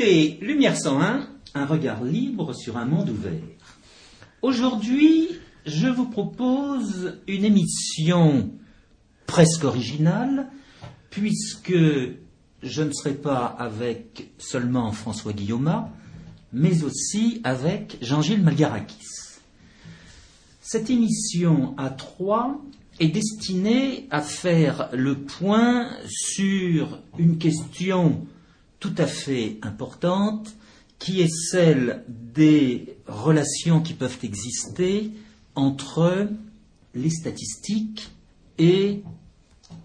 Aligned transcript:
Lumière 0.00 0.76
101, 0.76 1.28
un 1.54 1.66
regard 1.66 2.04
libre 2.04 2.52
sur 2.52 2.76
un 2.76 2.84
monde 2.84 3.10
ouvert. 3.10 3.42
Aujourd'hui, 4.42 5.28
je 5.66 5.88
vous 5.88 6.06
propose 6.06 7.18
une 7.26 7.44
émission 7.44 8.52
presque 9.26 9.64
originale, 9.64 10.50
puisque 11.10 11.74
je 12.62 12.82
ne 12.82 12.92
serai 12.92 13.14
pas 13.14 13.46
avec 13.46 14.30
seulement 14.38 14.92
François 14.92 15.32
Guillaume, 15.32 15.86
mais 16.52 16.84
aussi 16.84 17.40
avec 17.42 17.98
Jean-Gilles 18.00 18.42
Malgarakis. 18.42 19.40
Cette 20.60 20.90
émission 20.90 21.74
à 21.76 21.90
trois 21.90 22.60
est 23.00 23.08
destinée 23.08 24.06
à 24.12 24.22
faire 24.22 24.90
le 24.92 25.16
point 25.16 25.90
sur 26.06 27.00
une 27.18 27.36
question 27.36 28.28
tout 28.80 28.94
à 28.98 29.06
fait 29.06 29.58
importante 29.62 30.54
qui 30.98 31.20
est 31.20 31.32
celle 31.32 32.04
des 32.08 32.96
relations 33.06 33.80
qui 33.80 33.94
peuvent 33.94 34.18
exister 34.22 35.10
entre 35.54 36.28
les 36.94 37.10
statistiques 37.10 38.10
et 38.58 39.02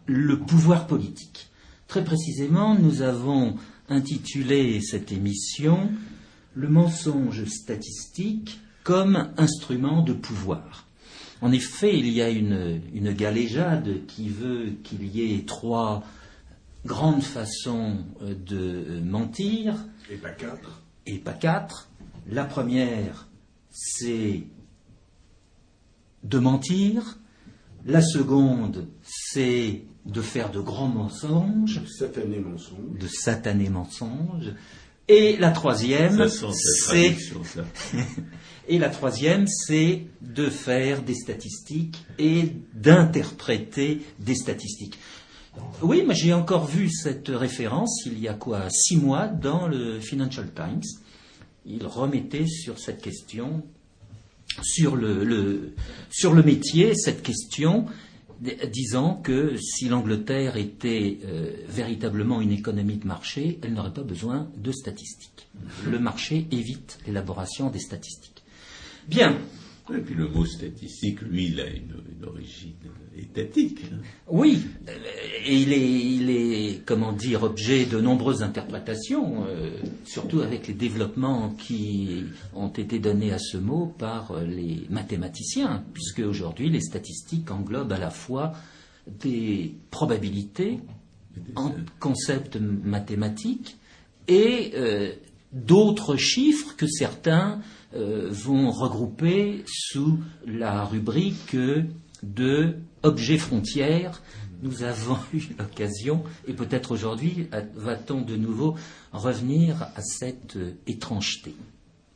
le 0.05 0.39
pouvoir 0.39 0.87
politique. 0.87 1.49
Très 1.87 2.03
précisément, 2.03 2.77
nous 2.77 3.01
avons 3.01 3.55
intitulé 3.89 4.81
cette 4.81 5.11
émission 5.11 5.91
Le 6.55 6.69
mensonge 6.69 7.45
statistique 7.45 8.59
comme 8.83 9.31
instrument 9.37 10.01
de 10.01 10.13
pouvoir. 10.13 10.87
En 11.41 11.51
effet, 11.51 11.97
il 11.97 12.09
y 12.09 12.21
a 12.21 12.29
une, 12.29 12.81
une 12.93 13.11
galéjade 13.11 14.05
qui 14.07 14.29
veut 14.29 14.73
qu'il 14.83 15.05
y 15.05 15.33
ait 15.33 15.45
trois 15.45 16.03
grandes 16.85 17.23
façons 17.23 17.97
de 18.21 18.99
mentir. 19.01 19.75
Et 20.09 20.15
pas 20.15 20.31
quatre. 20.31 20.83
Et 21.05 21.17
pas 21.17 21.33
quatre. 21.33 21.89
La 22.27 22.45
première, 22.45 23.27
c'est 23.69 24.43
de 26.23 26.39
mentir. 26.39 27.19
La 27.85 28.01
seconde, 28.01 28.87
c'est 29.03 29.83
de 30.05 30.21
faire 30.21 30.51
de 30.51 30.61
grands 30.61 30.87
mensonges. 30.87 31.81
De 31.81 31.87
satanés 31.87 32.39
mensonges. 32.39 32.99
De 32.99 33.07
satanés 33.07 33.69
mensonges. 33.69 34.53
Et 35.09 35.35
la 35.37 35.51
troisième, 35.51 36.29
c'est. 36.29 37.17
et 38.69 38.79
la 38.79 38.89
troisième, 38.89 39.47
c'est 39.47 40.07
de 40.21 40.49
faire 40.49 41.03
des 41.03 41.15
statistiques 41.15 42.05
et 42.17 42.53
d'interpréter 42.73 44.01
des 44.19 44.35
statistiques. 44.35 44.97
Oui, 45.81 46.03
mais 46.07 46.15
j'ai 46.15 46.33
encore 46.33 46.65
vu 46.65 46.89
cette 46.89 47.27
référence 47.27 48.03
il 48.05 48.19
y 48.19 48.27
a 48.27 48.33
quoi 48.33 48.69
Six 48.69 48.97
mois 48.97 49.27
dans 49.27 49.67
le 49.67 49.99
Financial 49.99 50.47
Times. 50.53 50.83
Il 51.65 51.85
remettait 51.85 52.47
sur 52.47 52.79
cette 52.79 53.01
question, 53.01 53.63
sur 54.61 54.95
le, 54.95 55.73
sur 56.09 56.33
le 56.33 56.43
métier, 56.43 56.95
cette 56.95 57.21
question, 57.21 57.85
disant 58.71 59.15
que 59.15 59.55
si 59.57 59.87
l'Angleterre 59.87 60.57
était 60.57 61.19
euh, 61.25 61.51
véritablement 61.67 62.41
une 62.41 62.51
économie 62.51 62.97
de 62.97 63.07
marché, 63.07 63.59
elle 63.61 63.73
n'aurait 63.73 63.93
pas 63.93 64.03
besoin 64.03 64.49
de 64.57 64.71
statistiques. 64.71 65.47
Le 65.89 65.99
marché 65.99 66.47
évite 66.51 66.99
l'élaboration 67.05 67.69
des 67.69 67.79
statistiques. 67.79 68.43
Bien, 69.07 69.37
et 69.91 69.99
puis 69.99 70.15
le 70.15 70.29
mot 70.29 70.45
statistique, 70.45 71.21
lui, 71.21 71.47
il 71.47 71.59
a 71.59 71.67
une, 71.67 71.93
origine 72.25 72.71
étatique. 73.17 73.79
Hein. 73.91 73.97
Oui, 74.29 74.63
et 75.45 75.55
il 75.55 75.73
est, 75.73 76.05
il 76.05 76.29
est, 76.29 76.85
comment 76.85 77.11
dire, 77.11 77.43
objet 77.43 77.85
de 77.85 77.99
nombreuses 77.99 78.43
interprétations, 78.43 79.45
euh, 79.45 79.71
surtout 80.05 80.39
avec 80.39 80.67
les 80.67 80.73
développements 80.73 81.49
qui 81.49 82.23
ont 82.55 82.69
été 82.69 82.99
donnés 82.99 83.33
à 83.33 83.39
ce 83.39 83.57
mot 83.57 83.93
par 83.97 84.41
les 84.41 84.87
mathématiciens, 84.89 85.83
puisque 85.93 86.19
aujourd'hui 86.19 86.69
les 86.69 86.79
statistiques 86.79 87.51
englobent 87.51 87.91
à 87.91 87.99
la 87.99 88.09
fois 88.09 88.53
des 89.07 89.75
probabilités 89.91 90.79
en 91.55 91.73
concepts 91.99 92.57
mathématiques 92.57 93.77
et 94.27 94.71
euh, 94.75 95.11
d'autres 95.51 96.15
chiffres 96.15 96.75
que 96.77 96.87
certains 96.87 97.59
euh, 97.95 98.29
vont 98.31 98.71
regrouper 98.71 99.63
sous 99.67 100.19
la 100.45 100.83
rubrique 100.83 101.55
de 102.23 102.75
objets 103.03 103.37
frontières. 103.37 104.21
Nous 104.61 104.83
avons 104.83 105.17
eu 105.33 105.41
l'occasion, 105.59 106.23
et 106.47 106.53
peut-être 106.53 106.91
aujourd'hui 106.91 107.47
va-t-on 107.75 108.21
de 108.21 108.35
nouveau 108.35 108.75
revenir 109.11 109.83
à 109.95 110.01
cette 110.01 110.57
étrangeté? 110.87 111.55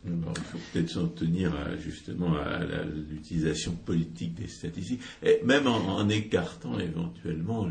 il 0.05 0.43
faut 0.43 0.57
peut-être 0.71 0.89
s'en 0.89 1.07
tenir 1.07 1.53
justement 1.79 2.35
à, 2.37 2.63
l'utilisation 3.09 3.73
politique 3.73 4.35
des 4.35 4.47
statistiques, 4.47 5.01
même 5.43 5.67
en, 5.67 6.07
écartant 6.09 6.79
éventuellement 6.79 7.67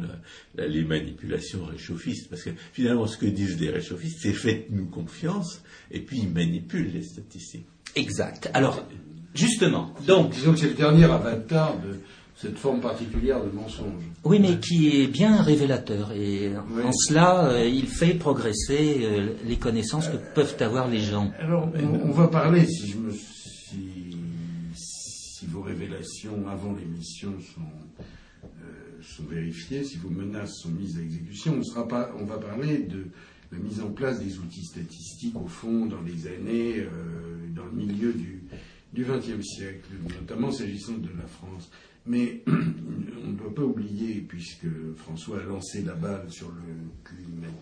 les 0.56 0.84
manipulations 0.84 1.64
réchauffistes, 1.64 2.28
parce 2.28 2.42
que 2.42 2.50
finalement 2.72 3.06
ce 3.06 3.16
que 3.16 3.26
disent 3.26 3.60
les 3.60 3.70
réchauffistes, 3.70 4.18
c'est 4.20 4.32
faites-nous 4.32 4.86
confiance, 4.86 5.62
et 5.90 6.00
puis 6.00 6.18
ils 6.18 6.30
manipulent 6.30 6.92
les 6.92 7.02
statistiques. 7.02 7.66
Exact. 7.96 8.50
Alors, 8.54 8.84
justement, 9.34 9.90
donc... 10.06 10.30
Disons 10.30 10.52
que 10.52 10.58
c'est 10.58 10.68
le 10.68 10.74
dernier 10.74 11.04
avatar 11.04 11.76
de 11.78 12.00
cette 12.36 12.58
forme 12.58 12.80
particulière 12.80 13.42
de 13.42 13.50
mensonge. 13.50 14.04
Oui, 14.24 14.38
mais 14.38 14.58
qui 14.60 15.00
est 15.00 15.06
bien 15.06 15.40
révélateur. 15.40 16.12
Et 16.12 16.52
en 16.56 16.92
cela, 16.92 17.48
euh, 17.48 17.66
il 17.66 17.86
fait 17.86 18.12
progresser 18.12 18.98
euh, 19.00 19.32
les 19.46 19.56
connaissances 19.56 20.08
que 20.08 20.18
peuvent 20.34 20.56
avoir 20.60 20.88
les 20.88 21.00
gens. 21.00 21.32
Alors, 21.40 21.70
on, 22.04 22.10
va 22.10 22.28
parler, 22.28 22.66
si, 22.66 22.90
je 22.90 22.98
me, 22.98 23.10
si, 24.74 25.46
vos 25.46 25.62
révélations 25.62 26.46
avant 26.46 26.74
l'émission 26.74 27.32
sont, 27.54 27.62
euh, 28.44 29.00
sont 29.00 29.24
vérifiées, 29.30 29.84
si 29.84 29.96
vos 29.96 30.10
menaces 30.10 30.56
sont 30.60 30.70
mises 30.70 30.98
à 30.98 31.02
exécution, 31.02 31.54
on, 31.58 31.62
sera 31.62 31.88
pas, 31.88 32.10
on 32.20 32.26
va 32.26 32.36
parler 32.36 32.78
de 32.78 33.06
la 33.52 33.58
mise 33.58 33.80
en 33.80 33.90
place 33.90 34.18
des 34.18 34.38
outils 34.38 34.64
statistiques, 34.64 35.36
au 35.36 35.46
fond, 35.46 35.86
dans 35.86 36.02
les 36.02 36.26
années, 36.26 36.80
euh, 36.80 36.88
dans 37.54 37.64
le 37.64 37.72
milieu 37.72 38.12
du 38.12 39.04
XXe 39.04 39.44
siècle, 39.44 39.88
notamment 40.20 40.50
s'agissant 40.50 40.98
de 40.98 41.10
la 41.18 41.26
France. 41.26 41.70
Mais 42.06 42.42
on 42.46 43.30
ne 43.30 43.36
doit 43.36 43.54
pas 43.54 43.64
oublier, 43.64 44.24
puisque 44.26 44.66
François 44.96 45.40
a 45.40 45.44
lancé 45.44 45.82
la 45.82 45.94
balle 45.94 46.30
sur 46.30 46.48
le 46.48 46.62
climat, 47.04 47.52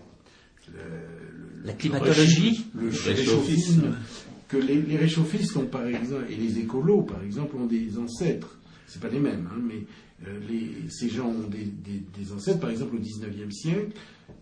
la 1.65 1.73
climatologie, 1.73 2.67
le, 2.75 2.89
réchauffisme, 2.89 3.95
que 4.49 4.57
les, 4.57 4.97
réchauffistes 4.97 5.57
ont 5.57 5.67
par 5.67 5.87
exemple, 5.87 6.25
et 6.31 6.37
les 6.37 6.59
écolos 6.59 7.03
par 7.03 7.23
exemple, 7.23 7.57
ont 7.57 7.67
des 7.67 7.99
ancêtres. 7.99 8.59
C'est 8.87 9.01
pas 9.01 9.09
les 9.09 9.21
mêmes, 9.21 9.49
hein, 9.51 9.61
mais 9.67 9.87
euh, 10.27 10.39
ces 10.89 11.09
gens 11.09 11.29
ont 11.29 11.49
des, 11.49 11.65
des, 11.65 12.33
ancêtres. 12.33 12.61
Par 12.61 12.71
exemple, 12.71 12.97
au 12.97 12.99
XIXe 12.99 13.55
siècle, 13.55 13.93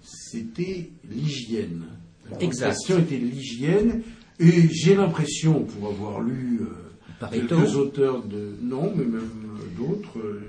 c'était 0.01 0.91
l'hygiène. 1.09 1.85
La 2.31 2.37
question 2.37 2.99
était 2.99 3.17
l'hygiène. 3.17 4.03
Et 4.39 4.69
j'ai 4.71 4.97
l'impression, 4.97 5.65
pour 5.65 5.91
avoir 5.91 6.21
lu 6.21 6.61
euh, 6.63 7.27
quelques 7.31 7.77
auteurs 7.77 8.23
de. 8.23 8.57
Non, 8.61 8.93
mais 8.97 9.05
même 9.05 9.21
euh, 9.21 9.79
d'autres, 9.79 10.19
euh, 10.19 10.43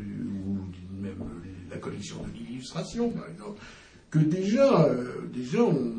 ou 0.48 0.58
même 1.02 1.24
la 1.70 1.78
collection 1.78 2.18
de 2.24 2.40
l'illustration, 2.40 3.10
par 3.12 3.28
exemple, 3.30 3.62
que 4.10 4.20
déjà, 4.20 4.90
déjà 5.34 5.64
on, 5.64 5.94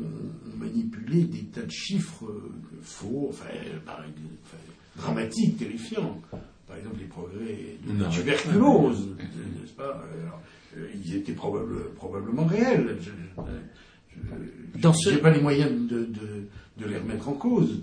manipulait 0.57 1.23
des 1.23 1.43
tas 1.43 1.61
de 1.61 1.71
chiffres 1.71 2.25
faux, 2.81 3.27
enfin, 3.29 3.45
dramatiques, 4.97 5.57
terrifiants. 5.57 6.21
Par 6.67 6.77
exemple, 6.77 6.97
les 6.99 7.05
progrès 7.05 7.77
de 7.85 8.03
la 8.03 8.09
tuberculose, 8.09 9.09
n'est-ce 9.19 9.73
pas? 9.73 10.03
Euh, 10.15 10.29
ils 11.03 11.15
étaient 11.15 11.33
probablement 11.33 12.45
réels. 12.45 12.97
Je 14.77 15.09
n'ai 15.09 15.17
pas 15.17 15.31
les 15.31 15.41
moyens 15.41 15.71
de, 15.89 16.07
les 16.85 16.97
remettre 16.97 17.29
en 17.29 17.33
cause. 17.33 17.81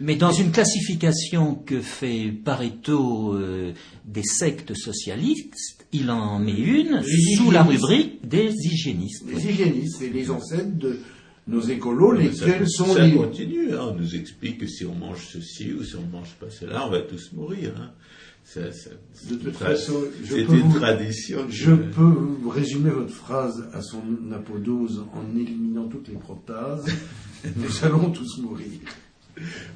Mais 0.00 0.16
dans 0.16 0.30
une 0.30 0.52
classification 0.52 1.56
que 1.56 1.80
fait 1.80 2.30
Pareto 2.30 3.34
euh, 3.34 3.72
des 4.04 4.22
sectes 4.22 4.74
socialistes, 4.74 5.86
il 5.92 6.10
en 6.10 6.38
met 6.38 6.52
une 6.52 7.02
sous 7.36 7.50
la 7.50 7.64
rubrique 7.64 8.26
des 8.26 8.52
hygiénistes. 8.52 9.24
Les 9.26 9.44
hygiénistes, 9.44 9.96
c'est 9.98 10.10
les 10.10 10.30
ancêtres 10.30 10.76
de 10.76 11.00
nos 11.48 11.62
écolos, 11.62 12.12
lesquels 12.12 12.68
sont 12.68 12.94
ça 12.94 13.06
les... 13.06 13.14
continue, 13.14 13.72
hein. 13.72 13.88
on 13.90 13.94
nous 13.94 14.14
explique 14.14 14.58
que 14.58 14.66
si 14.66 14.84
on 14.84 14.94
mange 14.94 15.26
ceci 15.32 15.72
ou 15.72 15.82
si 15.82 15.96
on 15.96 16.02
ne 16.02 16.12
mange 16.12 16.34
pas 16.38 16.50
cela, 16.50 16.86
on 16.86 16.90
va 16.90 17.00
tous 17.00 17.32
mourir. 17.32 17.72
Hein 17.80 17.90
de 18.56 19.34
toute 19.34 19.56
façon, 19.56 20.04
c'est 20.24 20.40
une 20.40 20.72
tradition. 20.72 21.46
Je 21.50 21.72
peux 21.72 22.48
résumer 22.48 22.90
votre 22.90 23.12
phrase 23.12 23.68
à 23.74 23.82
son 23.82 24.02
apodose 24.32 25.04
en 25.12 25.38
éliminant 25.38 25.86
toutes 25.88 26.08
les 26.08 26.16
protases. 26.16 26.86
Nous 27.56 27.84
allons 27.84 28.10
tous 28.10 28.38
mourir. 28.38 28.80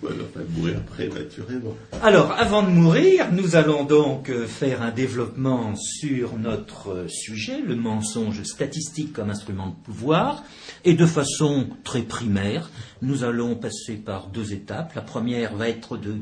Voilà, 0.00 0.16
enfin, 0.24 0.44
mourir 0.56 0.80
prématurément. 0.82 1.76
Alors, 2.02 2.32
avant 2.32 2.64
de 2.64 2.70
mourir, 2.70 3.30
nous 3.30 3.54
allons 3.54 3.84
donc 3.84 4.28
euh, 4.28 4.48
faire 4.48 4.82
un 4.82 4.90
développement 4.90 5.76
sur 5.76 6.36
notre 6.36 6.88
euh, 6.88 7.08
sujet, 7.08 7.60
le 7.60 7.76
mensonge 7.76 8.42
statistique 8.42 9.12
comme 9.12 9.30
instrument 9.30 9.68
de 9.68 9.84
pouvoir, 9.84 10.42
et 10.84 10.94
de 10.94 11.06
façon 11.06 11.68
très 11.84 12.02
primaire, 12.02 12.72
nous 13.02 13.22
allons 13.22 13.54
passer 13.54 13.94
par 13.94 14.26
deux 14.28 14.52
étapes. 14.52 14.96
La 14.96 15.02
première 15.02 15.54
va 15.54 15.68
être 15.68 15.96
de 15.96 16.16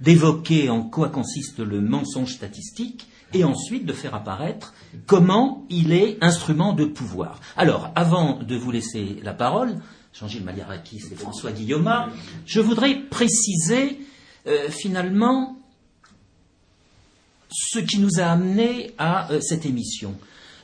d'évoquer 0.00 0.70
en 0.70 0.82
quoi 0.82 1.08
consiste 1.08 1.58
le 1.60 1.80
mensonge 1.80 2.32
statistique, 2.34 3.06
et 3.34 3.44
ensuite 3.44 3.84
de 3.84 3.92
faire 3.92 4.14
apparaître 4.14 4.72
comment 5.06 5.66
il 5.68 5.92
est 5.92 6.16
instrument 6.22 6.72
de 6.72 6.84
pouvoir. 6.84 7.40
Alors, 7.56 7.90
avant 7.94 8.42
de 8.42 8.56
vous 8.56 8.70
laisser 8.70 9.18
la 9.22 9.34
parole, 9.34 9.76
Jean-Gilles 10.12 10.44
Maliarakis 10.44 11.02
et 11.10 11.16
François 11.16 11.52
Guillaume, 11.52 11.92
je 12.46 12.60
voudrais 12.60 12.94
préciser 12.94 13.98
euh, 14.46 14.70
finalement 14.70 15.58
ce 17.50 17.80
qui 17.80 17.98
nous 17.98 18.20
a 18.20 18.24
amené 18.24 18.92
à 18.98 19.30
euh, 19.32 19.40
cette 19.40 19.66
émission. 19.66 20.14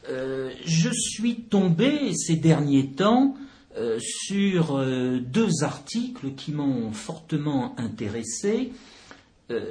Euh, 0.09 0.51
je 0.65 0.91
suis 0.91 1.43
tombé 1.43 2.15
ces 2.15 2.37
derniers 2.37 2.93
temps 2.93 3.37
sur 4.01 4.85
deux 5.21 5.63
articles 5.63 6.35
qui 6.35 6.51
m'ont 6.51 6.91
fortement 6.91 7.75
intéressé. 7.79 8.73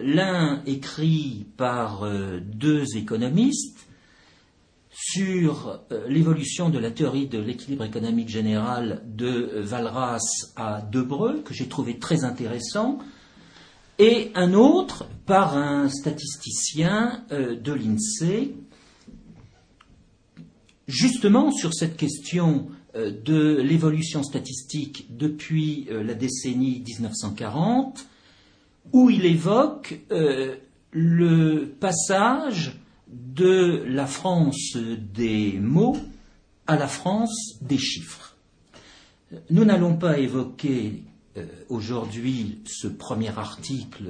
L'un 0.02 0.62
écrit 0.66 1.48
par 1.56 2.06
deux 2.42 2.84
économistes, 2.96 3.90
sur 5.02 5.82
euh, 5.92 6.08
l'évolution 6.08 6.70
de 6.70 6.78
la 6.78 6.92
théorie 6.92 7.28
de 7.28 7.40
l'équilibre 7.40 7.86
économique 7.86 8.30
général 8.30 9.02
de 9.06 9.28
euh, 9.28 9.62
Valras 9.64 10.20
à 10.56 10.82
Debreu, 10.82 11.42
que 11.42 11.54
j'ai 11.54 11.68
trouvé 11.68 12.00
très 12.00 12.24
intéressant, 12.24 13.00
et 13.98 14.32
un 14.36 14.54
autre 14.54 15.08
par 15.26 15.56
un 15.56 15.90
statisticien 15.90 17.24
euh, 17.32 17.56
de 17.56 17.72
l'INSEE, 17.72 18.56
justement 20.88 21.52
sur 21.52 21.74
cette 21.74 21.96
question 21.96 22.70
de 22.96 23.62
l'évolution 23.62 24.24
statistique 24.24 25.16
depuis 25.16 25.88
la 25.92 26.16
décennie 26.16 26.84
1940, 26.86 28.04
où 28.92 29.10
il 29.10 29.26
évoque 29.26 30.00
le 30.92 31.66
passage 31.80 32.80
de 33.08 33.84
la 33.88 34.06
France 34.06 34.76
des 34.76 35.54
mots 35.60 35.98
à 36.68 36.78
la 36.78 36.88
France 36.88 37.58
des 37.62 37.78
chiffres. 37.78 38.36
Nous 39.50 39.66
n'allons 39.66 39.96
pas 39.96 40.20
évoquer 40.20 41.04
euh, 41.38 41.46
aujourd'hui 41.70 42.60
ce 42.66 42.88
premier 42.88 43.36
article, 43.38 44.06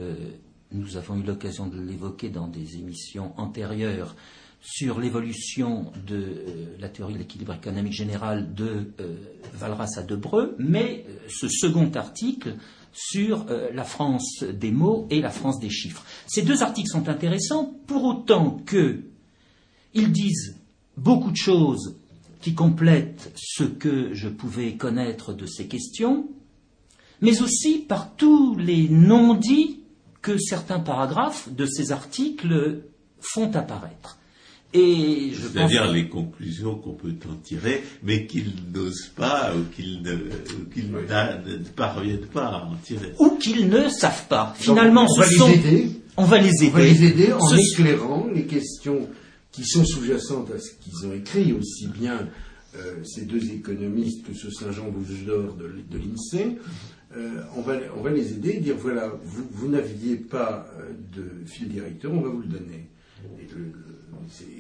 nous 0.72 0.98
avons 0.98 1.18
eu 1.18 1.24
l'occasion 1.24 1.68
de 1.68 1.80
l'évoquer 1.80 2.30
dans 2.30 2.48
des 2.48 2.77
émissions 2.77 3.33
antérieures 3.38 4.15
sur 4.62 5.00
l'évolution 5.00 5.92
de 6.06 6.15
euh, 6.15 6.65
la 6.80 6.89
théorie 6.89 7.13
de 7.13 7.19
l'équilibre 7.19 7.54
économique 7.54 7.94
général 7.94 8.54
de 8.54 8.92
euh, 9.00 9.15
Valras 9.54 9.94
à 9.98 10.04
Debreu, 10.04 10.56
mais 10.60 11.06
ce 11.27 11.48
second 11.48 11.89
article 11.95 12.56
sur 12.94 13.45
euh, 13.50 13.69
la 13.74 13.83
France 13.83 14.44
des 14.44 14.71
mots 14.71 15.07
et 15.09 15.21
la 15.21 15.30
France 15.30 15.59
des 15.59 15.69
chiffres. 15.69 16.03
Ces 16.27 16.41
deux 16.41 16.63
articles 16.63 16.89
sont 16.89 17.09
intéressants 17.09 17.74
pour 17.88 18.03
autant 18.03 18.57
qu'ils 18.68 20.12
disent 20.12 20.57
beaucoup 20.97 21.31
de 21.31 21.38
choses 21.38 21.95
qui 22.41 22.53
complètent 22.53 23.31
ce 23.36 23.63
que 23.63 24.13
je 24.13 24.30
pouvais 24.30 24.75
connaître 24.75 25.33
de 25.33 25.45
ces 25.45 25.68
questions, 25.68 26.30
mais 27.21 27.41
aussi 27.41 27.80
par 27.80 28.15
tous 28.15 28.56
les 28.56 28.88
non-dits 28.88 29.80
que 30.21 30.38
certains 30.38 30.80
paragraphes 30.80 31.50
de 31.51 31.65
ces 31.65 31.91
articles 31.91 32.83
font 33.19 33.51
apparaître. 33.56 34.19
C'est-à-dire 34.74 35.92
les 35.92 36.07
conclusions 36.07 36.75
qu'on 36.75 36.94
peut 36.94 37.16
en 37.27 37.36
tirer, 37.36 37.83
mais 38.04 38.27
qu'ils 38.27 38.54
n'osent 38.74 39.12
pas 39.16 39.54
ou 39.56 39.63
qu'ils 39.75 40.01
ne, 40.04 41.57
parviennent 41.75 42.27
pas 42.31 42.45
à 42.45 42.66
en 42.66 42.75
tirer. 42.75 43.13
Ou 43.19 43.31
qu'ils 43.38 43.68
ne 43.68 43.89
savent 43.89 44.27
pas. 44.27 44.54
Finalement, 44.57 45.07
on, 45.10 45.19
va 45.19 45.25
les 45.27 45.54
aider. 45.54 45.88
on 46.18 46.24
va 46.24 46.38
les 46.38 46.63
aider. 46.63 46.69
On 46.71 46.77
va 46.77 46.83
les 46.83 47.04
aider 47.04 47.33
en 47.33 47.56
éclairant 47.56 48.27
les 48.33 48.45
questions 48.45 49.10
qui 49.51 49.66
sont 49.66 49.83
sous-jacentes 49.83 50.51
à 50.51 50.60
ce 50.60 50.72
qu'ils 50.80 51.07
ont 51.07 51.13
écrit, 51.13 51.51
aussi 51.54 51.88
bien 51.88 52.27
euh, 52.75 53.04
ces 53.04 53.25
deux 53.25 53.51
économistes 53.51 54.27
que 54.27 54.36
ce 54.36 54.51
Saint-Jean 54.51 54.89
Bouche-d'Or 54.92 55.56
de, 55.56 55.63
de 55.89 55.98
l'INSEE. 55.98 56.57
Euh, 57.18 57.42
on, 57.57 57.62
va, 57.62 57.74
on 57.98 58.04
va 58.04 58.12
les 58.12 58.33
aider 58.33 58.51
et 58.51 58.60
dire 58.60 58.75
voilà, 58.77 59.12
vous, 59.24 59.48
vous 59.51 59.68
n'aviez 59.68 60.15
pas 60.15 60.68
euh, 60.77 60.92
de 61.15 61.48
fil 61.48 61.68
directeur, 61.68 62.13
on 62.13 62.22
va 62.22 62.30
vous 62.30 62.42
le 62.42 62.48
donner. 62.48 62.88
Et 63.39 63.48
le, 63.56 63.74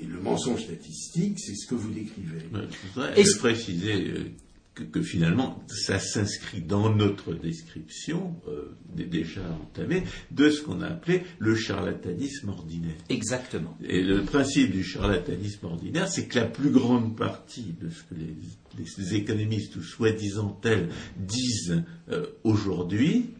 le 0.07 0.19
mensonge 0.19 0.63
statistique, 0.63 1.39
c'est 1.39 1.55
ce 1.55 1.67
que 1.67 1.75
vous 1.75 1.91
décrivez. 1.91 2.39
je 2.53 2.87
voudrais 2.93 3.23
préciser 3.39 4.09
euh, 4.09 4.85
que, 4.91 5.01
finalement, 5.01 5.63
ça 5.67 5.99
s'inscrit 5.99 6.61
dans 6.61 6.93
notre 6.95 7.33
description, 7.33 8.35
euh, 8.47 8.75
déjà 8.95 9.41
entamée, 9.61 10.03
de 10.31 10.49
ce 10.49 10.61
qu'on 10.61 10.81
a 10.81 10.87
appelé 10.87 11.23
le 11.37 11.55
charlatanisme 11.55 12.49
ordinaire. 12.49 12.95
Exactement. 13.09 13.77
Et 13.83 14.01
le 14.01 14.23
principe 14.23 14.71
du 14.71 14.83
charlatanisme 14.83 15.65
ordinaire, 15.65 16.07
c'est 16.07 16.27
que 16.27 16.39
la 16.39 16.45
plus 16.45 16.69
grande 16.69 17.17
partie 17.17 17.75
de 17.81 17.89
ce 17.89 18.03
que 18.03 18.15
les, 18.15 19.15
économistes, 19.15 19.75
ou 19.75 19.81
soi-disant 19.81 20.57
tels, 20.61 20.89
disent 21.17 21.83
euh, 22.09 22.27
aujourd'hui, 22.43 23.31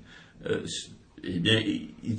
eh 1.23 1.39
bien, 1.39 1.59
ils, 1.59 2.17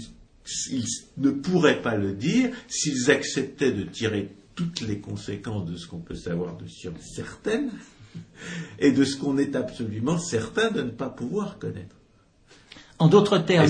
ils 0.70 0.86
ne 1.18 1.30
pourraient 1.30 1.82
pas 1.82 1.96
le 1.96 2.12
dire 2.12 2.50
s'ils 2.68 3.10
acceptaient 3.10 3.72
de 3.72 3.84
tirer 3.84 4.30
toutes 4.54 4.80
les 4.82 4.98
conséquences 4.98 5.70
de 5.70 5.76
ce 5.76 5.86
qu'on 5.86 6.00
peut 6.00 6.14
savoir 6.14 6.56
de 6.56 6.66
sciences 6.66 7.14
certaines 7.14 7.70
et 8.78 8.92
de 8.92 9.04
ce 9.04 9.16
qu'on 9.16 9.38
est 9.38 9.56
absolument 9.56 10.18
certain 10.18 10.70
de 10.70 10.82
ne 10.82 10.90
pas 10.90 11.08
pouvoir 11.08 11.58
connaître. 11.58 11.96
En 13.00 13.08
d'autres 13.08 13.38
termes. 13.38 13.66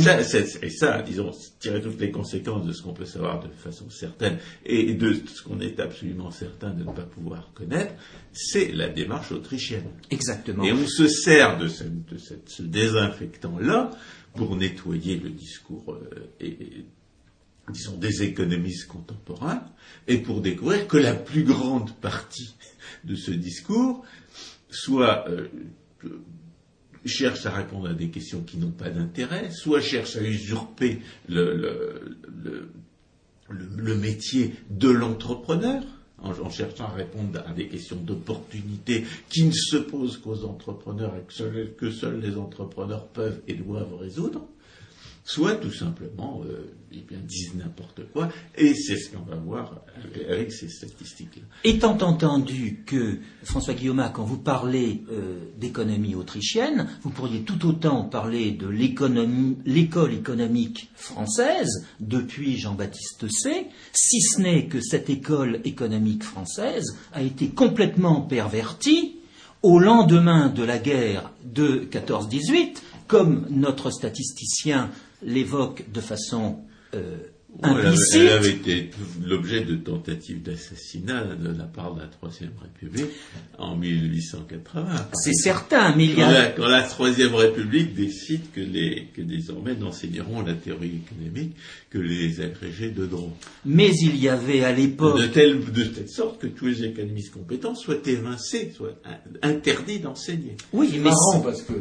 Et 0.60 0.70
ça, 0.70 1.02
disons, 1.02 1.30
tirer 1.60 1.80
toutes 1.80 2.00
les 2.00 2.10
conséquences 2.10 2.66
de 2.66 2.72
ce 2.72 2.82
qu'on 2.82 2.92
peut 2.92 3.04
savoir 3.04 3.40
de 3.40 3.48
façon 3.48 3.88
certaine 3.88 4.38
et 4.66 4.92
de 4.94 5.14
ce 5.14 5.44
qu'on 5.44 5.60
est 5.60 5.78
absolument 5.78 6.32
certain 6.32 6.70
de 6.70 6.82
ne 6.82 6.90
pas 6.90 7.04
pouvoir 7.04 7.52
connaître, 7.54 7.94
c'est 8.32 8.72
la 8.72 8.88
démarche 8.88 9.30
autrichienne. 9.30 9.86
Exactement. 10.10 10.64
Et 10.64 10.72
on 10.72 10.84
se 10.84 11.06
sert 11.06 11.58
de, 11.58 11.68
ce 11.68 12.62
désinfectant-là 12.62 13.92
pour 14.34 14.56
nettoyer 14.56 15.16
le 15.18 15.30
discours 15.30 15.98
euh, 16.40 16.84
disons, 17.68 17.96
des 17.96 18.22
économistes 18.22 18.88
contemporains 18.88 19.64
et 20.08 20.18
pour 20.18 20.40
découvrir 20.40 20.86
que 20.88 20.96
la 20.96 21.14
plus 21.14 21.44
grande 21.44 21.92
partie 21.96 22.54
de 23.04 23.14
ce 23.14 23.30
discours 23.30 24.04
soit 24.70 25.28
euh, 25.28 25.48
cherche 27.04 27.46
à 27.46 27.50
répondre 27.50 27.88
à 27.88 27.94
des 27.94 28.10
questions 28.10 28.42
qui 28.42 28.58
n'ont 28.58 28.70
pas 28.70 28.90
d'intérêt, 28.90 29.50
soit 29.50 29.80
cherche 29.80 30.16
à 30.16 30.22
usurper 30.22 31.00
le 31.28 32.12
métier 33.96 34.54
de 34.70 34.90
l'entrepreneur, 34.90 35.82
en, 36.22 36.50
cherchant 36.50 36.84
à 36.84 36.94
répondre 36.94 37.42
à 37.46 37.52
des 37.52 37.68
questions 37.68 37.96
d'opportunité 37.96 39.04
qui 39.28 39.44
ne 39.44 39.52
se 39.52 39.76
posent 39.76 40.18
qu'aux 40.18 40.44
entrepreneurs 40.44 41.14
et 41.16 41.70
que 41.76 41.90
seuls 41.90 42.20
les 42.20 42.36
entrepreneurs 42.36 43.06
peuvent 43.08 43.40
et 43.48 43.54
doivent 43.54 43.96
résoudre 43.98 44.42
soit 45.32 45.54
tout 45.54 45.72
simplement 45.72 46.42
euh, 46.44 46.72
eh 46.92 47.04
disent 47.22 47.54
n'importe 47.54 48.00
quoi, 48.12 48.30
et 48.56 48.74
c'est 48.74 48.96
ce 48.96 49.10
qu'on 49.10 49.22
va 49.22 49.36
voir 49.36 49.84
avec 50.28 50.50
ces 50.50 50.68
statistiques-là. 50.68 51.42
Étant 51.62 51.96
entendu 51.98 52.82
que, 52.84 53.18
François 53.44 53.74
Guillaume, 53.74 54.04
quand 54.12 54.24
vous 54.24 54.38
parlez 54.38 55.04
euh, 55.12 55.38
d'économie 55.56 56.16
autrichienne, 56.16 56.88
vous 57.02 57.10
pourriez 57.10 57.42
tout 57.42 57.64
autant 57.64 58.02
parler 58.02 58.50
de 58.50 58.66
l'école 58.66 60.12
économique 60.12 60.90
française 60.96 61.86
depuis 62.00 62.58
Jean-Baptiste 62.58 63.30
C, 63.30 63.68
si 63.92 64.20
ce 64.22 64.40
n'est 64.40 64.66
que 64.66 64.80
cette 64.80 65.10
école 65.10 65.60
économique 65.62 66.24
française 66.24 66.96
a 67.12 67.22
été 67.22 67.50
complètement 67.50 68.22
pervertie 68.22 69.18
au 69.62 69.78
lendemain 69.78 70.48
de 70.48 70.64
la 70.64 70.78
guerre 70.78 71.30
de 71.44 71.86
14-18, 71.88 72.78
comme 73.06 73.46
notre 73.50 73.90
statisticien 73.90 74.90
l'évoque 75.22 75.84
de 75.92 76.00
façon 76.00 76.60
euh, 76.94 77.16
implicite. 77.62 78.14
Elle 78.14 78.28
avait, 78.28 78.50
été 78.50 78.90
l'objet 79.24 79.62
de 79.62 79.74
tentatives 79.74 80.42
d'assassinat 80.42 81.24
de 81.36 81.56
la 81.56 81.64
part 81.64 81.94
de 81.94 82.00
la 82.00 82.06
Troisième 82.06 82.52
République 82.60 83.10
en 83.58 83.76
1880. 83.76 85.08
C'est 85.14 85.34
certain, 85.34 85.94
mais 85.96 86.06
il 86.06 86.18
y 86.18 86.22
a... 86.22 86.46
Quand 86.46 86.68
la, 86.68 86.82
Troisième 86.82 87.34
République 87.34 87.94
décide 87.94 88.50
que, 88.52 88.60
les, 88.60 89.08
que 89.14 89.22
désormais 89.22 89.74
n'enseigneront 89.74 90.42
la 90.42 90.54
théorie 90.54 91.00
économique 91.06 91.56
que 91.90 91.98
les 91.98 92.40
agrégés 92.40 92.90
de 92.90 93.06
droit. 93.06 93.36
Mais 93.64 93.90
il 94.02 94.16
y 94.16 94.28
avait 94.28 94.64
à 94.64 94.72
l'époque... 94.72 95.20
De 95.20 95.26
telle, 95.26 95.60
de 95.64 95.84
telle 95.84 96.08
sorte 96.08 96.40
que 96.40 96.46
tous 96.46 96.66
les 96.66 96.84
économistes 96.84 97.32
compétents 97.32 97.74
soient 97.74 98.00
évincés, 98.06 98.72
soient 98.74 98.98
interdits 99.42 99.98
d'enseigner. 99.98 100.56
Oui, 100.72 100.88
mais... 100.92 100.96
C'est 100.96 101.04
marrant 101.04 101.40
parce 101.40 101.62
que 101.62 101.72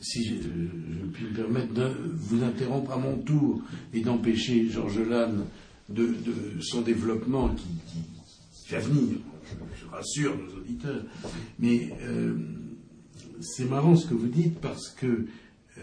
si 0.00 0.24
je, 0.24 0.34
je 0.34 1.06
puis 1.12 1.24
me 1.26 1.34
permettre 1.34 1.72
de 1.74 1.90
vous 2.14 2.42
interrompre 2.44 2.92
à 2.92 2.98
mon 2.98 3.16
tour 3.16 3.62
et 3.92 4.00
d'empêcher 4.00 4.68
Georges 4.68 5.00
Lannes 5.00 5.44
de, 5.88 6.14
son 6.60 6.82
développement 6.82 7.48
qui, 7.50 7.68
qui, 7.86 8.72
va 8.72 8.80
venir, 8.80 9.16
je, 9.74 9.86
rassure 9.90 10.36
nos 10.36 10.60
auditeurs, 10.60 11.02
mais 11.58 11.90
euh, 12.02 12.36
c'est 13.40 13.64
marrant 13.64 13.96
ce 13.96 14.06
que 14.06 14.14
vous 14.14 14.28
dites 14.28 14.60
parce 14.60 14.90
que 14.90 15.06
euh, 15.78 15.80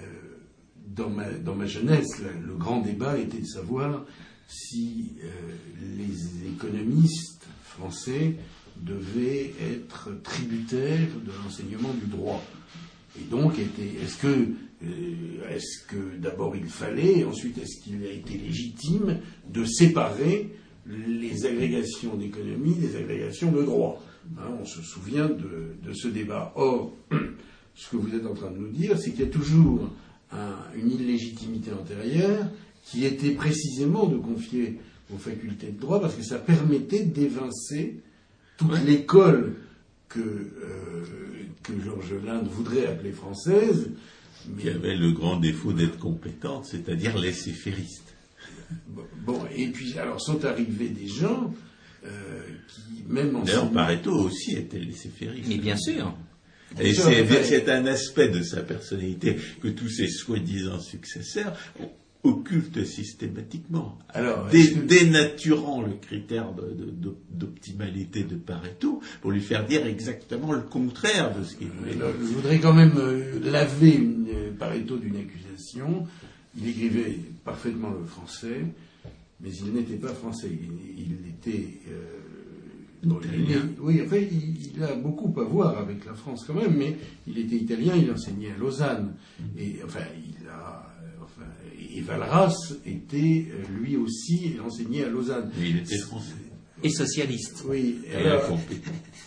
dans, 0.88 1.10
ma, 1.10 1.66
jeunesse, 1.66 2.22
le 2.22 2.54
grand 2.56 2.82
débat 2.82 3.18
était 3.18 3.40
de 3.40 3.48
savoir 3.48 4.06
si 4.48 5.14
euh, 5.24 5.28
les 5.98 6.48
économistes 6.48 7.48
français 7.64 8.36
devaient 8.78 9.54
être 9.60 10.12
tributaires 10.22 11.10
de 11.26 11.32
l'enseignement 11.44 11.94
du 11.94 12.06
droit. 12.06 12.44
Et 13.20 13.30
donc, 13.30 13.58
était, 13.60 14.04
est-ce 14.04 14.18
que, 14.18 14.28
euh, 14.28 15.50
est-ce 15.50 15.86
que 15.88 16.18
d'abord 16.18 16.56
il 16.56 16.66
fallait, 16.66 17.24
ensuite 17.24 17.58
est-ce 17.58 17.82
qu'il 17.82 18.06
a 18.06 18.12
été 18.12 18.38
légitime 18.38 19.20
de 19.50 19.66
séparer 19.66 20.52
les 20.88 21.46
agrégations 21.46 22.16
d'économie 22.16 22.76
des 22.76 22.96
agrégations 22.96 23.52
de 23.52 23.64
droit? 23.64 24.04
Hein, 24.38 24.50
On 24.62 24.66
se 24.66 24.82
souvient 24.82 25.30
de, 25.30 25.76
de, 25.84 25.94
ce 25.94 26.08
débat. 26.08 26.52
Or, 26.56 26.94
ce 27.76 27.90
que 27.90 27.98
vous 27.98 28.16
êtes 28.16 28.26
en 28.26 28.34
train 28.34 28.52
de 28.52 28.58
nous 28.58 28.70
dire, 28.70 28.98
c'est 28.98 29.12
qu'il 29.12 29.26
y 29.26 29.28
a 29.28 29.32
toujours 29.32 29.90
un, 30.32 30.56
une 30.76 30.92
illégitimité 30.92 31.72
antérieure 31.72 32.48
qui 32.84 33.06
était 33.06 33.32
précisément 33.32 34.06
de 34.08 34.18
confier 34.18 34.80
aux 35.14 35.18
facultés 35.18 35.68
de 35.68 35.80
droit 35.80 36.02
parce 36.02 36.16
que 36.16 36.24
ça 36.24 36.38
permettait 36.38 37.04
d'évincer 37.04 37.98
toute 38.58 38.72
ouais. 38.72 38.84
l'école 38.86 39.56
que, 40.10 40.20
euh, 40.20 41.04
que 41.68 41.74
Georges 41.84 42.24
Linde 42.26 42.48
voudrait 42.48 42.88
appeler 42.88 43.12
française. 43.12 43.92
Mais... 44.48 44.64
Qui 44.64 44.70
avait 44.70 44.96
le 44.96 45.12
grand 45.12 45.38
défaut 45.38 45.74
d'être 45.74 45.98
compétente, 45.98 46.66
c'est-à-dire 46.66 47.18
laisser-fériste. 47.18 48.16
Bon, 49.26 49.42
et 49.56 49.68
puis 49.68 49.98
alors 49.98 50.22
sont 50.22 50.44
arrivés 50.46 50.90
des 50.90 51.08
gens 51.08 51.54
euh, 52.06 52.42
qui, 52.68 53.04
même 53.08 53.36
en. 53.36 53.44
D'ailleurs, 53.44 53.72
Pareto 53.72 54.12
aussi 54.12 54.56
était 54.56 54.80
laissé-fériste. 54.80 55.48
Mais 55.48 55.58
bien 55.58 55.78
sûr. 55.78 56.16
Et 56.80 56.94
c'est 56.94 57.70
un 57.70 57.86
aspect 57.86 58.30
de 58.30 58.42
sa 58.44 58.62
personnalité 58.62 59.38
que 59.62 59.70
tous 59.70 59.90
ses 59.90 60.08
soi-disant 60.08 60.80
successeurs 60.80 61.56
occulte 62.26 62.84
systématiquement, 62.86 63.98
Alors, 64.10 64.48
dé, 64.48 64.76
dénaturant 64.76 65.82
le 65.82 65.94
critère 65.94 66.52
d'optimalité 67.32 68.24
de, 68.24 68.30
de, 68.30 68.36
de, 68.36 68.40
Pareto 68.40 69.02
pour 69.22 69.32
lui 69.32 69.42
faire 69.42 69.66
dire 69.66 69.86
exactement 69.86 70.52
le 70.52 70.62
contraire 70.62 71.38
de 71.38 71.44
ce 71.44 71.56
qu'il 71.56 71.70
voulait. 71.70 71.94
Alors, 71.94 72.12
je 72.20 72.26
voudrais 72.26 72.60
quand 72.60 72.74
même 72.74 72.98
euh, 72.98 73.40
laver 73.44 73.94
une, 73.96 74.28
euh, 74.34 74.52
Pareto 74.58 74.98
d'une 74.98 75.18
accusation. 75.18 76.08
Il 76.58 76.68
écrivait 76.68 77.20
parfaitement 77.44 77.92
le 77.92 78.06
français, 78.06 78.62
mais 79.42 79.50
il 79.52 79.74
n'était 79.74 79.98
pas 79.98 80.14
français. 80.14 80.50
Il, 80.50 81.04
il 81.04 81.30
était 81.30 81.80
euh, 81.90 82.26
il, 83.04 83.60
oui, 83.82 84.02
enfin, 84.04 84.18
il, 84.18 84.76
il, 84.76 84.84
a 84.84 84.96
beaucoup 84.96 85.32
à 85.40 85.44
voir 85.44 85.78
avec 85.78 86.06
la 86.06 86.14
France 86.14 86.44
quand 86.48 86.56
même, 86.56 86.76
mais 86.76 86.98
il 87.28 87.38
était 87.38 87.58
italien, 87.58 87.94
il 87.96 88.10
enseignait 88.10 88.52
à 88.52 88.58
Lausanne. 88.58 89.14
Et 89.60 89.76
enfin, 89.86 90.00
il 90.16 90.48
a 90.48 90.85
et 91.96 92.02
Valras 92.02 92.56
était 92.86 93.46
lui 93.70 93.96
aussi 93.96 94.58
enseigné 94.64 95.06
à 95.06 95.10
Lausanne. 95.10 95.50
Mais 95.58 95.70
il 95.70 95.78
était 95.78 95.98
français. 95.98 96.34
Et 96.84 96.90
socialiste. 96.90 97.64
Oui. 97.68 98.00
Et 98.12 98.16
alors, 98.16 98.60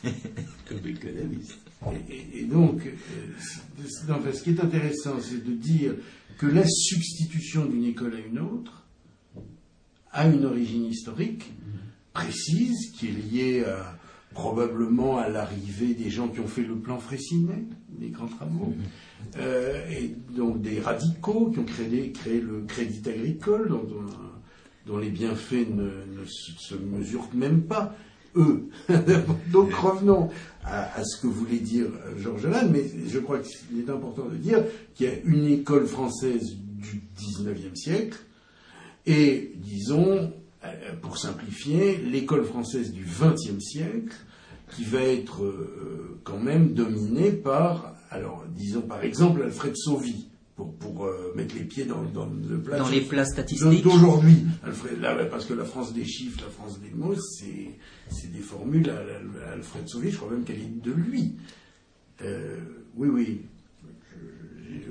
comme 0.69 0.87
économiste. 0.87 1.59
Et, 2.11 2.41
et, 2.41 2.45
donc, 2.45 2.83
euh, 2.87 4.11
enfin, 4.11 4.33
ce 4.33 4.43
qui 4.43 4.51
est 4.51 4.61
intéressant, 4.61 5.17
c'est 5.21 5.45
de 5.45 5.53
dire 5.53 5.95
que 6.37 6.47
la 6.47 6.67
substitution 6.67 7.67
d'une 7.67 7.85
école 7.85 8.17
à 8.17 8.19
une 8.19 8.39
autre 8.41 8.85
a 10.13 10.27
une 10.29 10.45
origine 10.45 10.87
historique 10.87 11.51
précise 12.13 12.93
qui 12.99 13.09
est 13.09 13.11
liée 13.11 13.65
à, 13.65 13.99
probablement 14.39 15.19
à 15.19 15.29
l'arrivée 15.29 15.95
des 15.95 16.11
gens 16.11 16.29
qui 16.29 16.39
ont 16.39 16.47
fait 16.47 16.63
le 16.63 16.77
plan 16.77 17.01
Fraissinet, 17.01 17.65
les 18.01 18.11
grands 18.11 18.29
travaux. 18.29 18.67
Mmh 18.67 18.83
euh, 19.37 19.91
et 19.91 20.15
donc 20.35 20.63
des 20.63 20.81
radicaux 20.81 21.51
qui 21.53 21.59
ont 21.59 21.65
créé, 21.65 22.13
créé 22.13 22.41
le 22.41 22.63
crédit 22.67 23.03
agricole, 23.11 23.69
dont, 23.69 23.83
dont, 23.83 24.07
dont 24.87 24.97
les 24.97 25.11
bienfaits 25.11 25.69
ne, 25.69 25.85
ne, 25.85 26.25
se 26.25 26.77
mesurent 26.77 27.29
même 27.35 27.63
pas, 27.63 27.95
eux. 28.37 28.69
donc 29.53 29.75
revenons 29.75 30.31
à, 30.65 30.99
à, 30.99 31.05
ce 31.05 31.21
que 31.21 31.27
voulait 31.27 31.59
dire 31.59 31.89
Georges 32.17 32.47
Lannes, 32.47 32.71
mais 32.73 32.85
je 33.07 33.19
crois 33.19 33.41
qu'il 33.41 33.81
est 33.81 33.91
important 33.91 34.27
de 34.27 34.37
dire 34.37 34.63
qu'il 34.95 35.07
y 35.07 35.11
a 35.11 35.19
une 35.25 35.47
école 35.47 35.87
française 35.87 36.57
du 36.57 37.03
XIXe 37.17 37.75
siècle 37.75 38.19
et, 39.05 39.53
disons, 39.57 40.33
euh, 40.65 40.93
pour 41.03 41.19
simplifier, 41.19 41.99
l'école 41.99 42.45
française 42.45 42.93
du 42.93 43.05
XXe 43.05 43.59
siècle 43.63 44.15
qui 44.75 44.85
va 44.85 45.03
être 45.03 45.45
euh, 45.45 46.21
quand 46.25 46.39
même 46.39 46.75
dominée 46.75 47.33
par 47.33 47.95
alors, 48.11 48.45
disons 48.49 48.83
par 48.83 49.05
exemple 49.05 49.43
Alfred 49.43 49.77
Sauvy, 49.77 50.29
pour, 50.57 50.75
pour 50.75 51.07
euh, 51.07 51.33
mettre 51.37 51.55
les 51.55 51.65
pieds 51.65 51.85
dans, 51.85 52.03
dans 52.03 52.27
le 52.27 52.61
plat. 52.61 52.79
Dans 52.79 52.89
les 52.89 53.03
plats 53.03 53.25
statistiques. 53.25 53.83
D'aujourd'hui. 53.83 54.45
Là, 55.01 55.15
parce 55.27 55.45
que 55.45 55.55
la 55.55 55.65
France 55.65 55.93
des 55.93 56.05
chiffres, 56.05 56.41
la 56.45 56.51
France 56.51 56.81
des 56.81 56.91
mots, 56.91 57.15
c'est 57.15 58.33
des 58.33 58.41
formules 58.41 58.91
à, 58.91 58.99
à, 59.49 59.53
Alfred 59.53 59.89
Sauvy, 59.89 60.11
je 60.11 60.17
crois 60.17 60.31
même 60.31 60.45
qu'elle 60.45 60.61
est 60.61 60.83
de 60.83 60.93
lui. 60.93 61.37
Euh, 62.23 62.59
oui, 62.97 63.09
oui. 63.09 63.41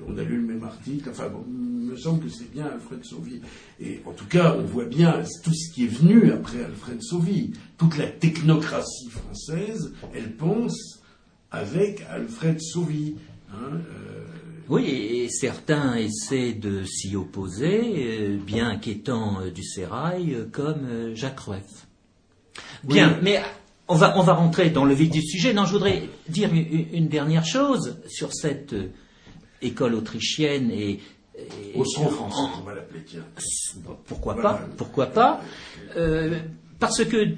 On 0.07 0.17
a 0.17 0.23
lu 0.23 0.37
le 0.37 0.47
même 0.47 0.63
article. 0.63 1.09
Enfin, 1.09 1.29
bon, 1.29 1.43
il 1.47 1.91
me 1.91 1.97
semble 1.97 2.23
que 2.23 2.29
c'est 2.29 2.51
bien 2.51 2.65
Alfred 2.65 3.03
Sauvy. 3.03 3.41
Et 3.79 4.01
en 4.05 4.11
tout 4.11 4.25
cas, 4.25 4.55
on 4.57 4.63
voit 4.63 4.85
bien 4.85 5.21
tout 5.43 5.53
ce 5.53 5.73
qui 5.73 5.85
est 5.85 5.89
venu 5.89 6.31
après 6.31 6.63
Alfred 6.63 7.01
Sauvy. 7.01 7.53
Toute 7.77 7.97
la 7.97 8.07
technocratie 8.07 9.09
française, 9.09 9.93
elle 10.13 10.35
pense 10.35 11.01
avec 11.51 12.03
Alfred 12.09 12.59
Sauvy. 12.61 13.15
Hein, 13.51 13.73
euh... 13.73 14.25
Oui, 14.69 14.85
et 14.85 15.29
certains 15.29 15.95
essaient 15.95 16.53
de 16.53 16.83
s'y 16.83 17.15
opposer, 17.15 17.93
euh, 18.19 18.37
bien 18.37 18.77
qu'étant 18.77 19.39
euh, 19.39 19.49
du 19.49 19.63
sérail, 19.63 20.37
comme 20.51 21.15
Jacques 21.15 21.39
Rueff. 21.39 21.87
Bien, 22.83 23.13
oui. 23.13 23.19
mais 23.23 23.41
on 23.87 23.95
va, 23.95 24.17
on 24.17 24.23
va 24.23 24.33
rentrer 24.33 24.69
dans 24.69 24.83
le 24.83 24.93
vif 24.93 25.09
du 25.09 25.21
sujet. 25.21 25.53
Non, 25.53 25.65
je 25.65 25.71
voudrais 25.71 26.09
dire 26.27 26.53
une, 26.53 26.87
une 26.91 27.07
dernière 27.07 27.45
chose 27.45 27.97
sur 28.07 28.33
cette 28.33 28.75
école 29.61 29.95
autrichienne 29.95 30.71
et. 30.71 30.99
et 31.35 31.75
Austro-français, 31.75 32.51
on 32.59 32.63
va 32.63 32.75
l'appeler, 32.75 33.03
tiens. 33.05 33.25
Pourquoi 34.05 34.33
voilà. 34.33 34.49
pas 34.53 34.67
Pourquoi 34.77 35.05
pas 35.07 35.41
Parce 36.79 37.03
que 37.05 37.35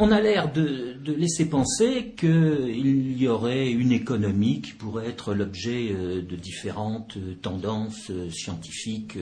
on 0.00 0.12
a 0.12 0.20
l'air 0.20 0.52
de, 0.52 0.94
de, 1.04 1.12
laisser 1.12 1.48
penser 1.48 2.14
qu'il 2.16 3.20
y 3.20 3.26
aurait 3.26 3.70
une 3.70 3.90
économie 3.90 4.60
qui 4.60 4.72
pourrait 4.72 5.08
être 5.08 5.34
l'objet 5.34 5.88
euh, 5.90 6.22
de 6.22 6.36
différentes 6.36 7.16
euh, 7.16 7.34
tendances 7.42 8.10
euh, 8.10 8.30
scientifiques 8.30 9.18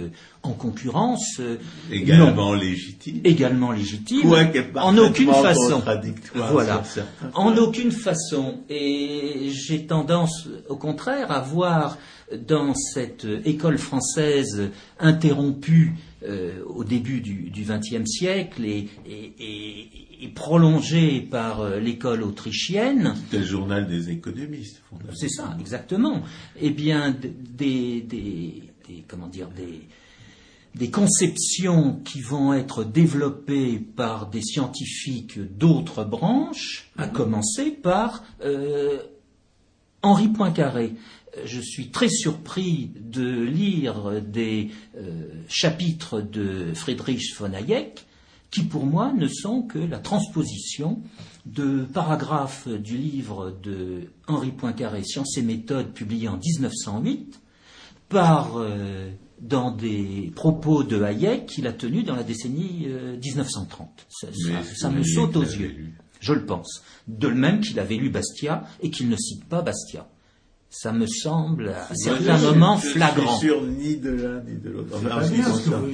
en 0.46 0.52
concurrence. 0.52 1.40
Également 1.90 2.54
légitimes. 2.54 3.20
Également 3.24 3.72
légitimes. 3.72 4.34
en 4.76 4.96
aucune 4.98 5.32
façon. 5.32 5.82
Voilà. 6.34 6.82
En 7.34 7.56
aucune 7.56 7.92
façon. 7.92 8.60
Et 8.68 9.50
j'ai 9.50 9.86
tendance, 9.86 10.48
au 10.68 10.76
contraire, 10.76 11.30
à 11.30 11.40
voir 11.40 11.98
dans 12.48 12.74
cette 12.74 13.26
école 13.44 13.78
française 13.78 14.70
interrompue 14.98 15.94
euh, 16.26 16.64
au 16.66 16.82
début 16.82 17.20
du 17.20 17.52
XXe 17.52 18.04
siècle 18.06 18.64
et, 18.64 18.88
et, 19.06 19.32
et, 19.38 20.24
et, 20.24 20.28
prolongée 20.28 21.20
par 21.20 21.60
euh, 21.60 21.78
l'école 21.78 22.22
autrichienne. 22.22 23.14
C'était 23.16 23.40
le 23.40 23.46
journal 23.46 23.86
des 23.86 24.10
économistes. 24.10 24.82
C'est 25.14 25.28
ça, 25.28 25.56
exactement. 25.60 26.22
Eh 26.60 26.70
bien, 26.70 27.10
des, 27.10 28.00
des, 28.00 28.62
des 28.88 29.04
comment 29.06 29.28
dire, 29.28 29.48
des, 29.50 29.82
des 30.76 30.90
conceptions 30.90 32.00
qui 32.04 32.20
vont 32.20 32.52
être 32.52 32.84
développées 32.84 33.78
par 33.78 34.28
des 34.28 34.42
scientifiques 34.42 35.38
d'autres 35.56 36.04
branches, 36.04 36.90
à 36.98 37.08
commencer 37.08 37.70
par 37.70 38.22
euh, 38.44 38.98
Henri 40.02 40.28
Poincaré. 40.28 40.92
Je 41.46 41.60
suis 41.60 41.88
très 41.88 42.10
surpris 42.10 42.90
de 42.94 43.40
lire 43.42 44.20
des 44.20 44.70
euh, 44.98 45.28
chapitres 45.48 46.20
de 46.20 46.74
Friedrich 46.74 47.34
von 47.38 47.54
Hayek 47.54 48.04
qui, 48.50 48.62
pour 48.62 48.84
moi, 48.84 49.12
ne 49.16 49.28
sont 49.28 49.62
que 49.62 49.78
la 49.78 49.98
transposition 49.98 51.00
de 51.46 51.84
paragraphes 51.84 52.68
du 52.68 52.98
livre 52.98 53.50
de 53.62 54.10
Henri 54.28 54.50
Poincaré, 54.50 55.04
Sciences 55.04 55.38
et 55.38 55.42
méthodes, 55.42 55.92
publié 55.92 56.28
en 56.28 56.36
1908, 56.36 57.40
par, 58.08 58.56
euh, 58.56 59.10
dans 59.40 59.70
des 59.70 60.32
propos 60.34 60.82
de 60.82 61.02
Hayek 61.02 61.46
qu'il 61.46 61.66
a 61.66 61.72
tenus 61.72 62.04
dans 62.04 62.16
la 62.16 62.22
décennie 62.22 62.86
euh, 62.88 63.16
1930. 63.22 63.88
Ça, 64.08 64.28
ça, 64.32 64.52
ça 64.74 64.90
me 64.90 65.02
saute 65.02 65.36
aux 65.36 65.42
yeux. 65.42 65.74
Je 66.20 66.32
le 66.32 66.46
pense. 66.46 66.82
De 67.06 67.28
même 67.28 67.60
qu'il 67.60 67.78
avait 67.78 67.96
lu 67.96 68.08
Bastia 68.10 68.64
et 68.80 68.90
qu'il 68.90 69.08
ne 69.08 69.16
cite 69.16 69.44
pas 69.44 69.60
Bastia. 69.62 70.08
Ça 70.70 70.92
me 70.92 71.06
semble 71.06 71.68
à 71.68 71.94
certains 71.94 72.36
je- 72.38 72.46
moments 72.46 72.76
je 72.78 72.88
flagrant. 72.88 73.38
suis 73.38 73.46
sûr 73.48 73.62
ni 73.62 73.96
de 73.96 74.10
l'un 74.10 74.42
ni 74.42 74.56
de 74.58 74.70
l'autre. 74.70 74.96
Enfin, 74.96 75.08
Pascal. 75.20 75.42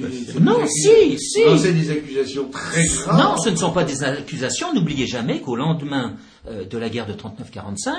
dites. 0.09 0.39
Non, 0.39 0.65
si, 0.65 1.19
si. 1.19 1.45
Non, 1.45 1.57
c'est 1.57 1.73
des 1.73 1.91
accusations 1.91 2.49
très 2.49 2.85
graves. 2.87 3.17
Non, 3.21 3.37
ce 3.37 3.49
ne 3.49 3.55
sont 3.55 3.71
pas 3.71 3.83
des 3.83 4.03
accusations. 4.03 4.73
N'oubliez 4.73 5.05
jamais 5.05 5.41
qu'au 5.41 5.55
lendemain 5.55 6.15
euh, 6.47 6.65
de 6.65 6.77
la 6.77 6.89
guerre 6.89 7.05
de 7.05 7.13
39-45, 7.13 7.91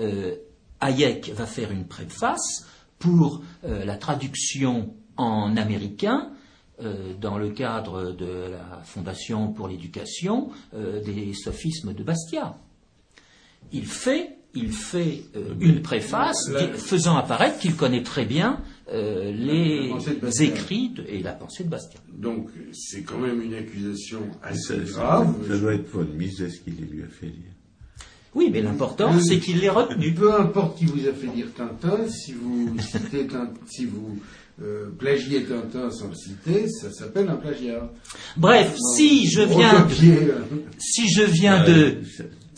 euh, 0.00 0.34
Hayek 0.80 1.32
va 1.36 1.46
faire 1.46 1.70
une 1.70 1.84
préface 1.86 2.66
pour 2.98 3.42
euh, 3.64 3.84
la 3.84 3.96
traduction 3.96 4.94
en 5.16 5.56
américain 5.56 6.30
euh, 6.82 7.12
dans 7.20 7.38
le 7.38 7.50
cadre 7.50 8.12
de 8.12 8.50
la 8.52 8.82
Fondation 8.84 9.52
pour 9.52 9.68
l'éducation 9.68 10.50
euh, 10.74 11.02
des 11.02 11.32
sophismes 11.34 11.92
de 11.94 12.02
Bastia. 12.02 12.56
Il 13.72 13.86
fait, 13.86 14.36
il 14.54 14.72
fait 14.72 15.24
euh, 15.36 15.54
une 15.60 15.82
préface 15.82 16.48
La- 16.50 16.68
faisant 16.74 17.16
apparaître 17.16 17.58
qu'il 17.58 17.74
connaît 17.76 18.02
très 18.04 18.24
bien 18.24 18.60
euh, 18.92 19.32
les 19.32 19.92
écrits 20.42 20.90
de- 20.90 21.04
et 21.08 21.20
la 21.22 21.32
pensée 21.32 21.64
de 21.64 21.68
Bastia. 21.68 22.00
Donc, 22.12 22.48
c'est 22.72 23.02
quand 23.02 23.18
même 23.18 23.42
une 23.42 23.54
accusation 23.54 24.20
assez 24.42 24.86
ça- 24.86 24.92
grave. 24.92 25.34
ça 25.48 25.58
doit 25.58 25.74
être 25.74 25.88
von 25.90 26.04
Mises 26.16 26.60
qui 26.64 26.70
les 26.70 26.86
lui 26.86 27.02
a 27.02 27.08
fait 27.08 27.26
lire? 27.26 27.52
Oui, 28.38 28.50
mais 28.52 28.62
l'important, 28.62 29.10
Oui. 29.14 29.22
c'est 29.26 29.38
qu'il 29.40 29.58
l'ait 29.60 29.68
retenu. 29.68 30.14
Peu 30.14 30.32
importe 30.40 30.78
qui 30.78 30.84
vous 30.86 31.00
a 31.08 31.12
fait 31.12 31.26
lire 31.34 31.48
Tintin, 31.56 31.98
si 32.08 32.32
vous 32.32 32.74
citez 32.80 33.26
Tin- 33.26 33.50
si 33.66 33.84
vous 33.84 34.18
euh, 34.62 34.86
plagiez 34.96 35.42
Tintin 35.44 35.90
sans 35.90 36.08
le 36.08 36.14
citer, 36.14 36.68
ça 36.68 36.92
s'appelle 36.92 37.28
un 37.28 37.34
plagiat. 37.36 37.90
Bref, 38.36 38.76
si 38.96 39.28
je 39.28 39.42
viens, 39.42 39.86
si 40.78 41.08
je 41.12 41.22
viens 41.22 41.64
Ouais, 41.64 41.68
de, 41.72 41.96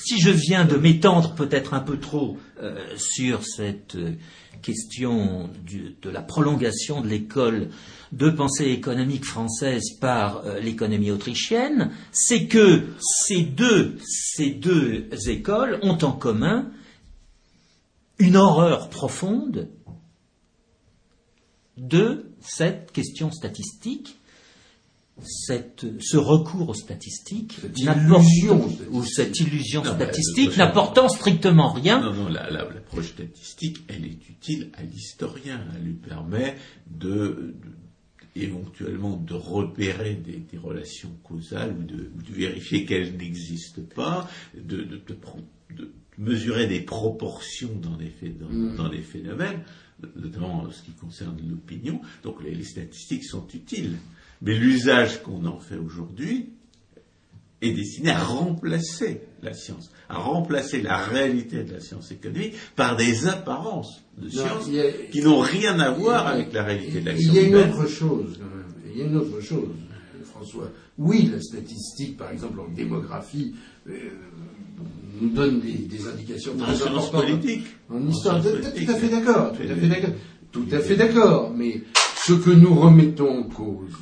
si 0.02 0.21
je 0.21 0.30
viens 0.30 0.64
de 0.64 0.76
m'étendre 0.76 1.35
peut-être 1.35 1.75
un 1.75 1.80
peu 1.80 1.99
trop 1.99 2.38
euh, 2.62 2.75
sur 2.97 3.45
cette 3.45 3.97
euh, 3.97 4.12
question 4.62 5.50
de 6.02 6.11
la 6.11 6.23
prolongation 6.23 7.00
de 7.00 7.09
l'école 7.09 7.69
de 8.12 8.30
pensée 8.30 8.66
économique 8.66 9.25
française 9.25 9.92
par 10.00 10.45
euh, 10.45 10.59
l'économie 10.61 11.11
autrichienne, 11.11 11.92
c'est 12.12 12.47
que 12.47 12.88
ces 13.00 13.42
deux, 13.42 13.97
ces 14.04 14.50
deux 14.50 15.09
écoles 15.28 15.78
ont 15.83 15.99
en 16.02 16.12
commun 16.12 16.71
une 18.19 18.37
horreur 18.37 18.90
profonde 18.90 19.69
de 21.76 22.26
cette 22.40 22.92
question 22.92 23.30
statistique, 23.30 24.19
cette, 25.25 25.87
ce 26.00 26.17
recours 26.17 26.69
aux 26.71 26.75
statistiques, 26.75 27.59
ou 28.91 29.05
cette 29.05 29.39
illusion 29.41 29.83
Non, 29.85 29.95
statistique 29.95 30.50
le- 30.53 30.57
n'apportant 30.59 31.09
strictement 31.09 31.73
rien. 31.73 32.00
Non, 32.00 32.15
non, 32.15 32.29
la- 32.29 32.50
la- 32.50 32.65
l'approche 32.65 33.09
statistique, 33.09 33.79
elle 33.89 34.05
est 34.07 34.29
utile 34.29 34.71
à 34.75 34.83
l'historien. 34.83 35.61
Elle 35.77 35.83
lui 35.85 35.95
permet 35.95 36.57
de, 36.91 37.09
de- 37.09 37.55
éventuellement 38.37 39.17
de 39.17 39.35
repérer 39.35 40.15
des, 40.15 40.39
des 40.50 40.59
relations 40.59 41.11
causales 41.25 41.75
ou 41.79 41.83
de, 41.83 42.11
vérifier 42.33 42.85
qu'elles 42.85 43.17
n'existent 43.17 43.83
pas, 43.95 44.29
de, 44.57 44.83
de- 44.85 45.00
mesurer 46.19 46.67
des 46.67 46.81
proportions 46.81 47.71
dans 47.81 47.97
les, 47.97 48.12
dans, 48.31 48.49
Mm. 48.49 48.77
dans 48.77 48.89
les 48.89 49.00
phénomènes, 49.03 49.62
notamment 50.17 50.62
en 50.62 50.71
ce 50.71 50.83
qui 50.83 50.93
concerne 50.93 51.37
l'opinion. 51.49 52.00
Donc 52.23 52.43
les, 52.43 52.55
les 52.55 52.65
statistiques 52.65 53.25
sont 53.25 53.47
utiles. 53.55 53.97
Mais 54.42 54.54
l'usage 54.54 55.23
qu'on 55.23 55.44
en 55.47 55.59
fait 55.59 55.76
aujourd'hui, 55.76 56.50
est 57.62 57.73
destiné 57.73 58.09
à 58.11 58.18
remplacer 58.25 59.20
la 59.42 59.52
science, 59.52 59.90
à 60.09 60.16
remplacer 60.16 60.80
la 60.80 60.97
réalité 60.97 61.62
de 61.62 61.73
la 61.75 61.80
science 61.80 62.11
économique 62.11 62.54
par 62.75 62.97
des 62.97 63.26
apparences 63.28 64.00
de 64.16 64.30
science 64.30 64.66
a- 64.68 65.11
qui 65.12 65.20
n'ont 65.20 65.40
rien 65.40 65.78
à 65.78 65.90
voir 65.90 66.26
avec 66.26 66.54
la 66.54 66.62
réalité 66.64 67.00
de 67.02 67.06
l'action 67.06 67.32
Il 67.32 67.37
y 67.37 67.38
a 67.38 67.42
une 67.42 67.49
humaine. 67.52 67.70
autre 67.75 67.87
chose, 67.87 68.38
quand 68.38 68.56
même. 68.56 68.64
Il 68.94 68.99
y 68.99 69.02
a 69.02 69.04
une 69.04 69.16
autre 69.16 69.40
chose, 69.42 69.68
François. 70.25 70.70
Oui, 70.97 71.30
la 71.30 71.40
statistique, 71.42 72.16
par 72.16 72.30
exemple, 72.30 72.61
en 72.61 72.68
démographie, 72.68 73.54
euh, 73.88 73.93
nous 75.21 75.28
donne 75.28 75.60
des, 75.60 75.73
des 75.73 76.08
indications 76.08 76.56
très 76.56 76.73
importantes. 76.82 77.25
En 77.91 77.97
En 77.97 78.08
histoire, 78.08 78.43
tout, 78.43 78.49
politiques. 78.49 78.86
tout 78.86 78.93
à 78.93 78.95
fait 78.97 79.08
d'accord, 79.10 79.52
tout 79.52 79.62
à 79.71 79.75
fait 79.76 79.86
d'accord, 79.88 80.10
tout 80.50 80.67
à 80.73 80.78
fait 80.78 80.97
d'accord. 80.97 81.52
Mais 81.54 81.82
ce 82.26 82.33
que 82.35 82.50
nous 82.50 82.75
remettons 82.75 83.39
en 83.41 83.43
cause, 83.45 83.97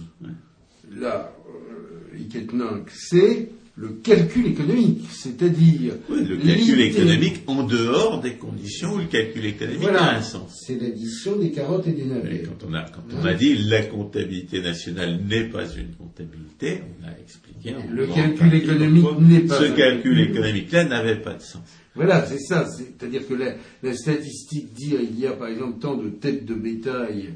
là, 0.91 1.33
euh, 1.49 2.79
c'est 2.93 3.51
le 3.77 3.91
calcul 4.03 4.47
économique, 4.49 5.07
c'est-à-dire 5.13 5.95
Oui, 6.11 6.25
le 6.25 6.37
calcul 6.37 6.81
économique 6.81 7.43
en 7.47 7.63
dehors 7.63 8.21
des 8.21 8.33
conditions 8.35 8.95
où 8.95 8.99
le 8.99 9.05
calcul 9.05 9.47
économique 9.47 9.87
a 9.89 10.17
un 10.17 10.23
sens. 10.23 10.63
c'est 10.67 10.81
l'addition 10.81 11.37
des 11.37 11.53
carottes 11.53 11.87
et 11.87 11.93
des 11.93 12.03
Et 12.03 12.07
navets. 12.07 12.43
quand 12.43 12.67
on 12.69 12.75
a, 12.75 12.83
quand 12.91 13.05
on 13.17 13.25
a 13.25 13.35
dit 13.35 13.55
la 13.69 13.83
comptabilité 13.83 14.61
nationale 14.63 15.21
n'est 15.25 15.45
pas 15.49 15.65
une 15.77 15.95
comptabilité, 15.95 16.81
on 17.01 17.07
a 17.07 17.13
expliqué. 17.21 17.77
en 17.77 17.89
Le 17.89 18.07
calcul 18.09 18.53
économique 18.55 19.07
n'est 19.21 19.41
pas 19.41 19.59
Ce 19.61 19.65
un 19.65 19.71
calcul 19.77 20.21
économique-là 20.23 20.85
n'avait 20.85 21.21
pas 21.23 21.35
de 21.35 21.43
sens. 21.43 21.63
Voilà, 21.95 22.27
c'est 22.27 22.39
ça. 22.41 22.67
C'est-à-dire 22.67 23.27
que 23.29 23.35
la, 23.35 23.55
la 23.85 23.95
statistique 23.95 24.73
dire 24.75 24.99
il 25.01 25.19
y 25.21 25.27
a 25.27 25.33
par 25.35 25.49
exemple 25.49 25.79
tant 25.81 25.97
de 25.97 26.09
têtes 26.09 26.45
de 26.45 26.55
bétail 26.55 27.35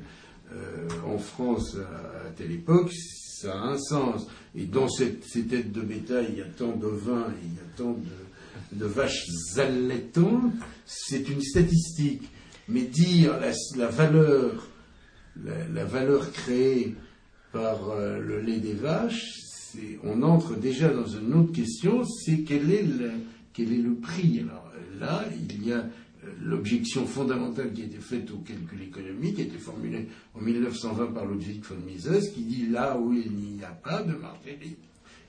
en 1.07 1.19
France 1.19 1.77
à, 1.77 2.31
telle 2.31 2.53
époque, 2.53 2.93
ça 2.93 3.53
a 3.53 3.57
un 3.57 3.79
sens. 3.79 4.27
Et 4.55 4.67
dans 4.67 4.89
ces 4.89 5.17
têtes 5.19 5.73
de 5.73 5.81
bétail, 5.81 6.29
il 6.31 6.39
y 6.39 6.43
a 6.43 6.47
tant 6.47 6.77
de 6.77 6.87
vin 6.87 7.27
et 7.31 7.45
il 7.45 7.55
y 7.55 7.59
a 7.59 7.77
tant 7.77 7.97
de, 8.73 8.87
vaches 8.87 9.27
allaitantes, 9.57 10.53
c'est 10.87 11.29
une 11.29 11.43
statistique. 11.43 12.29
Mais 12.69 12.83
dire 12.83 13.39
la, 13.77 13.89
valeur, 13.89 14.69
la, 15.45 15.85
valeur 15.85 16.31
créée 16.33 16.95
par 17.53 17.91
euh, 17.91 18.19
le 18.19 18.41
lait 18.41 18.61
des 18.61 18.73
vaches, 18.73 19.41
on 20.05 20.23
entre 20.23 20.57
déjà 20.57 20.89
dans 20.89 21.07
une 21.07 21.35
autre 21.35 21.53
question, 21.53 22.05
c'est 22.05 22.43
quel 22.43 22.71
est 22.71 22.83
le, 22.83 23.11
quel 23.53 23.73
est 23.73 23.83
le 23.83 23.95
prix? 23.95 24.41
Alors 24.41 24.71
euh, 24.75 25.01
là, 25.01 25.25
il 25.51 25.67
y 25.67 25.73
a 25.73 25.79
euh, 25.79 25.83
l'objection 26.43 27.07
fondamentale 27.07 27.73
qui 27.73 27.83
a 27.83 27.85
été 27.87 27.99
faite 27.99 28.31
au 28.31 28.39
calcul 28.39 28.83
économique, 28.83 29.39
été 29.39 29.59
formulée 29.59 30.09
en 30.35 30.41
1920 30.41 31.07
par 31.13 31.27
Ludwig 31.27 31.63
von 31.63 31.77
Mises, 31.87 32.31
qui 32.35 32.43
dit 32.43 32.69
là 32.69 32.97
où 32.99 33.13
il 33.13 33.31
n'y 33.33 33.65
a 33.65 33.71
pas 33.71 34.03
de 34.03 34.15
marché 34.15 34.59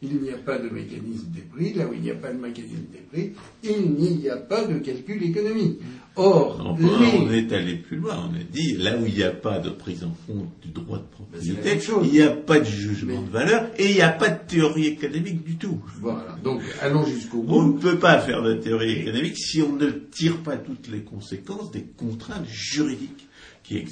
il 0.03 0.21
n'y 0.21 0.29
a 0.31 0.37
pas 0.37 0.57
de 0.59 0.69
mécanisme 0.69 1.27
des 1.33 1.41
prix, 1.41 1.73
là 1.73 1.87
où 1.87 1.93
il 1.93 2.01
n'y 2.01 2.11
a 2.11 2.15
pas 2.15 2.31
de 2.33 2.37
mécanisme 2.39 2.83
des 2.91 2.99
prix, 2.99 3.31
il 3.63 3.91
n'y 4.19 4.29
a 4.29 4.37
pas 4.37 4.65
de 4.65 4.79
calcul 4.79 5.23
économique. 5.23 5.79
Or, 6.15 6.77
les- 6.79 6.85
on 7.17 7.31
est 7.31 7.51
allé 7.53 7.75
plus 7.77 7.97
loin. 7.97 8.29
On 8.29 8.35
a 8.35 8.43
dit 8.51 8.73
là 8.77 8.97
où 8.99 9.05
il 9.07 9.15
n'y 9.15 9.23
a 9.23 9.31
pas 9.31 9.57
de 9.59 9.69
prise 9.71 10.03
en 10.03 10.15
compte 10.27 10.47
du 10.61 10.69
droit 10.69 10.99
de 10.99 11.03
propriété, 11.09 11.79
il 12.03 12.11
n'y 12.11 12.21
a 12.21 12.29
pas 12.29 12.59
de 12.59 12.65
jugement 12.65 13.19
Mais- 13.21 13.25
de 13.27 13.31
valeur 13.31 13.71
et 13.79 13.89
il 13.89 13.95
n'y 13.95 14.01
a 14.01 14.09
pas 14.11 14.29
de 14.29 14.47
théorie 14.47 14.85
économique 14.87 15.43
du 15.43 15.55
tout. 15.55 15.81
Voilà. 16.01 16.37
Donc, 16.43 16.61
allons 16.81 17.03
jusqu'au 17.05 17.39
On 17.47 17.63
bout. 17.63 17.73
ne 17.73 17.79
peut 17.79 17.97
pas 17.97 18.19
faire 18.19 18.43
de 18.43 18.53
théorie 18.53 18.91
économique 18.91 19.37
si 19.37 19.63
on 19.63 19.75
ne 19.75 19.89
tire 19.89 20.37
pas 20.43 20.57
toutes 20.57 20.87
les 20.91 21.01
conséquences 21.01 21.71
des 21.71 21.81
contraintes 21.97 22.45
juridiques 22.47 23.22
qui. 23.63 23.83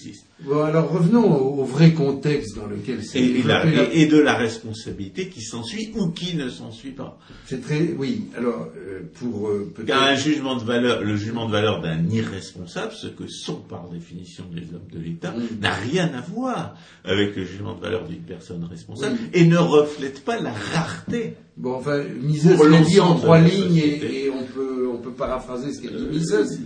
Bon, 0.44 0.64
alors 0.64 0.92
revenons 0.92 1.24
au, 1.34 1.62
au 1.62 1.66
vrai 1.66 1.94
contexte 1.94 2.56
dans 2.56 2.66
lequel 2.68 3.04
c'est 3.04 3.20
Et, 3.20 3.40
et 3.40 3.44
la- 3.44 3.64
développé 3.66 3.76
la- 3.90 3.94
et- 3.96 4.02
et 4.02 4.06
de 4.08 4.18
la 4.20 4.34
responsabilité 4.36 5.30
qui 5.30 5.42
s'ensuit 5.42 5.92
ou 5.96 6.10
qui 6.10 6.36
ne 6.36 6.50
s'ensuit 6.50 6.92
pas. 6.92 7.18
C'est 7.46 7.62
très, 7.62 7.94
oui. 7.98 8.26
Alors, 8.38 8.68
euh, 8.78 9.02
pour 9.16 9.48
euh, 9.50 9.74
Car 9.88 10.04
un 10.04 10.16
jugement 10.16 10.56
de 10.56 10.64
valeur, 10.64 11.02
le 11.04 11.16
jugement 11.16 11.46
de 11.48 11.52
valeur 11.52 11.82
d'un 11.82 12.08
irresponsable, 12.10 12.92
ce 12.94 13.08
que 13.08 13.28
sont 13.28 13.62
par 13.62 13.88
définition 13.90 14.44
les 14.54 14.64
hommes 14.74 14.88
de 14.92 15.00
l'État, 15.00 15.32
Mm. 15.32 15.60
n'a 15.62 15.74
rien 15.74 16.12
à 16.14 16.22
voir 16.22 16.76
avec 17.06 17.36
le 17.36 17.46
jugement 17.46 17.76
de 17.76 17.82
valeur 17.82 18.06
d'une 18.08 18.24
personne 18.24 18.64
responsable 18.66 19.18
Oui. 19.22 19.30
et 19.34 19.46
ne 19.46 19.58
reflète 19.58 20.24
pas 20.26 20.40
la 20.40 20.52
rareté. 20.52 21.36
Bon, 21.62 21.76
enfin, 21.76 22.04
Mises 22.20 22.50
l'a 22.60 22.82
dit 22.82 23.00
en 23.00 23.16
trois 23.16 23.40
lignes 23.40 23.78
et, 23.78 24.32
on 24.32 24.44
peut 24.46 24.90
on 24.92 24.98
peut 24.98 25.12
paraphraser 25.12 25.72
ce 25.72 25.82
qu'a 25.82 25.90
dit 25.90 26.04
Euh, 26.04 26.10
Mises. 26.10 26.60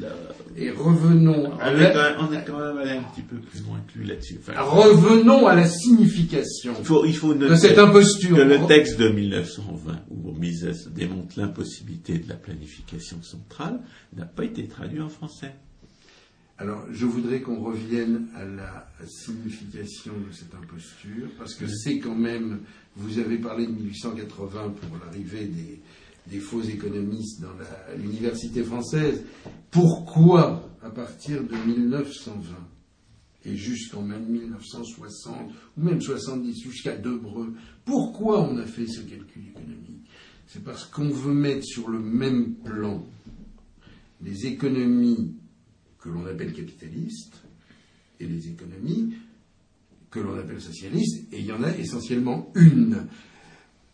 Et 0.56 0.70
revenons 0.70 1.52
on, 1.52 1.60
à 1.60 1.74
la, 1.74 2.16
on 2.22 2.32
est 2.32 2.46
quand 2.46 2.58
même 2.58 2.78
allé 2.78 2.92
un 2.92 3.04
petit 3.04 3.22
peu 3.22 3.36
plus 3.36 3.62
loin 3.64 3.82
que 3.86 4.00
lui 4.00 4.08
là-dessus. 4.08 4.40
Enfin, 4.40 4.62
revenons 4.62 5.48
à 5.48 5.56
la 5.56 5.68
signification 5.68 6.74
il 6.80 6.86
faut, 6.86 7.06
il 7.06 7.14
faut 7.14 7.34
de 7.34 7.54
cette 7.56 7.78
imposture. 7.78 8.38
que 8.38 8.42
le 8.42 8.66
texte 8.68 8.98
de 8.98 9.10
1920, 9.10 10.00
où 10.12 10.32
Mises 10.32 10.90
démontre 10.96 11.38
l'impossibilité 11.38 12.18
de 12.20 12.30
la 12.30 12.36
planification 12.36 13.22
centrale, 13.22 13.82
n'a 14.16 14.26
pas 14.26 14.46
été 14.46 14.66
traduit 14.66 15.02
en 15.02 15.10
français. 15.10 15.52
Alors, 16.58 16.86
je 16.90 17.06
voudrais 17.06 17.42
qu'on 17.42 17.62
revienne 17.62 18.28
à 18.34 18.46
la 18.46 18.88
signification 19.06 20.14
de 20.26 20.34
cette 20.34 20.56
imposture, 20.56 21.28
parce 21.38 21.54
que 21.54 21.68
c'est 21.68 22.00
quand 22.00 22.16
même, 22.16 22.62
vous 22.96 23.20
avez 23.20 23.38
parlé 23.38 23.68
de 23.68 23.72
1880 23.72 24.70
pour 24.70 24.98
l'arrivée 24.98 25.50
des, 26.28 26.40
faux 26.40 26.62
économistes 26.62 27.42
dans 27.42 27.54
l'université 27.98 28.64
française. 28.64 29.24
Pourquoi, 29.70 30.70
à 30.82 30.90
partir 30.90 31.44
de 31.44 31.56
1920 31.56 32.56
et 33.48 33.56
jusqu'en 33.56 34.02
même 34.02 34.26
1960, 34.26 35.52
ou 35.78 35.82
même 35.82 36.02
70, 36.02 36.64
jusqu'à 36.64 36.98
Debreu, 36.98 37.54
pourquoi 37.84 38.42
on 38.42 38.58
a 38.58 38.66
fait 38.66 38.88
ce 38.88 39.02
calcul 39.02 39.44
économique? 39.50 40.10
C'est 40.48 40.64
parce 40.64 40.86
qu'on 40.86 41.10
veut 41.10 41.34
mettre 41.34 41.64
sur 41.64 41.90
le 41.90 42.00
même 42.00 42.56
plan 42.56 43.06
les 44.22 44.48
économies 44.48 45.36
que 46.00 46.10
l'on 46.10 46.26
appelle 46.26 46.54
capitalistes 46.54 47.44
et 48.20 48.26
les 48.26 48.48
économies 48.48 49.14
que 50.16 50.22
l'on 50.22 50.40
appelle 50.40 50.62
socialistes, 50.62 51.28
et 51.34 51.40
il 51.40 51.46
y 51.46 51.52
en 51.52 51.62
a 51.62 51.76
essentiellement 51.76 52.50
une. 52.56 53.08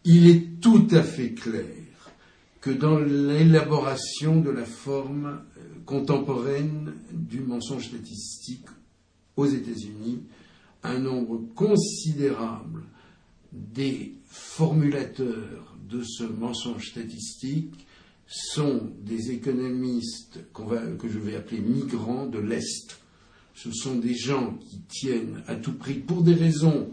Il 0.06 0.30
est 0.30 0.62
tout 0.62 0.88
à 0.92 1.02
fait 1.02 1.34
clair 1.34 1.66
que 2.62 2.70
dans 2.70 3.00
l'élaboration 3.00 4.40
de 4.40 4.52
la 4.52 4.66
forme 4.66 5.42
euh, 5.58 5.62
contemporaine 5.84 6.94
du 7.12 7.40
mensonge 7.40 7.88
statistique 7.88 8.68
aux 9.36 9.48
États-Unis, 9.48 10.22
un 10.84 11.00
nombre 11.00 11.42
considérable 11.56 12.84
des 13.52 14.14
formulateurs 14.28 15.76
de 15.90 16.04
ce 16.04 16.24
mensonge 16.24 16.90
statistique 16.90 17.88
sont 18.28 18.92
des 19.00 19.32
économistes 19.32 20.40
que 20.54 21.10
je 21.10 21.20
vais 21.20 21.36
appeler 21.36 21.62
migrants 21.62 22.28
de 22.28 22.40
l'Est. 22.40 23.01
Ce 23.54 23.72
sont 23.72 23.96
des 23.96 24.16
gens 24.16 24.56
qui 24.60 24.80
tiennent 24.88 25.44
à 25.48 25.56
tout 25.56 25.74
prix, 25.74 25.96
pour 25.96 26.24
des 26.24 26.34
raisons 26.34 26.92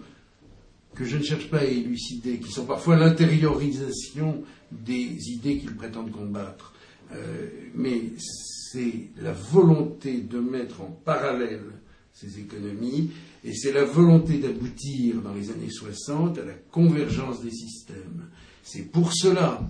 que 0.95 1.05
je 1.05 1.17
ne 1.17 1.23
cherche 1.23 1.49
pas 1.49 1.59
à 1.59 1.65
élucider, 1.65 2.39
qui 2.39 2.51
sont 2.51 2.67
parfois 2.67 2.97
l'intériorisation 2.97 4.43
des 4.73 5.31
idées 5.31 5.59
qu'ils 5.59 5.77
prétendent 5.77 6.11
combattre. 6.11 6.75
Euh, 7.13 7.49
mais 7.75 8.03
c'est 8.19 9.11
la 9.17 9.33
volonté 9.33 10.21
de 10.21 10.39
mettre 10.41 10.83
en 10.83 10.91
parallèle 11.05 11.65
ces 12.13 12.41
économies 12.41 13.11
et 13.45 13.55
c'est 13.55 13.73
la 13.73 13.85
volonté 13.85 14.39
d'aboutir 14.39 15.23
dans 15.23 15.33
les 15.33 15.51
années 15.51 15.71
60 15.71 16.39
à 16.39 16.45
la 16.45 16.55
convergence 16.55 17.43
des 17.43 17.51
systèmes. 17.51 18.29
C'est 18.63 18.91
pour 18.91 19.13
cela 19.15 19.63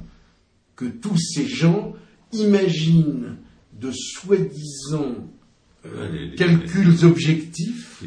que 0.75 0.87
tous 0.87 1.19
ces 1.19 1.47
gens 1.47 1.95
imaginent 2.33 3.37
de 3.79 3.91
soi-disant 3.93 5.29
euh, 5.87 6.35
calculs 6.37 7.05
objectifs. 7.05 8.03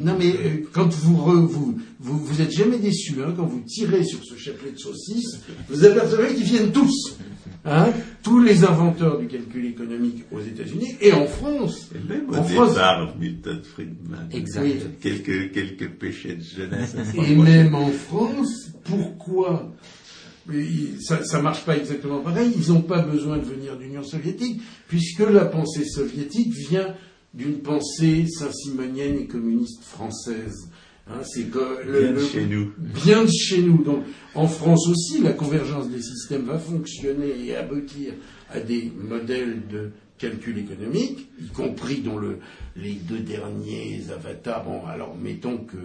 Non, 0.00 0.16
mais 0.18 0.32
euh, 0.32 0.68
quand 0.72 0.92
vous, 0.92 1.16
vous, 1.16 1.78
vous, 2.00 2.18
vous, 2.18 2.40
êtes 2.40 2.50
jamais 2.50 2.78
déçu, 2.78 3.14
hein, 3.22 3.32
quand 3.36 3.46
vous 3.46 3.62
tirez 3.66 4.04
sur 4.04 4.24
ce 4.24 4.36
chapelet 4.36 4.72
de 4.72 4.78
saucisses, 4.78 5.40
vous 5.68 5.84
apercevez 5.84 6.34
qu'ils 6.34 6.44
viennent 6.44 6.72
tous. 6.72 7.16
Hein, 7.64 7.92
tous 8.22 8.40
les 8.40 8.64
inventeurs 8.64 9.18
du 9.18 9.26
calcul 9.26 9.66
économique 9.66 10.24
aux 10.32 10.40
États-Unis 10.40 10.96
et 11.00 11.12
en 11.12 11.26
France. 11.26 11.90
Et 11.94 12.08
même 12.08 12.28
en 12.30 12.42
France, 12.42 12.70
départ, 12.70 13.16
Milton 13.18 13.62
Friedman. 13.62 14.28
Exact. 14.32 15.00
Quelques, 15.00 15.52
quelques 15.52 15.90
péchés 15.90 16.36
de 16.36 16.42
jeunesse. 16.42 16.96
Et 17.14 17.34
même 17.34 17.74
en 17.74 17.90
France, 17.90 18.70
pourquoi 18.84 19.72
ça 21.00 21.38
ne 21.38 21.42
marche 21.42 21.64
pas 21.64 21.76
exactement 21.76 22.20
pareil. 22.20 22.52
Ils 22.56 22.72
n'ont 22.72 22.82
pas 22.82 23.02
besoin 23.02 23.38
de 23.38 23.44
venir 23.44 23.76
d'Union 23.76 24.02
soviétique, 24.02 24.60
puisque 24.88 25.20
la 25.20 25.44
pensée 25.44 25.84
soviétique 25.84 26.52
vient 26.52 26.94
d'une 27.34 27.58
pensée 27.58 28.26
saint-simonienne 28.26 29.18
et 29.18 29.26
communiste 29.26 29.84
française. 29.84 30.70
Hein, 31.06 31.22
c'est 31.22 31.50
bien 31.50 32.12
de 32.12 32.18
chez 32.18 32.46
nous. 32.46 32.72
Bien 32.78 33.24
de 33.24 33.30
chez 33.30 33.62
nous. 33.62 33.82
Donc, 33.82 34.04
en 34.34 34.46
France 34.46 34.88
aussi, 34.88 35.22
la 35.22 35.32
convergence 35.32 35.88
des 35.88 36.02
systèmes 36.02 36.44
va 36.44 36.58
fonctionner 36.58 37.32
et 37.46 37.56
aboutir 37.56 38.14
à 38.50 38.60
des 38.60 38.92
modèles 38.96 39.62
de 39.70 39.90
calcul 40.18 40.58
économique, 40.58 41.28
y 41.40 41.48
compris 41.48 42.00
dans 42.00 42.18
le, 42.18 42.38
les 42.76 42.94
deux 42.94 43.20
derniers 43.20 44.02
avatars. 44.12 44.64
Bon, 44.64 44.84
alors 44.86 45.16
mettons 45.16 45.58
que, 45.58 45.76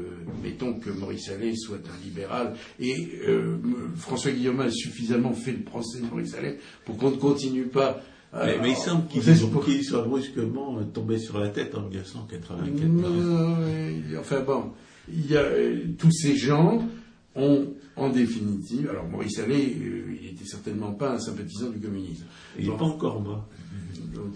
mettons 0.43 0.79
que 0.79 0.89
Maurice 0.89 1.29
Allais 1.29 1.55
soit 1.55 1.77
un 1.77 2.03
libéral 2.03 2.55
et 2.79 2.95
euh, 3.27 3.57
François 3.95 4.31
Guillaume 4.31 4.61
a 4.61 4.69
suffisamment 4.69 5.33
fait 5.33 5.51
le 5.51 5.63
procès 5.63 5.99
de 5.99 6.05
Maurice 6.05 6.33
Allais 6.33 6.57
pour 6.85 6.97
qu'on 6.97 7.11
ne 7.11 7.17
continue 7.17 7.67
pas 7.67 8.01
mais, 8.33 8.71
il 8.71 8.75
semble 8.75 9.05
qu'il 9.07 9.83
soit 9.83 10.01
brusquement 10.01 10.79
euh, 10.79 10.83
tombé 10.85 11.19
sur 11.19 11.37
la 11.37 11.49
tête 11.49 11.75
en 11.75 11.81
1984. 11.81 14.19
enfin 14.19 14.39
bon, 14.41 14.71
il 15.07 15.29
y 15.29 15.37
a, 15.37 15.41
euh, 15.41 15.83
tous 15.97 16.11
ces 16.11 16.35
gens 16.35 16.83
ont, 17.35 17.67
en 17.95 18.09
définitive, 18.09 18.89
alors 18.89 19.07
Maurice 19.07 19.39
Allais, 19.39 19.75
euh, 19.79 20.15
il 20.19 20.31
n'était 20.31 20.45
certainement 20.45 20.93
pas 20.93 21.13
un 21.13 21.19
sympathisant 21.19 21.69
du 21.69 21.79
communisme. 21.79 22.25
Il 22.57 22.69
n'est 22.69 22.77
pas 22.77 22.85
encore 22.85 23.21
mort. 23.21 23.47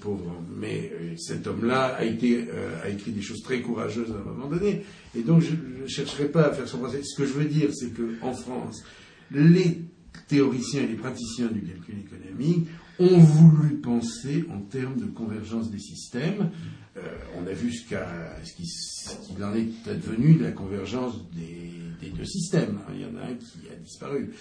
Pauvre. 0.02 0.41
Mais 0.56 0.91
cet 1.17 1.46
homme-là 1.46 1.96
a, 1.98 2.04
été, 2.04 2.46
a 2.84 2.89
écrit 2.89 3.12
des 3.12 3.22
choses 3.22 3.41
très 3.43 3.62
courageuses 3.62 4.12
à 4.12 4.15
un 4.15 4.34
moment 4.34 4.48
donné. 4.48 4.84
Et 5.15 5.22
donc, 5.22 5.41
je 5.41 5.52
ne 5.52 5.88
chercherai 5.88 6.30
pas 6.30 6.48
à 6.48 6.52
faire 6.52 6.67
son 6.67 6.80
procès. 6.80 7.02
Ce 7.04 7.15
que 7.15 7.28
je 7.28 7.34
veux 7.34 7.46
dire, 7.46 7.70
c'est 7.74 7.91
qu'en 7.93 8.34
France, 8.34 8.84
les 9.32 9.82
théoriciens 10.28 10.84
et 10.84 10.88
les 10.88 10.96
praticiens 10.96 11.48
du 11.48 11.62
calcul 11.62 11.96
économique 12.00 12.67
ont 13.00 13.20
voulu 13.20 13.76
penser 13.76 14.46
en 14.52 14.60
termes 14.62 14.98
de 14.98 15.06
convergence 15.06 15.70
des 15.70 15.80
systèmes. 15.80 16.52
Euh, 16.98 17.02
on 17.38 17.46
a 17.46 17.52
vu 17.52 17.72
ce 17.72 17.86
qu'il 17.88 19.44
en 19.44 19.54
est 19.54 19.90
advenu 19.90 20.36
de 20.36 20.46
la 20.46 20.52
convergence 20.52 21.16
des, 21.32 22.10
deux 22.10 22.26
systèmes. 22.26 22.80
Il 22.94 23.02
y 23.02 23.06
en 23.06 23.18
a 23.18 23.26
un 23.26 23.36
qui 23.36 23.70
a 23.72 23.76
disparu. 23.76 24.34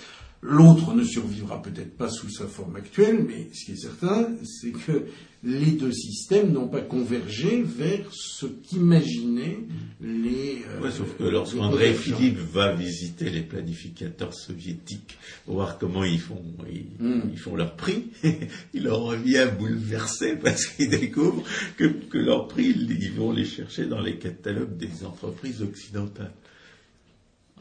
L'autre 0.48 0.94
ne 0.94 1.02
survivra 1.02 1.60
peut-être 1.60 1.96
pas 1.96 2.08
sous 2.08 2.30
sa 2.30 2.46
forme 2.46 2.76
actuelle, 2.76 3.24
mais 3.26 3.48
ce 3.52 3.64
qui 3.64 3.72
est 3.72 3.82
certain, 3.82 4.28
c'est 4.44 4.70
que 4.70 5.06
les 5.42 5.72
deux 5.72 5.90
systèmes 5.90 6.52
n'ont 6.52 6.68
pas 6.68 6.82
convergé 6.82 7.62
vers 7.62 8.06
ce 8.12 8.46
qu'imaginaient 8.46 9.58
les. 10.00 10.62
Euh, 10.80 10.90
sauf 10.92 11.16
que 11.16 11.24
lorsqu'André 11.24 11.92
Philippe 11.94 12.38
va 12.38 12.72
visiter 12.74 13.28
les 13.28 13.42
planificateurs 13.42 14.34
soviétiques 14.34 15.18
pour 15.44 15.54
voir 15.54 15.78
comment 15.78 16.04
ils 16.04 16.20
font, 16.20 16.44
ils, 16.70 17.04
hmm. 17.04 17.36
font 17.36 17.56
leur 17.56 17.74
prix, 17.74 18.06
il 18.74 18.88
en 18.88 19.02
revient 19.02 19.48
bouleversé 19.58 20.36
parce 20.36 20.66
qu'il 20.66 20.90
découvre 20.90 21.42
que, 21.76 21.86
que 21.86 22.18
leurs 22.18 22.46
prix, 22.46 22.68
ils 22.68 23.12
vont 23.12 23.32
les 23.32 23.44
chercher 23.44 23.86
dans 23.86 24.00
les 24.00 24.16
catalogues 24.16 24.76
des 24.76 25.04
entreprises 25.04 25.60
occidentales. 25.60 26.34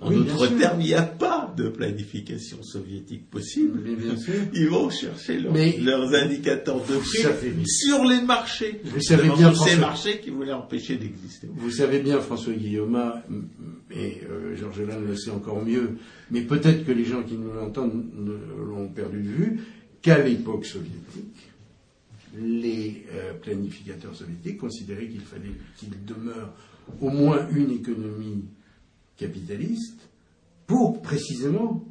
En 0.01 0.11
d'autres 0.11 0.47
termes, 0.57 0.81
il 0.81 0.87
n'y 0.87 0.93
a 0.93 1.03
pas 1.03 1.53
de 1.55 1.69
planification 1.69 2.61
soviétique 2.63 3.29
possible. 3.29 3.81
Ils 4.53 4.67
vont 4.67 4.89
chercher 4.89 5.39
leurs 5.39 6.13
indicateurs 6.13 6.85
de 6.85 6.97
prix 6.97 7.63
sur 7.65 8.03
les 8.03 8.21
marchés. 8.21 8.81
Vous 8.83 9.01
savez 9.01 9.29
bien, 9.29 9.53
ces 9.55 9.77
marchés 9.77 10.19
qui 10.19 10.31
voulaient 10.31 10.51
empêcher 10.51 10.97
d'exister. 10.97 11.47
Vous 11.55 11.71
savez 11.71 11.99
bien, 11.99 12.19
François 12.19 12.53
Guillaume, 12.53 13.13
et 13.89 14.21
euh, 14.29 14.55
Georges 14.57 14.81
Lannes 14.81 15.05
le 15.07 15.15
sait 15.15 15.31
encore 15.31 15.63
mieux, 15.63 15.97
mais 16.29 16.41
peut-être 16.41 16.85
que 16.85 16.91
les 16.91 17.05
gens 17.05 17.23
qui 17.23 17.35
nous 17.35 17.53
l'entendent 17.53 18.03
l'ont 18.67 18.89
perdu 18.89 19.21
de 19.21 19.29
vue, 19.29 19.59
qu'à 20.01 20.21
l'époque 20.21 20.65
soviétique, 20.65 21.51
les 22.37 23.05
euh, 23.13 23.33
planificateurs 23.33 24.13
soviétiques 24.13 24.57
considéraient 24.57 25.07
qu'il 25.07 25.21
fallait 25.21 25.55
qu'il 25.77 25.89
demeure 26.05 26.53
au 26.99 27.09
moins 27.09 27.47
une 27.55 27.71
économie 27.71 28.43
capitaliste 29.17 30.09
pour 30.67 31.01
précisément 31.01 31.83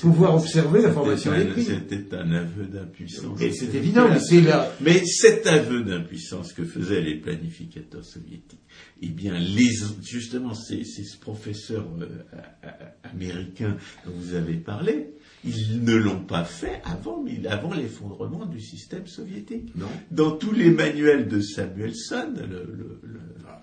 pouvoir 0.00 0.36
observer 0.36 0.80
la 0.82 0.92
formation 0.92 1.36
des 1.36 1.44
prix. 1.44 1.64
C'était 1.64 2.14
un 2.14 2.32
aveu 2.32 2.64
d'impuissance. 2.64 3.40
Et 3.40 3.52
c'est 3.52 3.74
évident, 3.74 4.08
mais 4.08 4.18
c'est 4.18 4.40
là. 4.40 4.72
Mais 4.80 5.04
cet 5.04 5.46
aveu 5.46 5.82
d'impuissance 5.82 6.52
que 6.54 6.64
faisaient 6.64 7.02
les 7.02 7.16
planificateurs 7.16 8.04
soviétiques, 8.04 8.60
eh 9.02 9.08
bien, 9.08 9.38
les, 9.38 9.70
justement, 10.02 10.54
ces, 10.54 10.84
ces 10.84 11.04
professeurs 11.18 11.86
euh, 12.00 12.68
américains 13.02 13.76
dont 14.06 14.12
vous 14.14 14.34
avez 14.34 14.54
parlé, 14.54 15.10
ils 15.44 15.84
ne 15.84 15.94
l'ont 15.94 16.24
pas 16.24 16.44
fait 16.44 16.80
avant, 16.84 17.22
avant 17.48 17.74
l'effondrement 17.74 18.46
du 18.46 18.60
système 18.60 19.06
soviétique. 19.06 19.76
Non. 19.76 19.88
Dans 20.10 20.32
tous 20.32 20.52
les 20.52 20.70
manuels 20.70 21.28
de 21.28 21.40
Samuelson, 21.40 22.32
le, 22.36 23.00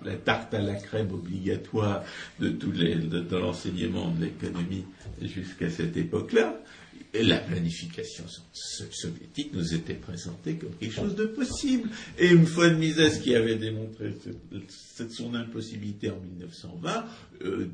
la 0.06 0.16
tarte 0.16 0.54
à 0.54 0.62
la 0.62 0.76
crème 0.76 1.12
obligatoire 1.12 2.04
de, 2.40 2.50
tous 2.50 2.72
l'enseignement 3.32 4.12
de 4.12 4.26
l'économie 4.26 4.86
jusqu'à 5.22 5.70
cette 5.70 5.98
époque-là, 5.98 6.62
la 7.14 7.38
planification 7.38 8.24
soviétique 8.54 9.54
nous 9.54 9.74
était 9.74 9.96
présentée 9.96 10.56
comme 10.56 10.74
quelque 10.76 10.94
chose 10.94 11.16
de 11.16 11.26
possible. 11.26 11.90
Et 12.18 12.30
une 12.30 12.46
fois 12.46 12.70
de 12.70 12.76
Mises 12.76 13.20
qui 13.22 13.36
avait 13.36 13.58
démontré 13.58 14.16
son 15.10 15.34
impossibilité 15.36 16.10
en 16.10 16.20
1920, 16.20 17.06
euh, 17.44 17.68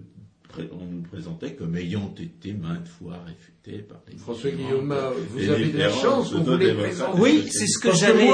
on 0.71 0.85
nous 0.85 1.01
présentait 1.01 1.53
comme 1.53 1.75
ayant 1.75 2.13
été 2.19 2.53
maintes 2.53 2.87
fois 2.87 3.19
réfutés 3.25 3.83
par 3.83 4.01
les 4.07 4.17
François 4.17 4.51
Guillaume, 4.51 4.95
vous 5.31 5.49
avez 5.49 5.69
de 5.69 5.77
la 5.77 5.91
chance, 5.91 6.33
vous 6.33 6.43
voulez 6.43 6.73
présenter. 6.73 7.19
Oui, 7.19 7.47
c'est 7.49 7.67
ce 7.67 7.79
que 7.79 7.91
j'allais. 7.93 8.29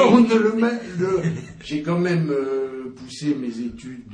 J'ai 1.64 1.82
quand 1.82 2.00
même 2.00 2.30
euh, 2.30 2.90
poussé 2.96 3.36
mes 3.36 3.60
études 3.60 4.08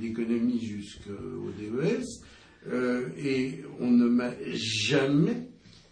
d'économie 0.00 0.60
jusqu'au 0.60 1.50
DES, 1.58 2.04
euh, 2.70 3.08
et 3.18 3.62
on 3.80 3.90
ne 3.90 4.06
m'a 4.06 4.30
jamais 4.54 5.48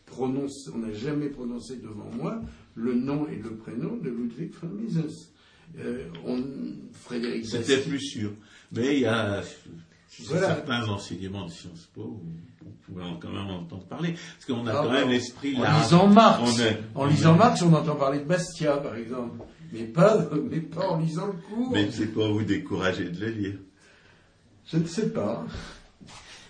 prononcé, 0.06 0.70
on 0.74 0.78
n'a 0.78 0.92
jamais 0.92 1.28
prononcé 1.28 1.76
devant 1.76 2.10
moi 2.16 2.40
le 2.74 2.94
nom 2.94 3.26
et 3.28 3.36
le 3.36 3.56
prénom 3.56 3.96
de 3.96 4.10
Ludwig 4.10 4.52
von 4.60 4.68
Mises. 4.68 5.30
Euh, 5.78 6.08
Frédéric 6.92 7.46
C'était 7.46 7.80
plus 7.80 8.00
sûr. 8.00 8.32
Mais 8.72 8.96
il 8.96 9.00
y 9.02 9.06
a 9.06 9.42
certains 10.10 10.88
enseignements 10.88 11.46
de 11.46 11.50
Sciences 11.50 11.88
Po, 11.94 12.20
on 12.64 12.70
pouvait 12.84 13.04
quand 13.20 13.30
même 13.30 13.50
entendre 13.50 13.84
parler. 13.84 14.12
Parce 14.14 14.46
qu'on 14.46 14.66
a 14.66 14.72
ah 14.72 14.82
quand 14.82 14.92
même 14.92 15.08
l'esprit 15.08 15.56
là. 15.56 15.76
En 15.76 15.82
lisant 15.82 16.06
Marx, 16.08 16.62
en 16.94 17.06
lisant 17.06 17.34
Marx, 17.34 17.62
on 17.62 17.72
entend 17.72 17.96
parler 17.96 18.18
de 18.18 18.24
Bastia, 18.24 18.76
par 18.78 18.96
exemple. 18.96 19.44
mais 19.72 19.84
pas, 19.84 20.28
mais 20.50 20.60
pas 20.60 20.88
en 20.88 20.98
lisant 20.98 21.26
le 21.26 21.32
cours. 21.32 21.70
Mais 21.72 21.90
c'est 21.90 22.06
pour 22.06 22.32
vous 22.32 22.42
décourager 22.42 23.10
de 23.10 23.20
le 23.20 23.30
lire. 23.30 23.58
Je 24.66 24.78
ne 24.78 24.86
sais 24.86 25.10
pas. 25.10 25.44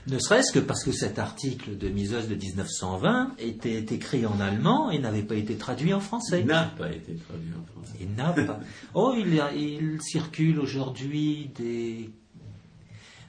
Ne 0.07 0.19
serait-ce 0.19 0.53
que 0.53 0.59
parce 0.59 0.83
que 0.83 0.93
cet 0.93 1.19
article 1.19 1.77
de 1.77 1.89
Mises 1.89 2.13
de 2.13 2.35
1920 2.35 3.35
était 3.39 3.79
écrit 3.95 4.25
en 4.25 4.41
allemand 4.41 4.91
et 4.91 4.99
n'avait 4.99 5.23
pas 5.23 5.35
été 5.35 5.57
traduit 5.57 5.93
en 5.93 6.01
français. 6.01 6.41
Il 6.41 6.47
n'a 6.47 6.65
pas 6.65 6.91
été 6.91 7.15
traduit 7.17 7.53
en 7.53 7.65
français. 7.73 7.99
Il 8.01 8.15
n'a 8.15 8.33
pas. 8.33 8.61
Oh, 8.95 9.15
il, 9.17 9.41
il 9.55 10.01
circule 10.01 10.59
aujourd'hui 10.59 11.51
des, 11.55 12.11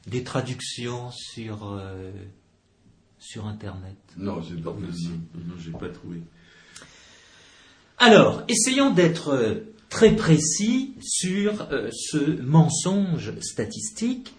des 0.07 0.23
traductions 0.23 1.11
sur, 1.11 1.67
euh, 1.73 2.11
sur 3.19 3.47
Internet. 3.47 3.97
Non, 4.17 4.41
c'est 4.43 4.61
pas. 4.61 4.71
Non, 4.71 5.55
j'ai 5.59 5.71
pas 5.71 5.89
trouvé. 5.89 6.21
Alors, 7.97 8.43
essayons 8.47 8.91
d'être 8.91 9.63
très 9.89 10.15
précis 10.15 10.95
sur 11.01 11.67
euh, 11.71 11.89
ce 11.91 12.41
mensonge 12.41 13.33
statistique 13.41 14.33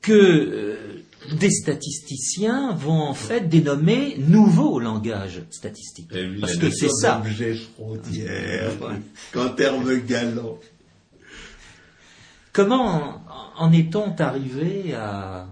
que 0.00 0.12
euh, 0.12 1.04
des 1.36 1.50
statisticiens 1.50 2.72
vont 2.72 3.02
en 3.02 3.14
fait 3.14 3.48
dénommer 3.48 4.16
nouveau 4.18 4.80
langage 4.80 5.42
statistique. 5.50 6.10
Lui, 6.12 6.40
Parce 6.40 6.56
que 6.56 6.70
c'est 6.70 6.88
ça. 6.88 7.22
frontière, 7.74 8.72
qu'en 9.32 9.50
termes 9.50 9.94
galants. 10.00 10.58
Comment 12.52 13.21
en 13.62 13.70
est-on 13.72 14.12
arrivé 14.18 14.92
à 14.94 15.46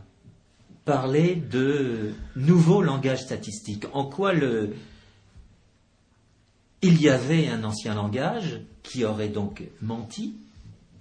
parler 0.84 1.36
de 1.36 2.10
nouveau 2.34 2.82
langage 2.82 3.20
statistique 3.22 3.86
En 3.92 4.04
quoi 4.04 4.32
il 6.82 7.00
y 7.00 7.08
avait 7.08 7.46
un 7.46 7.62
ancien 7.62 7.94
langage 7.94 8.60
qui 8.82 9.04
aurait 9.04 9.28
donc 9.28 9.62
menti? 9.80 10.34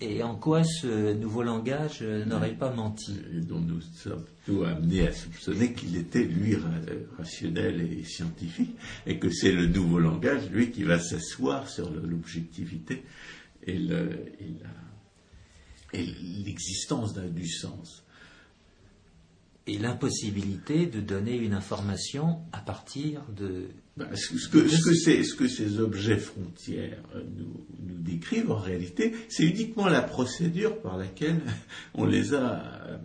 Et 0.02 0.22
en 0.22 0.36
quoi 0.36 0.64
ce 0.64 1.14
nouveau 1.16 1.42
langage 1.42 2.04
n'aurait 2.04 2.54
pas 2.54 2.72
menti? 2.72 3.18
Et 3.36 3.42
dont 3.42 3.60
nous 3.60 3.82
sommes 3.82 4.24
plutôt 4.46 4.64
amenés 4.66 5.08
à 5.08 5.12
soupçonner 5.12 5.74
qu'il 5.74 5.98
était, 5.98 6.24
lui, 6.24 6.56
ra- 6.56 6.70
rationnel 7.18 7.82
et 7.82 8.04
scientifique, 8.04 8.76
et 9.08 9.18
que 9.18 9.32
c'est 9.32 9.52
le 9.52 9.66
nouveau 9.66 9.98
langage, 10.00 10.48
lui, 10.52 10.70
qui 10.72 10.84
va 10.84 11.00
s'asseoir 11.00 11.68
sur 11.68 11.90
l'objectivité 11.90 13.04
et 13.66 13.74
et 13.74 13.80
la- 13.80 14.89
et 15.94 16.06
l'existence 16.46 17.14
du 17.14 17.48
sens. 17.48 18.04
et 19.68 19.78
l'impossibilité 19.78 20.88
de 20.88 21.00
donner 21.00 21.36
une 21.36 21.54
information 21.54 22.40
à 22.52 22.60
partir 22.60 23.22
de... 23.38 23.68
Ben, 23.98 24.08
ce, 24.16 24.48
que, 24.48 24.68
ce, 24.68 25.36
que 25.36 25.48
ces, 25.48 25.80
objets 25.80 26.18
frontières 26.18 27.04
nous, 27.38 27.66
nous 27.86 28.02
décrivent, 28.02 28.50
en 28.50 28.58
réalité, 28.58 29.14
c'est 29.28 29.44
uniquement 29.44 29.88
la 29.88 30.02
procédure 30.02 30.82
par 30.82 30.98
laquelle 30.98 31.42
on 31.94 32.06
les 32.06 32.34
a, 32.34 32.64
euh, 32.88 32.98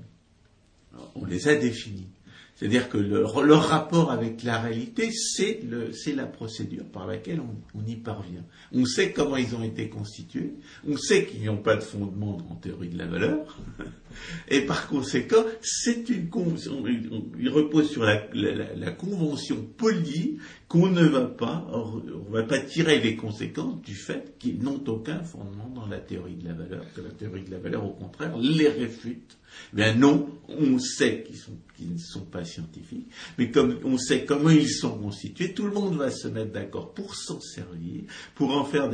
on 1.16 1.26
les 1.26 1.48
a 1.48 1.56
définis. 1.56 2.08
C'est-à-dire 2.56 2.88
que 2.88 2.98
leur, 2.98 3.42
leur 3.42 3.64
rapport 3.68 4.12
avec 4.12 4.44
la 4.44 4.60
réalité, 4.60 5.10
c'est 5.10 5.60
le- 5.68 5.90
la 6.14 6.26
procédure 6.26 6.84
par 6.84 7.06
laquelle 7.06 7.40
on, 7.74 7.84
y 7.86 7.96
parvient. 7.96 8.44
On 8.72 8.84
sait 8.84 9.10
comment 9.12 9.36
ils 9.36 9.56
ont 9.56 9.62
été 9.64 9.88
constitués, 9.88 10.52
on 10.88 10.96
sait 10.96 11.24
qu'ils 11.26 11.44
n'ont 11.46 11.56
pas 11.56 11.74
de 11.74 11.80
fondement 11.82 12.38
en 12.50 12.54
théorie 12.54 12.88
de 12.90 12.98
la 12.98 13.06
valeur, 13.06 13.58
et 14.48 14.60
par 14.60 14.86
conséquent, 14.86 15.44
c'est 15.62 16.08
une 16.08 16.28
con- 16.28 16.54
on- 16.70 16.84
on- 17.16 17.24
il 17.40 17.48
repose 17.48 17.90
sur 17.90 18.04
la 18.04 18.90
convention 18.92 19.56
polie 19.76 20.38
qu'on 20.74 20.88
ne 20.88 21.04
va 21.04 21.26
pas, 21.26 21.64
on 21.72 22.32
va 22.32 22.42
pas 22.42 22.58
tirer 22.58 22.98
les 22.98 23.14
conséquences 23.14 23.80
du 23.82 23.94
fait 23.94 24.36
qu'ils 24.40 24.60
n'ont 24.60 24.82
aucun 24.88 25.22
fondement 25.22 25.68
dans 25.72 25.86
la 25.86 25.98
théorie 25.98 26.34
de 26.34 26.48
la 26.48 26.52
valeur, 26.52 26.84
que 26.96 27.00
la 27.00 27.10
théorie 27.10 27.44
de 27.44 27.52
la 27.52 27.58
valeur, 27.58 27.84
au 27.84 27.92
contraire, 27.92 28.36
les 28.36 28.66
réfute. 28.66 29.36
Bien 29.72 29.94
non, 29.94 30.28
on 30.48 30.80
sait 30.80 31.28
qu'ils 31.76 31.92
ne 31.92 31.98
sont 31.98 32.24
pas 32.24 32.44
scientifiques, 32.44 33.06
mais 33.38 33.52
comme 33.52 33.78
on 33.84 33.96
sait 33.96 34.24
comment 34.24 34.50
ils 34.50 34.68
sont 34.68 34.98
constitués, 34.98 35.54
tout 35.54 35.66
le 35.66 35.70
monde 35.70 35.94
va 35.94 36.10
se 36.10 36.26
mettre 36.26 36.50
d'accord 36.50 36.92
pour 36.92 37.14
s'en 37.14 37.40
servir, 37.40 38.02
pour 38.34 38.50
en 38.50 38.64
faire 38.64 38.90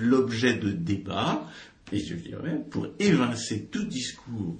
l'objet 0.00 0.54
de 0.54 0.70
débats, 0.70 1.46
et 1.92 1.98
je 1.98 2.14
dirais 2.14 2.42
même 2.42 2.64
pour 2.64 2.86
évincer 2.98 3.68
tout 3.70 3.84
discours 3.84 4.56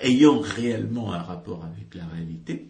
ayant 0.00 0.38
réellement 0.38 1.12
un 1.12 1.22
rapport 1.22 1.64
avec 1.64 1.92
la 1.96 2.06
réalité, 2.06 2.68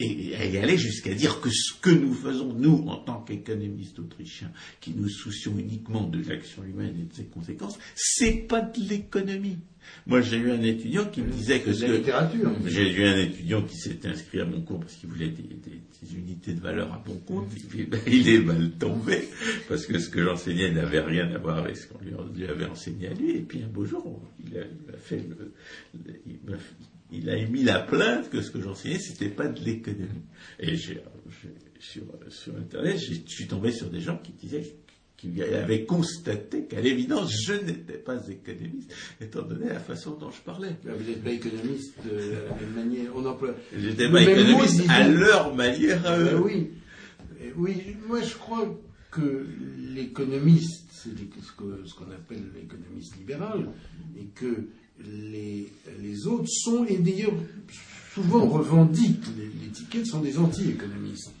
et 0.00 0.50
y 0.50 0.56
aller 0.58 0.76
jusqu'à 0.78 1.12
dire 1.14 1.40
que 1.40 1.50
ce 1.50 1.74
que 1.80 1.90
nous 1.90 2.14
faisons, 2.14 2.52
nous, 2.52 2.84
en 2.88 2.96
tant 2.96 3.20
qu'économistes 3.22 3.98
autrichiens, 3.98 4.52
qui 4.80 4.92
nous 4.94 5.08
soucions 5.08 5.58
uniquement 5.58 6.04
de 6.04 6.22
l'action 6.28 6.62
humaine 6.64 6.94
et 7.00 7.04
de 7.04 7.14
ses 7.14 7.24
conséquences, 7.24 7.78
c'est 7.96 8.46
pas 8.48 8.60
de 8.60 8.80
l'économie. 8.88 9.58
Moi, 10.06 10.20
j'ai 10.20 10.36
eu 10.36 10.50
un 10.50 10.60
étudiant 10.62 11.06
qui 11.06 11.22
me 11.22 11.30
disait 11.30 11.60
que 11.60 11.72
C'est 11.72 11.80
ce 11.80 11.86
de 11.86 11.92
la 11.92 11.98
littérature. 11.98 12.50
j'ai 12.66 12.92
eu 12.92 13.04
un 13.06 13.16
étudiant 13.16 13.62
qui 13.62 13.76
s'est 13.76 14.06
inscrit 14.06 14.40
à 14.40 14.44
mon 14.44 14.60
cours 14.60 14.80
parce 14.80 14.94
qu'il 14.96 15.08
voulait 15.08 15.30
des, 15.30 15.42
des- 15.42 15.80
des 16.02 16.14
unités 16.14 16.52
de 16.52 16.60
valeur 16.60 16.92
à 16.92 17.02
bon 17.04 17.16
compte. 17.26 17.48
Et 17.76 17.84
ben, 17.84 17.98
il 18.06 18.28
est 18.28 18.38
mal 18.40 18.70
tombé 18.72 19.28
parce 19.68 19.86
que 19.86 19.98
ce 19.98 20.10
que 20.10 20.22
j'enseignais 20.22 20.70
n'avait 20.72 21.00
rien 21.00 21.28
à 21.34 21.38
voir 21.38 21.58
avec 21.58 21.76
ce 21.76 21.86
qu'on 21.88 21.98
lui, 22.04 22.44
avait 22.44 22.66
enseigné 22.66 23.08
à 23.08 23.14
lui. 23.14 23.30
Et 23.30 23.40
puis 23.40 23.62
un 23.62 23.68
beau 23.68 23.84
jour, 23.86 24.22
il 24.46 24.58
a, 24.58 24.60
il 24.60 24.94
a 24.94 24.98
fait 24.98 25.24
le, 25.26 25.52
le- 26.06 26.20
il, 26.26 26.50
m'a- 26.50 26.58
il 27.10 27.28
a 27.30 27.36
émis 27.36 27.62
la 27.64 27.78
plainte 27.80 28.28
que 28.30 28.42
ce 28.42 28.50
que 28.50 28.60
j'enseignais 28.60 28.98
c'était 28.98 29.28
pas 29.30 29.46
de 29.48 29.60
l'économie. 29.64 30.22
Et 30.60 30.76
j'ai, 30.76 31.00
sur, 31.80 32.02
sur 32.28 32.54
internet, 32.56 32.98
je 32.98 33.14
suis 33.26 33.46
tombé 33.46 33.72
sur 33.72 33.88
des 33.90 34.00
gens 34.00 34.18
qui 34.18 34.32
disaient 34.32 34.74
qui 35.16 35.42
avaient 35.42 35.84
constaté 35.84 36.66
qu'à 36.66 36.80
l'évidence, 36.80 37.32
je 37.44 37.54
n'étais 37.54 37.98
pas 37.98 38.20
économiste, 38.28 38.94
étant 39.20 39.42
donné 39.42 39.66
la 39.68 39.80
façon 39.80 40.12
dont 40.12 40.30
je 40.30 40.40
parlais. 40.42 40.76
Là, 40.84 40.92
Vous 40.96 41.10
n'êtes 41.10 41.24
pas 41.24 41.32
économiste 41.32 41.94
de 42.04 42.34
la 42.34 42.54
même 42.54 42.72
manière. 42.86 43.10
On 43.16 43.26
emploie. 43.26 43.52
J'étais 43.76 44.04
pas 44.04 44.12
mot, 44.12 44.18
économiste 44.30 44.82
à 44.88 45.08
leur 45.08 45.52
manière 45.56 46.06
à 46.06 46.16
Ben 46.16 46.34
eux. 46.34 46.40
oui. 46.40 46.70
Eh 47.42 47.52
Oui, 47.56 47.96
moi 48.06 48.20
je 48.22 48.34
crois 48.34 48.78
que 49.10 49.44
l'économiste, 49.94 50.86
c'est 50.92 51.10
les- 51.18 51.30
ce 51.42 51.52
que- 51.52 51.84
ce 51.84 51.94
qu'on 51.94 52.10
appelle 52.12 52.44
l'économiste 52.54 53.16
libéral, 53.16 53.68
et 54.18 54.26
que 54.34 54.68
les, 55.06 55.72
les 56.02 56.26
autres 56.26 56.48
sont, 56.48 56.84
et 56.84 56.96
d'ailleurs 56.98 57.32
souvent 58.14 58.46
revendiquent 58.48 59.24
l'étiquette, 59.62 60.06
sont 60.06 60.20
des 60.20 60.38
anti-économistes. 60.38 61.32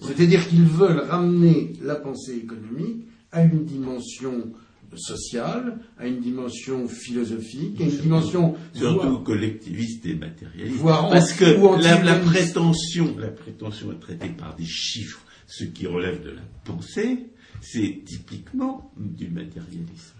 C'est-à-dire 0.00 0.46
qu'ils 0.48 0.64
veulent 0.66 1.00
ramener 1.00 1.72
la 1.82 1.94
pensée 1.96 2.36
économique 2.36 3.04
à 3.32 3.42
une 3.42 3.64
dimension 3.64 4.52
sociale, 4.96 5.78
à 5.98 6.06
une 6.06 6.20
dimension 6.20 6.86
philosophique, 6.88 7.80
à 7.80 7.84
une 7.84 7.90
dimension 7.98 8.54
Surtout 8.74 9.08
voire- 9.08 9.24
collectiviste 9.24 10.06
et 10.06 10.14
matérialiste. 10.14 10.76
Voire 10.76 11.08
Parce 11.10 11.32
que 11.32 11.44
la, 11.82 12.02
la 12.02 12.18
prétention, 12.20 13.16
la 13.18 13.28
prétention 13.28 13.90
est 13.92 13.98
traitée 14.00 14.28
par 14.28 14.54
des 14.54 14.64
chiffres, 14.66 15.20
ce 15.46 15.64
qui 15.64 15.86
relève 15.86 16.22
de 16.22 16.30
la 16.30 16.42
pensée, 16.64 17.26
c'est 17.60 18.02
typiquement 18.04 18.92
du 18.96 19.28
matérialisme. 19.30 20.14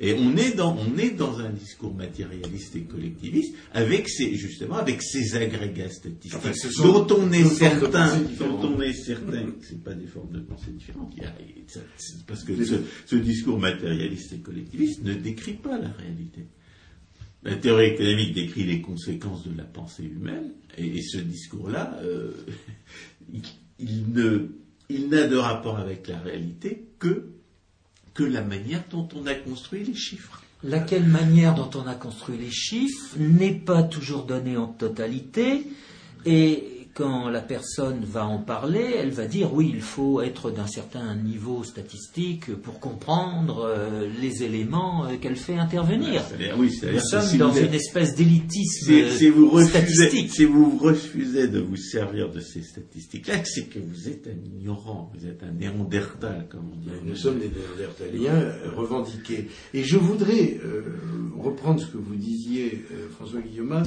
Et 0.00 0.12
on 0.14 0.36
est 0.36 0.56
dans, 0.56 0.76
on 0.76 0.98
est 0.98 1.10
dans 1.12 1.38
un 1.38 1.50
discours 1.50 1.94
matérialiste 1.94 2.74
et 2.74 2.82
collectiviste 2.82 3.54
avec 3.72 4.08
ces, 4.08 4.34
justement, 4.34 4.76
avec 4.76 5.00
ces 5.02 5.36
agrégats 5.36 5.88
statistiques 5.88 6.34
Enfin, 6.34 6.52
ce 6.52 6.68
sont 6.70 7.04
dont 7.04 7.16
on 7.20 7.32
est 7.32 7.44
certain, 7.44 8.18
dont 8.40 8.74
on 8.76 8.80
est 8.82 8.92
certain 8.92 9.42
que 9.46 9.64
c'est 9.64 9.84
pas 9.84 9.94
des 9.94 10.06
formes 10.08 10.32
de 10.32 10.40
pensée 10.40 10.72
différentes. 10.72 11.12
Il 11.16 11.22
y 11.22 11.26
a- 11.26 11.32
ça- 11.68 11.80
c'est 11.96 12.26
parce 12.26 12.42
que 12.42 12.52
ce, 12.64 13.14
discours 13.16 13.58
matérialiste 13.60 14.32
et 14.32 14.38
collectiviste 14.38 15.04
ne 15.04 15.14
décrit 15.14 15.54
pas 15.54 15.78
la 15.78 15.90
réalité. 15.90 16.46
La 17.44 17.54
théorie 17.56 17.86
économique 17.90 18.34
décrit 18.34 18.64
les 18.64 18.80
conséquences 18.80 19.46
de 19.46 19.56
la 19.56 19.64
pensée 19.64 20.04
humaine, 20.04 20.52
et, 20.76 20.86
et 20.98 21.02
ce 21.02 21.18
discours-là, 21.18 22.00
euh, 22.02 22.32
il, 23.32 23.42
il 23.78 24.12
ne, 24.12 24.48
il 24.88 25.08
n'a 25.08 25.26
de 25.28 25.36
rapport 25.36 25.78
avec 25.78 26.08
la 26.08 26.18
réalité 26.18 26.88
que, 26.98 27.26
que 28.14 28.22
la 28.22 28.42
manière 28.42 28.82
dont 28.90 29.08
on 29.14 29.26
a 29.26 29.34
construit 29.34 29.84
les 29.84 29.94
chiffres. 29.94 30.42
Laquelle 30.62 31.04
manière 31.04 31.54
dont 31.54 31.70
on 31.74 31.86
a 31.86 31.94
construit 31.94 32.38
les 32.38 32.50
chiffres 32.50 33.16
n'est 33.18 33.52
pas 33.52 33.82
toujours 33.82 34.24
donnée 34.24 34.56
en 34.56 34.68
totalité 34.68 35.66
et 36.24 36.73
quand 36.94 37.28
la 37.28 37.40
personne 37.40 38.04
va 38.04 38.24
en 38.24 38.38
parler, 38.38 38.94
elle 38.98 39.10
va 39.10 39.26
dire 39.26 39.52
oui, 39.52 39.70
il 39.74 39.82
faut 39.82 40.20
être 40.20 40.50
d'un 40.50 40.66
certain 40.68 41.14
niveau 41.16 41.64
statistique 41.64 42.54
pour 42.54 42.78
comprendre 42.80 43.64
euh, 43.68 44.08
les 44.20 44.42
éléments 44.44 45.04
euh, 45.06 45.16
qu'elle 45.20 45.36
fait 45.36 45.56
intervenir. 45.56 46.22
Oui, 46.56 46.70
Nous 46.92 46.98
sommes 47.00 47.22
si 47.22 47.36
dans 47.38 47.52
êtes- 47.52 47.66
une 47.68 47.74
espèce 47.74 48.14
d'élitisme 48.14 48.86
Si, 48.86 49.10
si 49.18 49.28
vous 49.28 49.50
refusez, 49.50 49.70
statistique. 49.70 50.30
si 50.32 50.44
vous 50.44 50.78
refusez 50.78 51.48
de 51.48 51.60
vous 51.60 51.76
servir 51.76 52.30
de 52.30 52.40
ces 52.40 52.62
statistiques-là, 52.62 53.44
c'est 53.44 53.64
que 53.64 53.78
vous 53.80 54.08
êtes 54.08 54.26
un 54.28 54.44
ignorant, 54.58 55.10
vous 55.14 55.26
êtes 55.26 55.42
un 55.42 55.50
néandertal, 55.52 56.46
comme 56.50 56.70
on 56.72 56.76
dit. 56.76 56.88
Nous 57.04 57.16
sommes 57.16 57.38
des 57.40 57.50
néandertaliens 57.50 58.34
euh, 58.40 58.70
revendiqués. 58.76 59.48
Et 59.72 59.82
je 59.82 59.96
voudrais 59.96 60.60
euh, 60.64 60.82
reprendre 61.38 61.80
ce 61.80 61.86
que 61.86 61.98
vous 61.98 62.14
disiez, 62.14 62.84
euh, 62.92 63.08
François 63.10 63.40
Guillaume, 63.40 63.82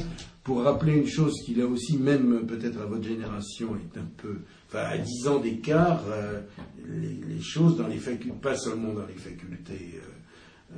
pour 0.48 0.64
rappeler 0.64 0.94
une 0.94 1.08
chose 1.08 1.34
qui 1.46 1.54
là 1.56 1.66
aussi, 1.66 1.98
même 1.98 2.48
peut-être 2.48 2.80
à 2.80 2.86
votre 2.86 3.04
génération, 3.04 3.76
est 3.76 4.00
un 4.00 4.08
peu, 4.16 4.38
enfin 4.70 4.80
à 4.80 4.98
10 4.98 5.28
ans 5.28 5.40
d'écart, 5.40 6.02
euh, 6.08 6.40
les, 6.88 7.42
choses 7.42 7.76
dans 7.76 7.88
les 7.88 7.98
facultés, 7.98 8.38
pas 8.42 8.56
seulement 8.56 8.94
dans 8.94 9.06
les 9.06 9.14
facultés 9.14 10.00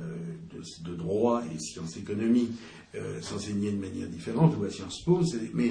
euh, 0.00 0.58
de, 0.84 0.94
droit 0.96 1.44
et 1.54 1.56
sciences 1.60 1.96
économiques, 1.96 2.50
s'enseignaient 3.20 3.70
de 3.70 3.80
manière 3.80 4.08
différente, 4.08 4.56
ou 4.58 4.64
à 4.64 4.70
Sciences 4.70 5.04
Po, 5.04 5.20
mais 5.54 5.70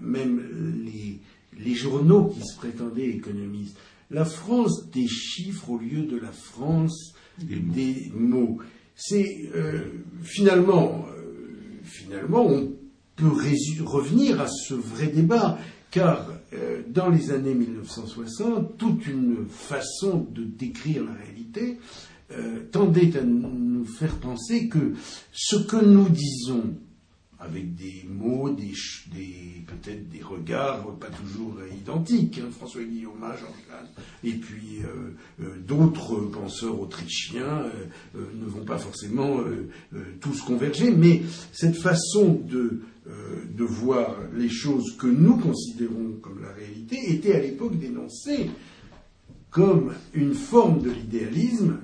même 0.00 0.82
les, 0.84 1.20
les 1.56 1.74
journaux 1.76 2.24
qui 2.24 2.44
se 2.44 2.56
prétendaient 2.56 3.10
économistes. 3.10 3.78
La 4.10 4.24
France 4.24 4.90
des 4.90 5.06
chiffres 5.06 5.70
au 5.70 5.78
lieu 5.78 6.02
de 6.02 6.16
la 6.16 6.32
France 6.32 7.14
des 7.38 8.10
mots. 8.12 8.58
C'est 8.96 9.48
finalement, 10.24 11.06
finalement, 11.84 12.44
on 12.44 12.72
peut 13.16 13.32
revenir 13.84 14.40
à 14.40 14.46
ce 14.46 14.74
vrai 14.74 15.08
débat, 15.08 15.58
car 15.90 16.28
euh, 16.52 16.82
dans 16.88 17.08
les 17.08 17.30
années 17.30 17.54
1960, 17.54 18.76
toute 18.76 19.06
une 19.06 19.46
façon 19.48 20.26
de 20.30 20.44
décrire 20.44 21.04
la 21.04 21.14
réalité 21.14 21.78
euh, 22.32 22.60
tendait 22.70 23.16
à 23.16 23.22
nous 23.22 23.84
faire 23.84 24.14
penser 24.16 24.68
que 24.68 24.92
ce 25.32 25.56
que 25.56 25.82
nous 25.82 26.08
disons 26.08 26.74
avec 27.38 27.74
des 27.74 28.04
mots, 28.08 28.50
des, 28.50 28.72
peut-être 29.66 30.08
des 30.08 30.22
regards 30.22 30.96
pas 30.98 31.08
toujours 31.08 31.54
identiques. 31.70 32.38
Hein, 32.38 32.48
François 32.50 32.82
Guillaume, 32.82 33.20
Jean 33.20 33.76
et 34.24 34.32
puis 34.32 34.80
euh, 34.82 35.56
d'autres 35.66 36.16
penseurs 36.32 36.80
autrichiens 36.80 37.64
ne 38.14 38.46
vont 38.46 38.64
pas 38.64 38.78
forcément 38.78 39.40
tous 40.20 40.40
converger, 40.42 40.90
mais 40.90 41.22
cette 41.52 41.76
façon 41.76 42.40
de, 42.48 42.80
de 43.06 43.64
voir 43.64 44.16
les 44.34 44.48
choses 44.48 44.96
que 44.98 45.06
nous 45.06 45.36
considérons 45.36 46.18
comme 46.20 46.42
la 46.42 46.52
réalité 46.52 47.12
était 47.12 47.34
à 47.34 47.40
l'époque 47.40 47.78
dénoncée 47.78 48.50
comme 49.50 49.94
une 50.12 50.34
forme 50.34 50.82
de 50.82 50.90
l'idéalisme. 50.90 51.78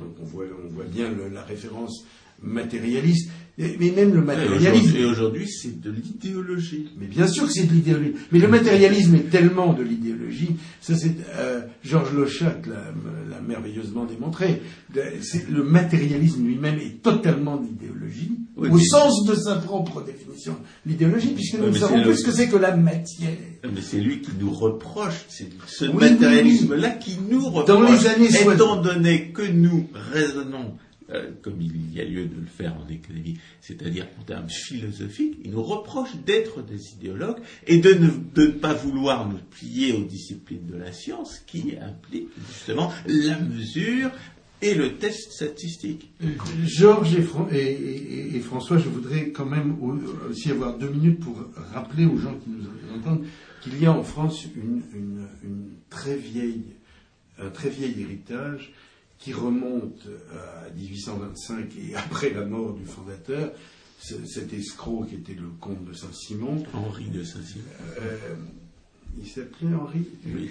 on 0.00 0.24
voit, 0.24 0.44
on 0.64 0.68
voit 0.68 0.84
bien 0.84 1.10
la 1.32 1.42
référence 1.42 2.04
matérialiste. 2.42 3.30
Mais 3.58 3.90
même 3.90 4.14
le 4.14 4.22
matérialisme. 4.22 4.96
Et 4.96 5.04
aujourd'hui, 5.04 5.48
c'est 5.48 5.80
de 5.80 5.90
l'idéologie. 5.90 6.90
Mais 6.98 7.06
bien 7.06 7.26
sûr 7.26 7.46
que 7.46 7.52
c'est 7.52 7.66
de 7.66 7.72
l'idéologie. 7.72 8.14
Mais 8.30 8.38
le 8.38 8.46
matérialisme 8.46 9.16
est 9.16 9.30
tellement 9.30 9.72
de 9.72 9.82
l'idéologie. 9.82 10.56
Ça, 10.80 10.94
c'est 10.96 11.16
euh, 11.36 11.62
Georges 11.82 12.12
Lochac 12.12 12.66
l'a 12.66 13.40
merveilleusement 13.40 14.04
démontré. 14.04 14.62
Le 14.94 15.64
matérialisme 15.64 16.44
lui-même 16.46 16.78
est 16.78 17.02
totalement 17.02 17.56
d'idéologie, 17.56 18.32
au 18.56 18.78
sens 18.78 19.24
de 19.26 19.34
sa 19.34 19.56
propre 19.56 20.04
définition. 20.04 20.56
L'idéologie, 20.86 21.30
puisque 21.34 21.58
nous 21.58 21.74
savons 21.74 22.02
plus 22.02 22.16
ce 22.16 22.24
que 22.24 22.32
c'est 22.32 22.48
que 22.48 22.56
la 22.56 22.76
matière. 22.76 23.36
Mais 23.64 23.80
c'est 23.80 24.00
lui 24.00 24.20
qui 24.20 24.30
nous 24.38 24.52
reproche, 24.52 25.24
c'est 25.28 25.48
ce 25.66 25.86
matérialisme-là 25.86 26.90
qui 26.90 27.18
nous 27.28 27.44
reproche. 27.44 27.66
Dans 27.66 27.82
les 27.82 28.06
années 28.06 28.28
Étant 28.28 28.80
donné 28.80 29.32
que 29.32 29.42
nous 29.42 29.88
raisonnons 30.12 30.74
euh, 31.10 31.30
comme 31.42 31.60
il 31.60 31.94
y 31.94 32.00
a 32.00 32.04
lieu 32.04 32.26
de 32.26 32.38
le 32.38 32.46
faire 32.46 32.76
en 32.76 32.88
économie, 32.88 33.38
c'est-à-dire 33.60 34.06
en 34.20 34.24
termes 34.24 34.50
philosophiques, 34.50 35.38
il 35.42 35.52
nous 35.52 35.62
reproche 35.62 36.14
d'être 36.26 36.62
des 36.62 36.92
idéologues 36.92 37.40
et 37.66 37.78
de 37.78 37.94
ne, 37.94 38.46
pas 38.46 38.74
vouloir 38.74 39.28
nous 39.28 39.38
plier 39.50 39.92
aux 39.92 40.04
disciplines 40.04 40.66
de 40.66 40.76
la 40.76 40.92
science 40.92 41.40
qui 41.46 41.74
impliquent 41.80 42.28
justement 42.48 42.92
la 43.06 43.38
mesure 43.38 44.10
et 44.60 44.74
le 44.74 44.96
test 44.96 45.32
statistique. 45.32 46.10
Georges 46.64 47.14
et, 47.14 48.40
François, 48.40 48.78
je 48.78 48.88
voudrais 48.88 49.30
quand 49.30 49.46
même 49.46 49.76
aussi 50.28 50.50
avoir 50.50 50.76
deux 50.76 50.90
minutes 50.90 51.20
pour 51.20 51.42
rappeler 51.72 52.06
aux 52.06 52.18
gens 52.18 52.34
qui 52.34 52.50
nous 52.50 52.98
entendent 52.98 53.24
qu'il 53.62 53.80
y 53.80 53.86
a 53.86 53.92
en 53.92 54.02
France 54.02 54.46
une, 54.56 54.82
très 55.90 56.16
vieille, 56.16 56.64
un 57.38 57.50
très 57.50 57.70
vieil 57.70 57.94
héritage 58.02 58.72
qui 59.18 59.32
remonte 59.32 60.06
à 60.32 60.70
1825 60.74 61.70
et 61.76 61.94
après 61.96 62.30
la 62.30 62.44
mort 62.44 62.74
du 62.74 62.84
fondateur, 62.84 63.52
cet 64.00 64.52
escroc 64.52 65.06
qui 65.08 65.16
était 65.16 65.34
le 65.34 65.48
comte 65.60 65.84
de 65.84 65.92
Saint-Simon. 65.92 66.62
Henri 66.72 67.06
de 67.06 67.24
Saint-Simon. 67.24 67.64
Euh, 68.00 68.34
il 69.20 69.26
s'appelait 69.26 69.74
Henri? 69.74 70.06
Oui, 70.26 70.50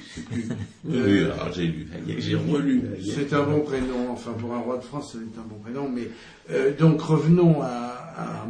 oui, 0.84 1.19
alors 1.21 1.53
j'ai 1.53 1.67
lu, 1.67 1.88
j'ai 2.17 2.36
relu. 2.36 2.84
C'est 3.06 3.32
un 3.34 3.43
bon 3.43 3.62
prénom, 3.62 4.12
enfin 4.12 4.34
pour 4.34 4.53
un 4.53 4.60
roi 4.60 4.77
de 4.77 4.84
France, 4.84 5.13
c'est 5.13 5.39
un 5.39 5.45
bon 5.45 5.60
prénom, 5.60 5.89
mais 5.89 6.10
euh, 6.49 6.75
donc 6.75 7.01
revenons 7.01 7.62
à, 7.62 8.47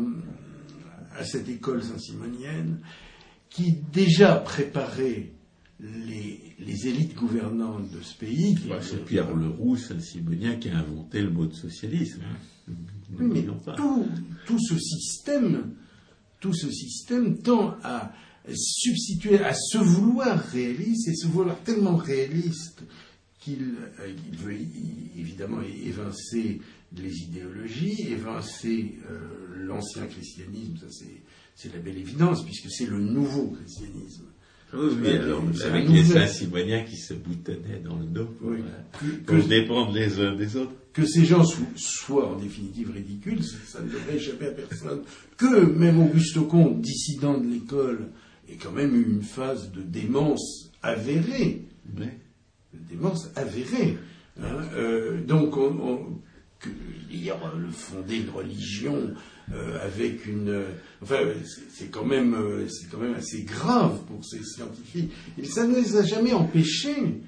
à 1.15 1.23
cette 1.23 1.49
école 1.49 1.84
saint-simonienne 1.84 2.80
qui 3.49 3.73
déjà 3.91 4.36
préparait 4.36 5.32
les, 5.79 6.87
élites 6.87 7.15
gouvernantes 7.15 7.91
de 7.91 8.01
ce 8.01 8.15
pays. 8.15 8.57
c'est 8.81 9.05
Pierre 9.05 9.35
Leroux, 9.35 9.77
Saint-Simonien, 9.77 10.55
qui 10.55 10.69
a 10.69 10.79
inventé 10.79 11.21
le 11.21 11.29
mot 11.29 11.45
de 11.45 11.53
socialisme. 11.53 12.21
mais 13.17 13.45
tout, 13.75 14.59
ce 14.59 14.77
système, 14.77 15.73
tout 16.39 16.53
ce 16.53 16.71
système 16.71 17.37
tend 17.39 17.75
à 17.83 18.11
substituer, 18.53 19.39
à 19.39 19.53
se 19.53 19.77
vouloir 19.77 20.39
réaliste 20.39 21.09
et 21.09 21.15
se 21.15 21.27
vouloir 21.27 21.59
tellement 21.63 21.97
réaliste 21.97 22.83
qu'il 23.39 23.75
euh, 23.99 24.13
veut 24.33 24.57
évidemment 25.15 25.61
évincer 25.61 26.59
les 26.95 27.23
idéologies, 27.23 28.01
évincer 28.09 28.97
euh, 29.09 29.65
l'ancien 29.65 30.05
christianisme, 30.07 30.77
ça 30.77 31.05
c'est 31.55 31.73
la 31.73 31.79
belle 31.79 31.97
évidence, 31.97 32.45
puisque 32.45 32.69
c'est 32.69 32.85
le 32.85 32.99
nouveau 32.99 33.49
christianisme. 33.51 34.26
Oui, 34.73 35.08
alors, 35.08 35.43
avec 35.65 35.88
les 35.88 36.03
Saint-Simoniens 36.03 36.84
qui 36.84 36.97
se 36.97 37.13
boutonnaient 37.13 37.82
dans 37.84 37.95
le 37.97 38.06
dos 38.06 38.25
pour, 38.25 38.49
oui. 38.49 38.60
Euh, 39.30 39.41
dépendre 39.47 39.93
les 39.93 40.19
uns 40.19 40.36
des 40.36 40.58
autres. 40.58 40.73
Que 40.91 41.06
ces 41.06 41.25
gens 41.25 41.43
soient 41.75 42.34
en 42.34 42.36
définitive 42.36 42.91
ridicules, 42.91 43.43
ça 43.43 43.82
ne 43.82 43.89
devrait 43.89 44.17
échapper 44.17 44.47
à 44.47 44.51
personne. 44.51 45.03
Que 45.38 45.65
même 45.65 46.01
Auguste 46.01 46.39
Comte, 46.47 46.82
dissident 46.82 47.38
de 47.38 47.47
l'école, 47.47 48.10
ait 48.49 48.56
quand 48.56 48.71
même 48.71 48.93
eu 48.95 49.06
une 49.10 49.21
phase 49.21 49.71
de 49.71 49.82
démence 49.82 50.71
avérée. 50.84 51.65
De 51.86 52.10
démence 52.89 53.30
avérée. 53.36 53.97
Hein. 54.41 54.63
Euh, 54.75 55.23
donc, 55.23 55.56
on, 55.56 55.80
on, 55.80 56.21
que, 56.60 56.69
le 56.69 57.71
fonder 57.71 58.17
une 58.17 58.30
religion 58.30 59.13
euh, 59.53 59.86
avec 59.86 60.25
une. 60.25 60.63
enfin, 61.01 61.19
c'est 61.73 61.89
quand 61.89 62.03
même, 62.03 62.33
euh, 62.33 62.67
c'est 62.67 62.89
quand 62.89 62.97
même 62.97 63.15
assez 63.15 63.43
grave 63.43 63.99
pour 64.07 64.23
ces 64.25 64.43
scientifiques. 64.43 65.12
Et 65.38 65.45
ça 65.45 65.65
ne 65.65 65.75
les 65.75 65.95
a 65.95 66.03
jamais 66.03 66.33
empêchés 66.33 67.21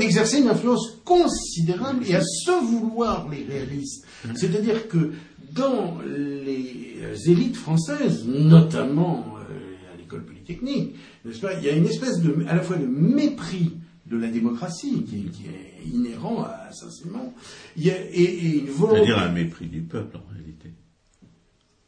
d'exercer 0.00 0.40
une 0.40 0.48
influence 0.48 1.00
considérable 1.04 2.04
et 2.08 2.16
à 2.16 2.22
se 2.22 2.50
vouloir 2.50 3.28
les 3.28 3.44
réalistes. 3.44 4.04
Mmh. 4.24 4.30
C'est-à-dire 4.34 4.88
que 4.88 5.12
dans 5.52 5.98
les 6.04 7.30
élites 7.30 7.56
françaises, 7.56 8.24
notamment 8.26 9.36
euh, 9.38 9.94
à 9.94 9.96
l'école 9.96 10.24
polytechnique, 10.24 10.96
pas, 11.40 11.54
il 11.54 11.64
y 11.64 11.68
a 11.68 11.72
une 11.72 11.86
espèce 11.86 12.20
de, 12.20 12.44
à 12.48 12.56
la 12.56 12.62
fois 12.62 12.76
de 12.76 12.86
mépris 12.86 13.72
de 14.06 14.18
la 14.18 14.28
démocratie 14.28 15.04
qui, 15.04 15.26
est 15.46 15.88
inhérent 15.88 16.42
à 16.42 16.70
Saint-Simon, 16.72 17.32
et, 17.76 17.88
et, 17.88 18.58
une 18.58 18.66
volonté. 18.66 19.06
C'est-à-dire 19.06 19.18
un 19.18 19.32
mépris 19.32 19.66
du 19.66 19.80
peuple 19.80 20.16
en 20.16 20.33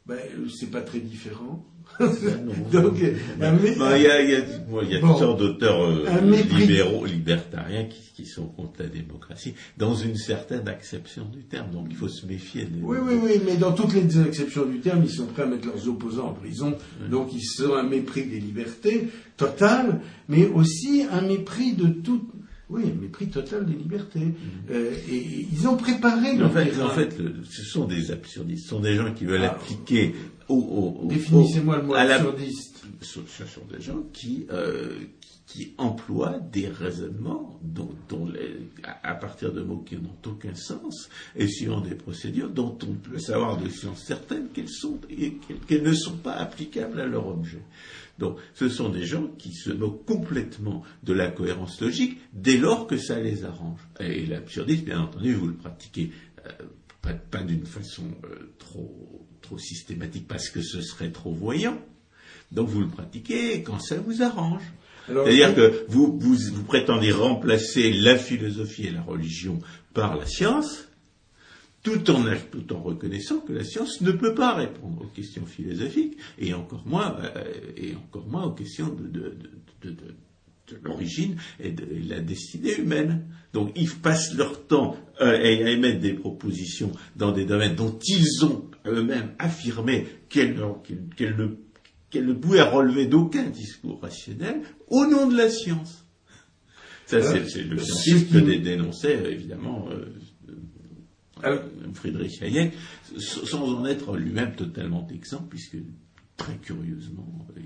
ben, 0.07 0.17
c'est 0.57 0.71
pas 0.71 0.81
très 0.81 0.99
différent. 0.99 1.65
Donc, 1.99 2.95
il 2.99 3.41
y 3.41 3.43
a, 3.43 4.21
y 4.21 4.35
a, 4.35 4.39
y 4.39 4.95
a 4.95 4.99
toutes 4.99 5.17
sortes 5.17 5.39
d'auteurs 5.39 5.81
euh, 5.81 6.31
libéraux, 6.57 7.05
libertariens 7.05 7.85
qui, 7.85 8.01
qui, 8.13 8.25
sont 8.25 8.45
contre 8.45 8.83
la 8.83 8.87
démocratie, 8.87 9.53
dans 9.77 9.95
une 9.95 10.15
certaine 10.15 10.67
acception 10.67 11.25
du 11.25 11.43
terme. 11.43 11.71
Donc 11.71 11.87
il 11.89 11.95
faut 11.95 12.09
se 12.09 12.25
méfier. 12.25 12.65
Des... 12.65 12.81
Oui, 12.81 12.97
oui, 13.01 13.15
oui, 13.23 13.41
mais 13.45 13.55
dans 13.55 13.71
toutes 13.71 13.93
les 13.93 14.19
acceptions 14.19 14.65
du 14.65 14.79
terme, 14.79 15.03
ils 15.03 15.09
sont 15.09 15.25
prêts 15.27 15.43
à 15.43 15.45
mettre 15.47 15.67
leurs 15.67 15.87
opposants 15.87 16.27
en 16.27 16.33
prison. 16.33 16.77
Donc 17.09 17.33
ils 17.33 17.45
sont 17.45 17.73
un 17.73 17.83
mépris 17.83 18.25
des 18.25 18.39
libertés 18.39 19.07
total, 19.37 20.01
mais 20.27 20.47
aussi 20.47 21.05
un 21.09 21.21
mépris 21.21 21.73
de 21.73 21.87
toute 21.87 22.27
oui, 22.69 22.83
un 22.85 23.01
mépris 23.01 23.29
total 23.29 23.65
des 23.65 23.73
libertés. 23.73 24.19
Mhm. 24.19 24.35
Euh, 24.71 24.93
et, 25.09 25.47
ils 25.51 25.67
ont 25.67 25.77
préparé. 25.77 26.41
En 26.41 26.49
fait, 26.49 26.81
en 26.81 26.89
fait 26.89 27.15
ce 27.49 27.63
sont 27.63 27.85
des 27.85 28.11
absurdistes. 28.11 28.63
Ce 28.63 28.69
sont 28.69 28.81
des 28.81 28.95
gens 28.95 29.13
qui 29.13 29.25
veulent 29.25 29.43
ah. 29.43 29.51
appliquer 29.51 30.13
au. 30.49 31.05
Définissez-moi 31.05 31.77
le 31.77 31.83
mot 31.83 31.93
absurdiste. 31.95 32.83
Ce 33.01 33.45
sont 33.45 33.65
des 33.71 33.81
gens 33.81 34.03
qui, 34.11 34.47
euh, 34.51 34.99
qui, 35.45 35.73
emploient 35.77 36.39
des 36.51 36.67
raisonnements 36.67 37.59
dont, 37.61 37.89
à, 39.03 39.13
partir 39.13 39.53
de 39.53 39.61
mots 39.61 39.83
qui 39.85 39.95
n'ont 39.95 40.17
aucun 40.25 40.55
sens 40.55 41.09
et 41.35 41.47
suivant 41.47 41.79
des 41.81 41.95
procédures 41.95 42.49
dont 42.49 42.77
on 42.83 42.93
peut 42.93 43.19
savoir 43.19 43.57
de 43.57 43.69
science 43.69 44.03
certaine 44.03 44.47
qu'elles 44.49 44.69
sont 44.69 44.99
qu'elles 45.67 45.83
ne 45.83 45.93
sont 45.93 46.17
pas 46.17 46.33
applicables 46.33 46.99
à 46.99 47.05
leur 47.05 47.27
objet. 47.27 47.61
Donc, 48.19 48.37
ce 48.53 48.67
sont 48.69 48.89
des 48.89 49.05
gens 49.05 49.27
qui 49.37 49.53
se 49.53 49.69
moquent 49.69 50.05
complètement 50.05 50.83
de 51.03 51.13
la 51.13 51.29
cohérence 51.29 51.79
logique 51.81 52.19
dès 52.33 52.57
lors 52.57 52.87
que 52.87 52.97
ça 52.97 53.19
les 53.19 53.45
arrange. 53.45 53.79
Et 53.99 54.25
l'absurdisme, 54.25 54.85
bien 54.85 55.01
entendu, 55.01 55.33
vous 55.33 55.47
le 55.47 55.53
pratiquez 55.53 56.11
euh, 56.45 56.51
pas, 57.01 57.13
pas 57.13 57.43
d'une 57.43 57.65
façon 57.65 58.03
euh, 58.23 58.53
trop, 58.57 59.27
trop 59.41 59.57
systématique 59.57 60.27
parce 60.27 60.49
que 60.49 60.61
ce 60.61 60.81
serait 60.81 61.11
trop 61.11 61.31
voyant. 61.31 61.79
Donc 62.51 62.69
vous 62.69 62.81
le 62.81 62.87
pratiquez 62.87 63.61
quand 63.63 63.79
ça 63.79 63.97
vous 63.97 64.21
arrange. 64.21 64.63
C'est-à-dire 65.07 65.55
que 65.55 65.85
vous, 65.87 66.17
vous, 66.19 66.35
vous 66.53 66.63
prétendez 66.63 67.11
remplacer 67.11 67.93
la 67.93 68.17
philosophie 68.17 68.87
et 68.87 68.91
la 68.91 69.01
religion 69.01 69.59
par 69.93 70.17
la 70.17 70.25
science, 70.25 70.86
tout 71.87 72.11
en, 72.11 72.23
tout 72.51 72.73
en 72.73 72.81
reconnaissant 72.81 73.39
que 73.39 73.53
la 73.53 73.63
science 73.63 74.01
ne 74.01 74.11
peut 74.11 74.33
pas 74.35 74.53
répondre 74.55 75.01
aux 75.01 75.07
questions 75.15 75.45
philosophiques, 75.45 76.17
et 76.37 76.53
encore 76.53 76.83
moins, 76.85 77.17
euh, 77.21 77.43
et 77.75 77.95
encore 77.95 78.27
moins 78.27 78.43
aux 78.45 78.51
questions 78.51 78.89
de, 78.89 79.07
de, 79.07 79.37
de, 79.83 79.91
de 79.91 80.77
l'origine 80.83 81.37
et 81.59 81.71
de 81.71 81.85
la 82.09 82.19
destinée 82.19 82.75
humaine. 82.77 83.23
Donc 83.53 83.71
ils 83.75 83.89
passent 83.89 84.35
leur 84.35 84.67
temps 84.67 84.97
euh, 85.21 85.31
à 85.31 85.69
émettre 85.71 86.01
des 86.01 86.13
propositions 86.13 86.91
dans 87.15 87.31
des 87.31 87.45
domaines 87.45 87.75
dont 87.75 87.97
ils 88.05 88.43
ont 88.45 88.65
eux-mêmes 88.85 89.31
affirmé 89.39 90.05
qu'elles 90.29 90.55
ne, 90.55 92.33
pouvaient 92.33 92.61
relever 92.61 93.05
d'aucun 93.05 93.49
discours 93.49 94.01
rationnel 94.01 94.61
au 94.87 95.05
nom 95.05 95.27
de 95.27 95.37
la 95.37 95.49
science. 95.49 96.03
Ça, 97.05 97.21
c'est, 97.21 97.63
le 97.63 97.77
scientifique 97.79 98.31
que 98.33 98.37
dé- 98.39 98.59
dénonçait, 98.59 99.17
évidemment, 99.31 99.87
euh, 99.91 100.07
Friedrich 101.93 102.41
Hayek, 102.41 102.73
sans 103.17 103.63
en 103.63 103.85
être 103.85 104.17
lui-même 104.17 104.55
totalement 104.55 105.07
exempt, 105.09 105.45
puisque 105.49 105.77
très 106.35 106.57
curieusement, 106.57 107.47
euh, 107.57 107.61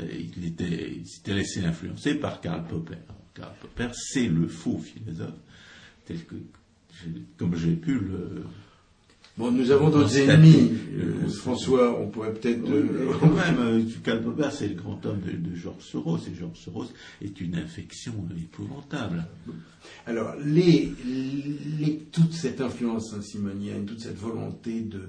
il, 0.00 0.54
il 0.60 1.06
s'était 1.06 1.34
laissé 1.34 1.64
influencer 1.64 2.14
par 2.14 2.40
Karl 2.40 2.66
Popper. 2.66 2.98
Karl 3.34 3.54
Popper, 3.60 3.88
c'est 3.92 4.28
le 4.28 4.48
faux 4.48 4.78
philosophe, 4.78 5.34
tel 6.04 6.24
que, 6.24 6.36
comme 7.36 7.56
j'ai 7.56 7.76
pu 7.76 7.98
le... 7.98 8.44
Bon, 9.38 9.50
nous 9.50 9.70
avons 9.70 9.90
d'autres 9.90 10.16
ennemis. 10.16 10.72
Euh, 10.96 11.12
Euh, 11.26 11.28
François, 11.28 11.98
on 12.00 12.08
pourrait 12.08 12.32
peut-être. 12.32 12.60
Oui, 12.64 12.70
euh, 12.72 13.12
quand 13.20 13.28
même, 13.34 13.84
Karl 14.04 14.22
Popper, 14.22 14.48
c'est 14.50 14.68
le 14.68 14.74
grand 14.74 15.04
homme 15.04 15.20
de, 15.20 15.32
de 15.32 15.54
Georges 15.54 15.82
Soros, 15.82 16.16
et 16.18 16.34
Georges 16.34 16.58
Soros 16.58 16.86
est 17.20 17.38
une 17.40 17.56
infection 17.56 18.14
épouvantable. 18.40 19.26
Alors, 20.06 20.34
les, 20.42 20.90
les- 21.78 21.98
toute 22.12 22.32
cette 22.32 22.60
influence 22.62 23.10
saint-simonienne, 23.10 23.84
toute 23.84 24.00
cette 24.00 24.16
volonté 24.18 24.80
de, 24.80 25.00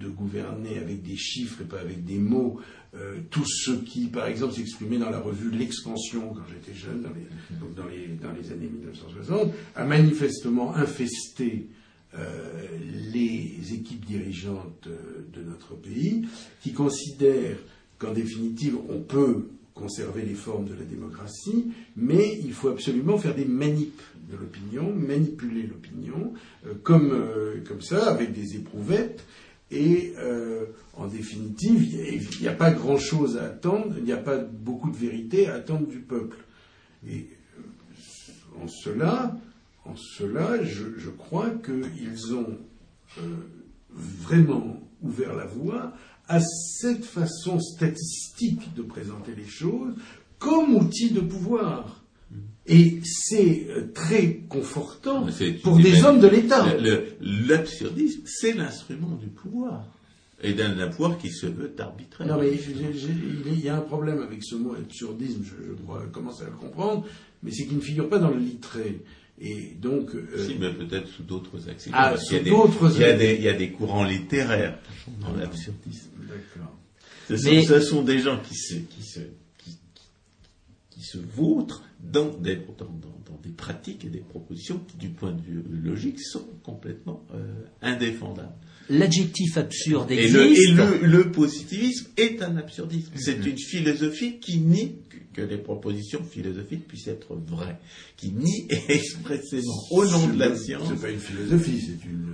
de 0.00 0.08
gouverner 0.08 0.78
avec 0.78 1.02
des 1.02 1.16
chiffres 1.16 1.60
et 1.60 1.64
pas 1.64 1.80
avec 1.80 2.04
des 2.06 2.18
mots, 2.18 2.60
euh, 2.94 3.18
tout 3.30 3.44
ce 3.44 3.72
qui, 3.72 4.06
par 4.06 4.26
exemple, 4.26 4.54
s'exprimait 4.54 4.98
dans 4.98 5.10
la 5.10 5.20
revue 5.20 5.50
L'Expansion, 5.50 6.32
quand 6.32 6.46
j'étais 6.50 6.76
jeune, 6.78 7.02
dans 7.02 7.10
les, 7.10 7.26
donc 7.60 7.74
dans, 7.74 7.86
les, 7.86 8.06
dans 8.22 8.32
les 8.32 8.50
années 8.52 8.70
1960, 8.72 9.52
a 9.76 9.84
manifestement 9.84 10.74
infesté 10.74 11.68
les 12.12 13.74
équipes 13.74 14.04
dirigeantes 14.04 14.86
euh, 14.86 15.26
de 15.32 15.42
notre 15.42 15.74
pays, 15.74 16.26
qui 16.62 16.72
considèrent 16.72 17.58
qu'en 17.98 18.12
définitive, 18.12 18.76
on 18.88 19.00
peut 19.00 19.48
conserver 19.74 20.22
les 20.22 20.34
formes 20.34 20.66
de 20.66 20.74
la 20.74 20.84
démocratie, 20.84 21.72
mais 21.96 22.38
il 22.44 22.52
faut 22.52 22.68
absolument 22.68 23.16
faire 23.16 23.34
des 23.34 23.44
manips 23.44 24.02
de 24.30 24.36
l'opinion, 24.36 24.92
manipuler 24.92 25.62
l'opinion, 25.62 26.34
euh, 26.66 26.74
comme, 26.82 27.12
euh, 27.12 27.62
comme 27.66 27.80
ça, 27.80 28.08
avec 28.08 28.32
des 28.32 28.56
éprouvettes. 28.56 29.24
Et 29.70 30.14
euh, 30.18 30.66
en 30.94 31.06
définitive, 31.06 31.94
il 31.94 32.42
n'y 32.42 32.48
a, 32.48 32.52
pas 32.52 32.72
grand-chose 32.72 33.36
à 33.36 33.44
attendre, 33.44 33.94
il 33.98 34.04
n'y 34.04 34.12
a 34.12 34.16
pas 34.16 34.38
beaucoup 34.38 34.90
de 34.90 34.96
vérité 34.96 35.46
à 35.46 35.54
attendre 35.54 35.86
du 35.86 36.00
peuple. 36.00 36.38
Et 37.08 37.28
euh, 37.58 38.64
en 38.64 38.68
cela, 38.68 39.38
en 39.84 39.94
cela, 39.96 40.62
je, 40.64 40.84
je 40.98 41.10
crois 41.10 41.50
qu'ils 41.50 42.34
ont 42.34 42.58
euh, 43.18 43.22
vraiment 43.90 44.80
ouvert 45.02 45.34
la 45.34 45.46
voie 45.46 45.92
à 46.28 46.40
cette 46.40 47.04
façon 47.04 47.58
statistique 47.58 48.74
de 48.74 48.82
présenter 48.82 49.34
les 49.34 49.46
choses 49.48 49.94
comme 50.38 50.74
outil 50.74 51.10
de 51.10 51.20
pouvoir. 51.20 52.04
Et 52.66 53.00
c'est 53.04 53.66
euh, 53.70 53.90
très 53.92 54.34
confortant 54.48 55.26
pour 55.64 55.78
des 55.78 55.92
même- 55.92 56.04
hommes 56.04 56.20
de 56.20 56.28
l'État. 56.28 56.64
L'absurdisme, 57.20 58.20
c'est 58.26 58.52
l'instrument 58.52 59.16
du 59.16 59.26
pouvoir. 59.26 59.84
Et 60.42 60.54
d'un 60.54 60.88
pouvoir 60.88 61.18
qui 61.18 61.30
se 61.30 61.46
veut 61.46 61.74
arbitraire. 61.78 62.26
Non, 62.26 62.38
mais 62.40 62.50
il 62.52 63.60
y 63.60 63.68
a 63.68 63.76
un 63.76 63.80
problème 63.82 64.20
avec 64.22 64.42
ce 64.42 64.54
mot 64.54 64.74
absurdisme, 64.74 65.42
je, 65.44 65.66
je 65.68 65.72
crois, 65.82 66.02
commence 66.12 66.40
à 66.40 66.44
le 66.46 66.52
comprendre, 66.52 67.04
mais 67.42 67.50
c'est 67.50 67.66
qu'il 67.66 67.76
ne 67.76 67.82
figure 67.82 68.08
pas 68.08 68.18
dans 68.18 68.30
le 68.30 68.38
littré. 68.38 69.02
Et 69.42 69.74
donc, 69.80 70.14
euh, 70.14 70.46
Si, 70.46 70.56
mais 70.58 70.72
peut-être 70.72 71.08
sous 71.08 71.22
d'autres 71.22 71.68
accidents. 71.68 71.96
Ah, 71.98 72.16
sous 72.18 72.38
d'autres 72.40 72.92
il 72.94 73.00
y, 73.00 73.04
a 73.04 73.08
accidents. 73.08 73.18
des, 73.18 73.34
il 73.36 73.42
y 73.42 73.48
a 73.48 73.54
des 73.54 73.70
courants 73.70 74.04
littéraires 74.04 74.78
dans 75.20 75.32
l'absurdisme. 75.34 76.10
d'accord. 76.28 76.76
Ce, 77.28 77.36
ce 77.36 77.80
sont 77.80 78.02
des 78.02 78.18
gens 78.18 78.38
qui 78.40 78.54
se, 78.54 78.74
qui 78.74 79.02
se, 79.02 79.20
qui, 79.58 79.78
qui 80.90 81.00
se 81.02 81.16
vautrent 81.18 81.84
dans 82.00 82.28
des, 82.36 82.56
dans, 82.56 82.84
dans- 82.84 83.20
dans 83.26 83.38
des 83.42 83.50
pratiques 83.50 84.04
et 84.04 84.08
des 84.10 84.18
propositions 84.20 84.80
qui, 84.88 84.96
du 84.98 85.08
point 85.10 85.32
de 85.32 85.40
vue 85.40 85.62
logique, 85.70 86.20
sont 86.20 86.46
complètement 86.62 87.24
euh, 87.32 87.62
indéfendables. 87.80 88.52
L'adjectif 88.88 89.56
absurde 89.56 90.10
Et, 90.10 90.24
existe. 90.24 90.34
le, 90.34 90.44
et 90.52 91.00
le, 91.02 91.06
le 91.06 91.30
positivisme 91.30 92.06
est 92.16 92.42
un 92.42 92.56
absurdisme. 92.56 93.12
C'est 93.16 93.44
une 93.46 93.58
philosophie 93.58 94.38
qui 94.40 94.58
nie 94.58 94.96
que, 95.32 95.42
les 95.42 95.58
propositions 95.58 96.24
philosophiques 96.24 96.88
puissent 96.88 97.06
être 97.06 97.36
vraies, 97.46 97.78
qui 98.16 98.32
nie 98.32 98.66
expressément, 98.88 99.84
au 99.92 100.04
nom 100.04 100.26
de 100.26 100.38
la 100.38 100.56
science, 100.56 100.88
C'est 100.88 101.00
pas 101.00 101.10
une 101.10 101.20
philosophie, 101.20 101.80
c'est 101.80 102.04
une. 102.08 102.32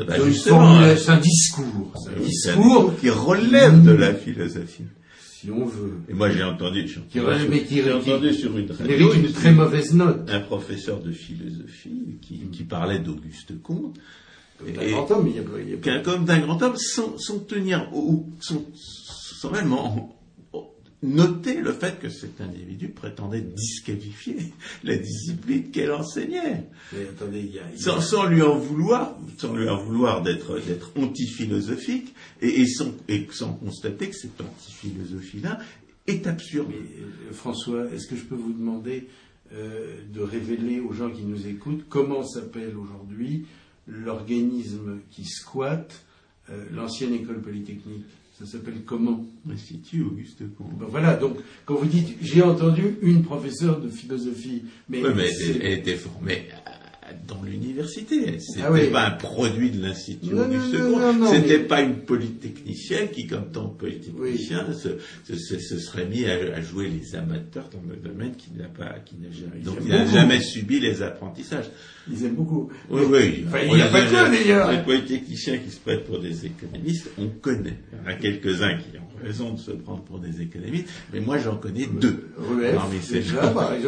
euh, 0.00 0.04
Bah, 0.04 0.16
une 0.18 0.24
justement, 0.32 0.60
formule- 0.60 0.84
hein. 0.84 0.96
c'est 0.96 1.10
un 1.10 1.20
discours. 1.20 1.92
C'est 2.02 2.10
un 2.10 2.24
discours, 2.56 2.96
qui 2.98 3.10
relève 3.10 3.84
de 3.84 3.92
la 3.92 4.14
philosophie. 4.14 4.84
si 5.20 5.50
on 5.50 5.66
veut. 5.66 5.92
Et 6.08 6.14
moi, 6.14 6.30
j'ai 6.30 6.42
entendu, 6.42 6.88
j'ai 6.88 7.00
Qui 7.10 7.20
relève, 7.20 7.50
mais 7.50 7.64
qui- 7.64 7.76
j'ai 7.76 7.82
qui- 7.82 7.90
entendu 7.90 8.32
sur 8.32 8.56
une 8.56 8.70
radio 8.72 9.12
très 9.34 9.52
mauvaise 9.52 9.92
note. 9.92 10.28
un 10.30 10.40
professeur 10.40 11.00
de 11.02 11.12
philosophie 11.12 12.16
qui, 12.22 12.38
qui 12.50 12.62
parlait 12.64 12.98
d'Auguste 13.00 13.60
Comte, 13.62 13.96
Comme 14.64 14.82
Et- 14.84 14.88
un 14.88 14.90
grand 14.92 15.10
homme, 15.10 15.28
il 15.28 15.36
y 15.36 15.38
a 15.38 15.42
pas- 15.42 15.60
il 15.60 15.70
y 15.70 15.74
a 15.74 15.76
pas- 15.76 15.82
qu'un 15.82 16.00
comme 16.00 16.24
d'un 16.24 16.38
grand 16.40 16.62
homme, 16.62 16.76
sans, 16.76 17.16
sans 17.18 17.38
tenir, 17.40 17.88
ou 17.94 18.28
sans, 18.40 18.62
sans 18.74 19.50
même 19.50 19.72
en- 19.72 20.16
en- 20.52 20.68
noter 21.02 21.60
le 21.60 21.72
fait 21.72 21.98
que 21.98 22.08
cet 22.08 22.40
individu 22.40 22.88
prétendait 22.88 23.40
disqualifier 23.40 24.36
la 24.84 24.96
discipline 24.96 25.70
qu'elle 25.70 25.90
enseignait, 25.92 26.68
Mais 26.92 27.08
attendez, 27.10 27.40
il 27.40 27.54
y 27.54 27.58
a. 27.58 27.62
il 27.74 27.80
y 27.80 27.80
a- 27.80 27.82
sans, 27.82 28.00
sans 28.00 28.26
lui 28.26 28.40
en 28.42 28.56
vouloir, 28.56 29.16
sans 29.38 29.54
lui 29.56 29.68
en 29.68 29.82
vouloir 29.82 30.22
d'être 30.22 30.58
d'être 30.60 30.92
anti-philosophique, 30.96 32.14
et, 32.40 32.60
et 32.60 32.66
sans, 32.66 32.92
et 33.08 33.26
sans 33.32 33.54
constater 33.54 34.08
que 34.10 34.16
cette 34.16 34.40
anti-philosophie-là 34.40 35.58
est 36.06 36.26
absurde. 36.26 36.66
Mais, 36.70 36.76
euh, 36.76 37.32
François, 37.32 37.86
est-ce 37.92 38.06
que 38.06 38.16
je 38.16 38.22
peux 38.22 38.34
vous 38.36 38.52
demander 38.52 39.08
euh, 39.54 39.96
de 40.14 40.20
révéler 40.20 40.80
aux 40.80 40.92
gens 40.92 41.10
qui 41.10 41.22
nous 41.24 41.46
écoutent 41.46 41.84
comment 41.88 42.24
s'appelle 42.24 42.74
aujourd'hui 42.76 43.44
l'organisme 43.86 45.00
qui 45.10 45.24
squatte 45.24 46.04
euh, 46.50 46.64
l'ancienne 46.72 47.14
école 47.14 47.40
polytechnique 47.40 48.04
Ça 48.38 48.46
s'appelle 48.46 48.82
comment? 48.84 49.24
Institut 49.50 50.02
Auguste 50.02 50.42
Comte. 50.56 50.78
Ben 50.78 50.86
Voilà, 50.88 51.14
donc 51.14 51.36
quand 51.64 51.74
vous 51.74 51.86
dites 51.86 52.16
j'ai 52.20 52.42
entendu 52.42 52.96
une 53.02 53.22
professeure 53.22 53.80
de 53.80 53.88
philosophie, 53.88 54.64
mais, 54.88 55.02
Oui, 55.04 55.10
mais 55.14 55.30
elle, 55.60 55.78
était 55.78 55.96
formée 55.96 56.48
dans 57.28 57.42
l'université. 57.42 58.38
C'était 58.38 58.62
Ah 58.64 58.72
oui. 58.72 58.88
pas 58.90 59.06
un 59.06 59.10
produit 59.12 59.70
de 59.70 59.82
l'Institut 59.82 60.34
non, 60.34 60.46
non, 60.48 61.30
C'était 61.30 61.58
mais- 61.58 61.64
pas 61.64 61.80
une 61.82 61.96
polytechnicienne 62.04 63.08
qui, 63.10 63.26
comme 63.26 63.50
tant 63.50 63.68
de 63.68 63.74
polytechniciens, 63.76 64.66
se, 64.72 64.88
se, 65.24 65.36
se- 65.38 65.58
se 65.58 65.78
serait 65.78 66.06
mis 66.06 66.24
à, 66.24 66.34
à 66.56 66.60
jouer 66.60 66.88
les 66.88 67.14
amateurs 67.14 67.68
dans 67.72 67.82
le 67.88 67.96
domaine 67.96 68.34
qui 68.36 68.50
n'a 68.56 68.68
pas, 68.68 68.98
qui 69.04 69.16
n'a 69.16 69.30
jamais, 69.30 69.58
Ils 69.58 69.64
donc 69.64 69.78
aiment 69.78 69.82
il 69.86 69.90
n'a 69.92 69.98
beaucoup. 70.04 70.14
jamais 70.14 70.40
subi 70.40 70.80
les 70.80 71.02
apprentissages. 71.02 71.70
ils 72.10 72.24
aiment 72.24 72.34
beaucoup. 72.34 72.70
Oui, 72.90 73.02
oui. 73.10 73.44
Enfin, 73.46 73.58
il 73.68 73.74
n'y 73.74 73.82
a 73.82 73.88
pas 73.88 74.02
que 74.02 74.12
d'ailleurs. 74.32 74.70
Les 74.72 74.82
polytechniciens 74.82 75.58
qui 75.58 75.70
se 75.70 75.80
prêtent 75.80 76.04
pour 76.04 76.18
des 76.20 76.46
économistes, 76.46 77.10
on 77.18 77.28
connaît. 77.28 77.78
Il 77.92 77.98
y 77.98 78.02
en 78.04 78.10
a 78.10 78.14
quelques-uns 78.14 78.76
qui 78.78 78.98
ont 78.98 79.24
raison 79.24 79.52
de 79.52 79.58
se 79.60 79.70
prendre 79.70 80.02
pour 80.02 80.18
des 80.18 80.40
économistes, 80.42 80.88
mais 81.12 81.20
moi 81.20 81.38
j'en 81.38 81.56
connais 81.56 81.86
deux. 81.86 82.28
Rueff, 82.36 82.74
Parmi 82.74 82.98
ces 83.00 83.22
gens. 83.22 83.36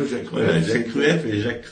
Jacques 0.08 0.28
Rueff. 0.28 0.66
Jacques 0.68 0.88
Rueff 0.92 1.26
et 1.26 1.40
Jacques. 1.40 1.64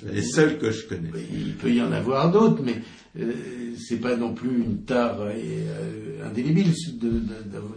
C'est 0.00 0.12
les 0.12 0.22
seuls 0.22 0.58
que 0.58 0.72
je 0.72 0.84
connais. 0.86 0.93
Il 1.32 1.54
peut 1.54 1.72
y 1.72 1.80
en 1.82 1.92
avoir 1.92 2.30
d'autres, 2.30 2.62
mais 2.64 2.80
euh, 3.18 3.32
c'est 3.78 3.98
pas 4.00 4.16
non 4.16 4.34
plus 4.34 4.56
une 4.64 4.78
tare 4.84 5.20
euh, 5.20 5.32
euh, 5.34 6.28
indélébile 6.28 6.72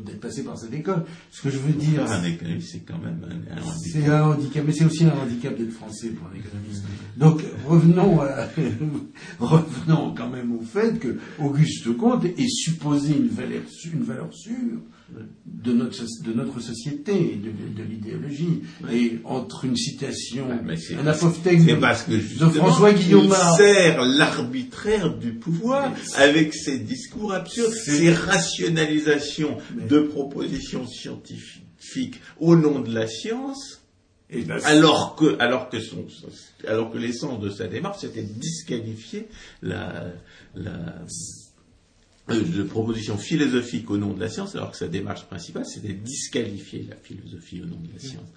d'être 0.05 0.19
passé 0.19 0.43
par 0.43 0.57
cette 0.57 0.73
école. 0.73 1.03
Ce 1.31 1.41
que 1.41 1.49
je 1.49 1.57
veux 1.57 1.73
dire, 1.73 2.03
un 2.09 2.23
économiste, 2.23 2.69
c'est 2.71 2.79
quand 2.79 2.97
même 2.97 3.19
un, 3.23 3.53
un 3.57 3.61
handicap. 3.61 3.75
c'est 3.93 4.05
un 4.07 4.23
handicap, 4.23 4.63
mais 4.65 4.73
c'est 4.73 4.85
aussi 4.85 5.05
un 5.05 5.11
handicap 5.17 5.57
d'être 5.57 5.71
français 5.73 6.09
pour 6.09 6.27
un 6.27 6.35
économiste. 6.35 6.83
Donc 7.17 7.41
revenons, 7.67 8.21
à- 8.21 8.47
revenons 9.39 10.13
quand 10.15 10.29
même 10.29 10.55
au 10.55 10.61
fait 10.61 10.99
que 10.99 11.17
Auguste 11.39 11.95
Comte 11.97 12.25
est 12.25 12.49
supposé 12.49 13.15
une 13.15 13.27
valeur, 13.27 13.61
une 13.93 14.03
valeur 14.03 14.33
sûre 14.33 14.79
de 15.45 15.73
notre, 15.73 16.03
de 16.23 16.33
notre 16.33 16.59
société, 16.59 17.13
de, 17.35 17.81
de 17.81 17.87
l'idéologie. 17.87 18.61
Et 18.91 19.19
entre 19.23 19.65
une 19.65 19.75
citation, 19.77 20.47
Ah, 20.51 21.01
un 21.01 21.07
apophthegme 21.07 21.79
justement, 22.09 22.51
François 22.51 22.93
Guillaume 22.93 23.25
il 23.27 23.57
sert 23.57 24.01
l'arbitraire 24.03 25.15
du 25.17 25.33
pouvoir 25.33 25.93
avec 26.15 26.53
ses 26.53 26.79
discours 26.79 27.33
absurdes, 27.33 27.71
ses 27.71 28.11
rationalisations 28.13 29.57
Mais- 29.75 29.85
de 29.85 29.99
propositions 29.99 30.85
scientifiques 30.87 32.21
au 32.39 32.55
nom 32.55 32.79
de 32.81 32.93
la 32.93 33.07
science, 33.07 33.81
et 34.29 34.41
ben, 34.41 34.59
alors 34.65 35.15
que, 35.15 35.37
alors 35.39 35.69
que 35.69 35.79
son, 35.79 36.05
alors 36.67 36.91
que 36.91 36.97
l'essence 36.97 37.39
de 37.39 37.49
sa 37.49 37.67
démarche, 37.67 37.99
c'était 38.01 38.23
de 38.23 38.33
disqualifier 38.33 39.27
la, 39.61 40.07
la, 40.53 40.95
de 42.27 42.63
proposition 42.63 43.17
philosophique 43.17 43.89
au 43.89 43.97
nom 43.97 44.13
de 44.13 44.19
la 44.19 44.29
science, 44.29 44.55
alors 44.55 44.71
que 44.71 44.77
sa 44.77 44.87
démarche 44.87 45.25
principale, 45.25 45.65
c'était 45.65 45.93
de 45.93 46.03
disqualifier 46.03 46.85
la 46.89 46.95
philosophie 46.97 47.61
au 47.61 47.65
nom 47.65 47.79
de 47.79 47.93
la 47.93 47.99
science. 47.99 48.27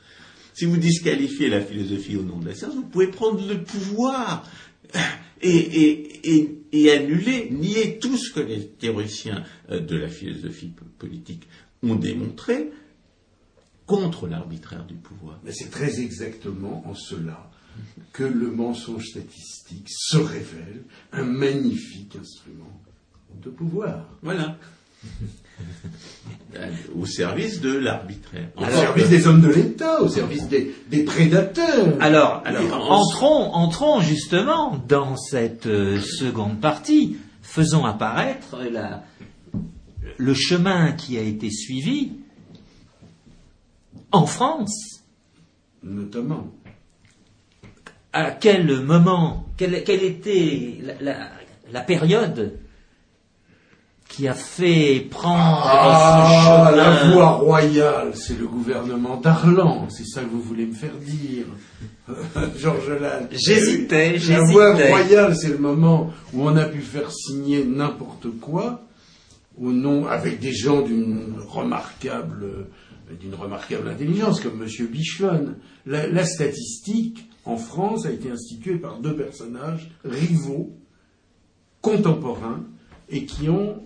Si 0.54 0.64
vous 0.64 0.76
disqualifiez 0.76 1.48
la 1.48 1.60
philosophie 1.60 2.16
au 2.16 2.22
nom 2.22 2.38
de 2.38 2.46
la 2.48 2.54
science, 2.54 2.74
vous 2.74 2.86
pouvez 2.86 3.08
prendre 3.08 3.44
le 3.46 3.62
pouvoir 3.62 4.48
et, 5.42 5.48
et, 5.48 6.36
et, 6.36 6.58
et 6.72 6.90
annuler, 6.92 7.50
nier 7.50 7.98
tout 7.98 8.16
ce 8.16 8.32
que 8.32 8.40
les 8.40 8.66
théoriciens 8.68 9.44
euh, 9.70 9.80
de 9.80 9.96
la 9.96 10.08
philosophie 10.08 10.68
po- 10.68 10.84
politique 10.98 11.48
ont 11.82 11.96
démontré 11.96 12.70
contre 13.86 14.28
l'arbitraire 14.28 14.84
du 14.86 14.94
pouvoir. 14.94 15.40
Mais 15.44 15.52
c'est 15.52 15.70
très 15.70 16.00
exactement 16.00 16.86
en 16.86 16.94
cela 16.94 17.50
que 18.12 18.24
le 18.24 18.50
mensonge 18.50 19.06
statistique 19.06 19.86
se 19.88 20.16
révèle 20.18 20.84
un 21.12 21.24
magnifique 21.24 22.16
instrument 22.16 22.80
de 23.42 23.50
pouvoir. 23.50 24.04
Voilà. 24.22 24.56
Euh, 26.56 26.68
Au 26.98 27.06
service 27.06 27.60
de 27.60 27.72
l'arbitraire. 27.76 28.48
Au 28.56 28.64
Alors- 28.64 28.80
service 28.80 29.08
des 29.08 29.26
hommes 29.26 29.40
de 29.42 29.48
l'État, 29.50 30.02
au 30.02 30.08
service 30.08 30.48
des, 30.48 30.74
des 30.90 31.04
prédateurs. 31.04 31.96
Alors, 32.00 32.42
alors 32.44 32.90
entrons, 32.90 33.52
entrons 33.52 34.00
justement 34.00 34.82
dans 34.88 35.16
cette 35.16 35.66
euh, 35.66 36.00
seconde 36.00 36.60
partie. 36.60 37.18
Faisons 37.42 37.84
apparaître 37.84 38.58
la- 38.72 39.04
le 40.16 40.34
chemin 40.34 40.92
qui 40.92 41.18
a 41.18 41.22
été 41.22 41.50
suivi 41.50 42.12
en 44.12 44.26
France. 44.26 45.02
Notamment. 45.84 46.48
À 48.12 48.32
quel 48.32 48.82
moment, 48.82 49.46
quelle, 49.56 49.84
quelle 49.84 50.02
était 50.02 50.78
la, 50.82 50.94
la- 51.00 51.30
la 51.72 51.80
période 51.80 52.58
qui 54.10 54.26
a 54.26 54.34
fait 54.34 55.06
prendre 55.08 55.62
Ah, 55.64 56.26
ce 56.28 56.74
chemin 56.74 56.76
la 56.76 57.12
voie 57.14 57.28
royale, 57.30 58.10
c'est 58.14 58.36
le 58.38 58.46
gouvernement 58.48 59.16
d'Arlan, 59.18 59.88
c'est 59.88 60.04
ça 60.04 60.20
que 60.22 60.28
vous 60.28 60.42
voulez 60.42 60.66
me 60.66 60.74
faire 60.74 60.94
dire. 60.96 61.46
Georges 62.58 62.90
Lannes. 63.00 63.28
J'hésitais, 63.30 64.18
La 64.28 64.40
voie 64.42 64.74
j'hésitais. 64.74 64.90
royale, 64.90 65.36
c'est 65.36 65.48
le 65.48 65.58
moment 65.58 66.10
où 66.34 66.42
on 66.42 66.56
a 66.56 66.64
pu 66.64 66.80
faire 66.80 67.10
signer 67.12 67.64
n'importe 67.64 68.26
quoi, 68.40 68.82
au 69.60 69.70
nom, 69.70 70.06
avec 70.08 70.40
des 70.40 70.52
gens 70.52 70.82
d'une 70.82 71.36
remarquable, 71.46 72.66
d'une 73.20 73.34
remarquable 73.36 73.88
intelligence, 73.88 74.40
comme 74.40 74.60
M. 74.60 74.86
Bichon. 74.88 75.54
La, 75.86 76.08
la 76.08 76.24
statistique, 76.24 77.30
en 77.44 77.56
France, 77.56 78.06
a 78.06 78.10
été 78.10 78.28
instituée 78.30 78.76
par 78.76 78.98
deux 78.98 79.14
personnages 79.14 79.88
rivaux, 80.04 80.72
contemporains, 81.80 82.64
et 83.08 83.24
qui 83.24 83.48
ont 83.48 83.82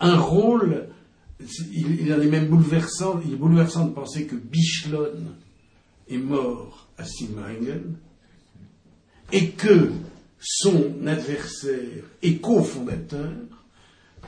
un 0.00 0.18
rôle. 0.18 0.88
Il, 1.40 2.00
il 2.00 2.12
en 2.12 2.20
est 2.20 2.26
même 2.26 2.48
bouleversant. 2.48 3.20
Il 3.24 3.34
est 3.34 3.36
bouleversant 3.36 3.86
de 3.86 3.92
penser 3.92 4.26
que 4.26 4.36
Bichelon 4.36 5.12
est 6.08 6.18
mort 6.18 6.88
à 6.98 7.04
Silmaringen 7.04 7.96
et 9.32 9.50
que 9.50 9.90
son 10.40 11.06
adversaire 11.06 12.04
et 12.22 12.36
cofondateur 12.38 13.32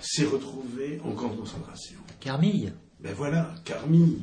s'est 0.00 0.24
retrouvé 0.24 1.00
en 1.04 1.12
camp 1.12 1.30
de 1.30 1.36
concentration. 1.36 1.98
Carmille. 2.20 2.72
Ben 3.00 3.14
voilà, 3.16 3.54
Carmille. 3.64 4.18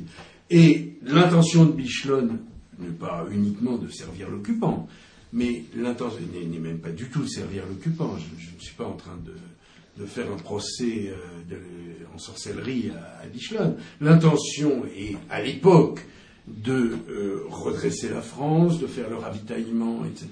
Et 0.50 0.98
l'intention 1.02 1.64
de 1.64 1.72
Bichelon 1.72 2.38
n'est 2.78 2.88
pas 2.90 3.26
uniquement 3.30 3.78
de 3.78 3.88
servir 3.88 4.28
l'occupant, 4.28 4.86
mais 5.32 5.64
l'intention 5.74 6.20
n'est 6.32 6.44
n'est 6.44 6.58
même 6.58 6.78
pas 6.78 6.90
du 6.90 7.08
tout 7.08 7.22
de 7.22 7.28
servir 7.28 7.64
l'occupant. 7.66 8.16
Je, 8.18 8.44
je 8.44 8.54
ne 8.54 8.60
suis 8.60 8.74
pas 8.74 8.84
en 8.84 8.96
train 8.96 9.16
de, 9.24 9.34
de 9.98 10.04
faire 10.06 10.30
un 10.32 10.36
procès 10.36 11.08
euh, 11.10 11.14
de- 11.50 11.60
en 12.14 12.18
sorcellerie 12.18 12.90
à, 12.94 13.22
à. 13.22 13.72
L'intention 14.00 14.84
est, 14.96 15.16
à 15.30 15.42
l'époque, 15.42 16.00
de 16.46 16.92
euh, 17.10 17.42
redresser 17.48 18.08
la 18.08 18.20
France, 18.22 18.78
de 18.78 18.86
faire 18.86 19.10
le 19.10 19.16
ravitaillement, 19.16 20.04
etc. 20.04 20.28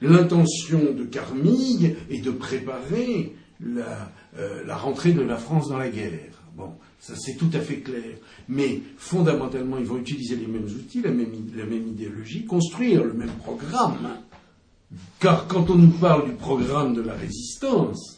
L'intention 0.00 0.92
de 0.96 1.04
Carmille 1.04 1.96
est 2.10 2.22
de 2.22 2.30
préparer 2.30 3.34
la, 3.60 4.10
euh, 4.38 4.64
la 4.66 4.76
rentrée 4.76 5.12
de 5.12 5.22
la 5.22 5.36
France 5.36 5.68
dans 5.68 5.78
la 5.78 5.88
guerre. 5.90 6.42
Bon, 6.56 6.70
ça 7.00 7.14
c'est 7.16 7.36
tout 7.36 7.50
à 7.52 7.60
fait 7.60 7.80
clair. 7.80 8.16
Mais 8.48 8.80
fondamentalement, 8.96 9.76
ils 9.78 9.84
vont 9.84 9.98
utiliser 9.98 10.36
les 10.36 10.46
mêmes 10.46 10.64
outils, 10.64 11.02
la 11.02 11.10
même, 11.10 11.30
la 11.54 11.66
même 11.66 11.86
idéologie, 11.88 12.44
construire 12.46 13.04
le 13.04 13.12
même 13.12 13.32
programme. 13.44 14.08
Car 15.20 15.46
quand 15.48 15.68
on 15.70 15.74
nous 15.74 15.90
parle 15.98 16.26
du 16.26 16.32
programme 16.36 16.94
de 16.94 17.02
la 17.02 17.14
résistance, 17.14 18.15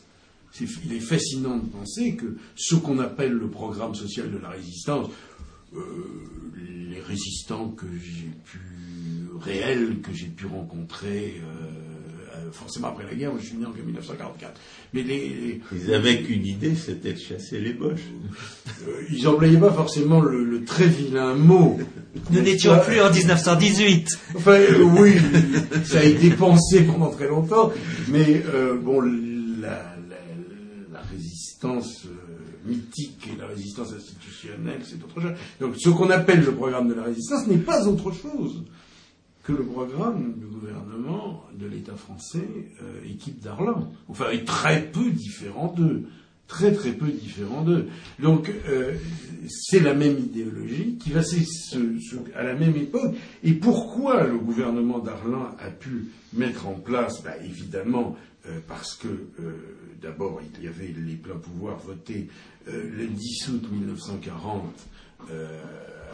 il 0.84 0.92
est 0.94 1.00
fascinant 1.00 1.56
de 1.56 1.66
penser 1.66 2.16
que 2.16 2.36
ce 2.56 2.74
qu'on 2.74 2.98
appelle 2.98 3.32
le 3.32 3.48
programme 3.48 3.94
social 3.94 4.30
de 4.30 4.38
la 4.38 4.50
résistance, 4.50 5.08
euh, 5.74 5.78
les 6.90 7.00
résistants 7.00 7.68
que 7.68 7.86
j'ai 8.02 8.30
pu 8.44 8.58
réels 9.40 10.00
que 10.02 10.12
j'ai 10.12 10.26
pu 10.26 10.46
rencontrer 10.46 11.36
euh, 11.40 12.36
euh, 12.36 12.50
forcément 12.50 12.88
après 12.88 13.04
la 13.04 13.14
guerre, 13.14 13.30
moi 13.30 13.38
je 13.40 13.48
suis 13.48 13.56
né 13.56 13.66
en 13.66 13.70
1944. 13.72 14.58
Mais 14.94 15.02
les, 15.02 15.28
les- 15.28 15.60
Ils 15.76 15.92
avaient 15.94 16.22
qu'une 16.22 16.44
idée, 16.46 16.74
c'était 16.74 17.12
de 17.12 17.18
chasser 17.18 17.60
les 17.60 17.72
boches. 17.74 18.00
euh, 18.88 19.02
ils 19.12 19.22
n'employaient 19.24 19.58
pas 19.60 19.72
forcément 19.72 20.20
le, 20.20 20.42
le 20.44 20.64
très 20.64 20.86
vilain 20.88 21.34
mot. 21.34 21.78
Nous 22.30 22.40
n'étions 22.40 22.78
plus 22.80 23.00
en 23.00 23.12
1918. 23.12 24.08
Enfin, 24.36 24.52
euh, 24.52 24.82
oui, 24.98 25.12
ça 25.84 26.00
a 26.00 26.04
été 26.04 26.30
pensé 26.30 26.82
pendant 26.82 27.10
très 27.10 27.28
longtemps, 27.28 27.72
mais 28.08 28.42
euh, 28.52 28.76
bon, 28.76 29.02
la 29.60 29.94
résistance 31.58 32.06
euh, 32.06 32.68
mythique 32.68 33.28
et 33.32 33.36
la 33.36 33.46
résistance 33.46 33.92
institutionnelle, 33.92 34.80
c'est 34.84 35.02
autre 35.02 35.20
chose. 35.20 35.32
Donc, 35.60 35.74
ce 35.76 35.88
qu'on 35.88 36.10
appelle 36.10 36.44
le 36.44 36.54
programme 36.54 36.88
de 36.88 36.94
la 36.94 37.04
résistance 37.04 37.46
n'est 37.46 37.58
pas 37.58 37.86
autre 37.86 38.12
chose 38.12 38.64
que 39.42 39.52
le 39.52 39.64
programme 39.64 40.34
du 40.34 40.46
gouvernement 40.46 41.44
de 41.58 41.66
l'État 41.66 41.96
français, 41.96 42.46
euh, 42.82 43.10
équipe 43.10 43.40
d'Arlan. 43.40 43.90
Enfin, 44.08 44.30
est 44.30 44.46
très 44.46 44.82
peu 44.82 45.10
différent 45.10 45.72
d'eux. 45.76 46.04
Très 46.46 46.72
très 46.72 46.92
peu 46.92 47.08
différent 47.08 47.62
d'eux. 47.62 47.88
Donc, 48.20 48.50
euh, 48.68 48.94
c'est 49.48 49.80
la 49.80 49.94
même 49.94 50.18
idéologie 50.18 50.96
qui 50.98 51.10
va 51.10 51.22
se, 51.22 51.36
à 52.34 52.42
la 52.42 52.54
même 52.54 52.76
époque. 52.76 53.14
Et 53.42 53.52
pourquoi 53.52 54.24
le 54.24 54.38
gouvernement 54.38 54.98
d'Arlan 54.98 55.50
a 55.58 55.70
pu 55.70 56.08
mettre 56.32 56.66
en 56.68 56.74
place 56.74 57.22
bah, 57.22 57.34
Évidemment, 57.44 58.16
parce 58.66 58.94
que 58.94 59.08
d'abord, 60.00 60.40
il 60.58 60.64
y 60.64 60.68
avait 60.68 60.94
les 60.96 61.16
pleins 61.16 61.36
pouvoirs 61.36 61.78
votés 61.78 62.28
euh, 62.68 62.90
le 62.96 63.06
10 63.06 63.48
août 63.48 63.68
1940 63.70 64.64
euh, 65.30 65.60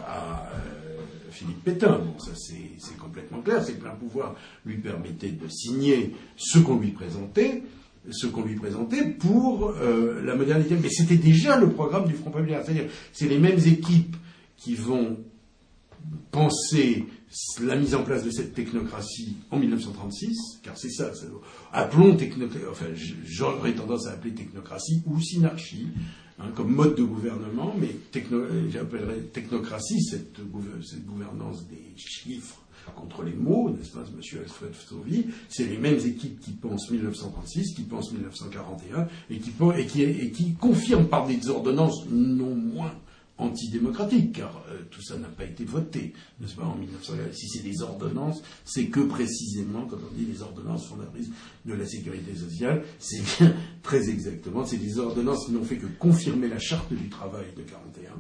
à 0.06 0.48
euh, 0.54 0.96
Philippe 1.30 1.64
Pétain. 1.64 1.98
Bon, 1.98 2.18
ça 2.18 2.32
c'est 2.34 2.70
c'est 2.78 2.96
complètement 2.96 3.40
clair. 3.40 3.62
Ces 3.62 3.74
pleins 3.74 3.94
pouvoirs 3.94 4.34
lui 4.64 4.78
permettaient 4.78 5.30
de 5.30 5.48
signer 5.48 6.14
ce 6.36 6.58
qu'on 6.58 6.78
lui 6.78 6.90
présentait, 6.90 7.62
ce 8.10 8.26
qu'on 8.26 8.42
lui 8.42 8.56
présentait 8.56 9.04
pour 9.04 9.70
euh, 9.70 10.22
la 10.24 10.34
modernité. 10.34 10.76
Mais 10.80 10.88
c'était 10.88 11.16
déjà 11.16 11.58
le 11.58 11.70
programme 11.70 12.06
du 12.06 12.14
Front 12.14 12.30
populaire. 12.30 12.62
C'est-à-dire, 12.64 12.90
c'est 13.12 13.28
les 13.28 13.38
mêmes 13.38 13.58
équipes 13.58 14.16
qui 14.56 14.74
vont 14.74 15.18
penser 16.30 17.04
la 17.62 17.76
mise 17.76 17.94
en 17.94 18.02
place 18.04 18.24
de 18.24 18.30
cette 18.30 18.54
technocratie 18.54 19.36
en 19.50 19.58
1936, 19.58 20.60
car 20.62 20.76
c'est 20.78 20.90
ça, 20.90 21.14
ça 21.14 21.26
appelons 21.72 22.16
technocratie, 22.16 22.64
enfin 22.70 22.86
j'aurais 23.24 23.72
tendance 23.74 24.06
à 24.06 24.12
appeler 24.12 24.34
technocratie 24.34 25.02
ou 25.06 25.20
synarchie, 25.20 25.88
hein, 26.38 26.46
comme 26.54 26.72
mode 26.74 26.94
de 26.96 27.02
gouvernement, 27.02 27.74
mais 27.78 27.96
j'appellerais 28.70 29.20
technocratie 29.32 30.02
cette, 30.02 30.38
gouver- 30.50 30.82
cette 30.84 31.04
gouvernance 31.04 31.66
des 31.68 31.92
chiffres 31.96 32.60
contre 32.96 33.22
les 33.22 33.32
mots, 33.32 33.70
n'est-ce 33.70 33.92
pas, 33.92 34.04
monsieur 34.14 34.40
Alfred 34.40 34.74
Sauvy, 34.74 35.24
c'est 35.48 35.64
les 35.64 35.78
mêmes 35.78 35.98
équipes 36.04 36.38
qui 36.38 36.50
pensent 36.52 36.90
1936, 36.90 37.74
qui 37.74 37.82
pensent 37.82 38.12
1941, 38.12 39.08
et 39.30 39.38
qui, 39.38 39.52
et 39.96 40.24
et 40.26 40.30
qui 40.30 40.52
confirment 40.52 41.08
par 41.08 41.26
des 41.26 41.48
ordonnances 41.48 42.04
non 42.10 42.54
moins 42.54 42.92
antidémocratique, 43.38 44.32
car 44.32 44.64
euh, 44.70 44.82
tout 44.90 45.02
ça 45.02 45.16
n'a 45.18 45.28
pas 45.28 45.44
été 45.44 45.64
voté, 45.64 46.12
n'est-ce 46.40 46.54
pas, 46.54 46.64
en 46.64 46.76
1900. 46.76 47.12
Si 47.32 47.48
c'est 47.48 47.62
des 47.62 47.82
ordonnances, 47.82 48.42
c'est 48.64 48.86
que 48.86 49.00
précisément, 49.00 49.86
quand 49.86 49.96
on 49.96 50.14
dit 50.14 50.24
les 50.24 50.42
ordonnances 50.42 50.86
fondatrices 50.86 51.30
de 51.64 51.74
la 51.74 51.86
sécurité 51.86 52.34
sociale, 52.36 52.84
c'est 52.98 53.22
bien 53.38 53.54
très 53.82 54.08
exactement, 54.08 54.64
c'est 54.64 54.76
des 54.76 54.98
ordonnances 54.98 55.46
qui 55.46 55.52
n'ont 55.52 55.64
fait 55.64 55.78
que 55.78 55.86
confirmer 55.98 56.48
la 56.48 56.58
charte 56.58 56.92
du 56.92 57.08
travail 57.08 57.46
de 57.56 57.62
41 57.62 58.12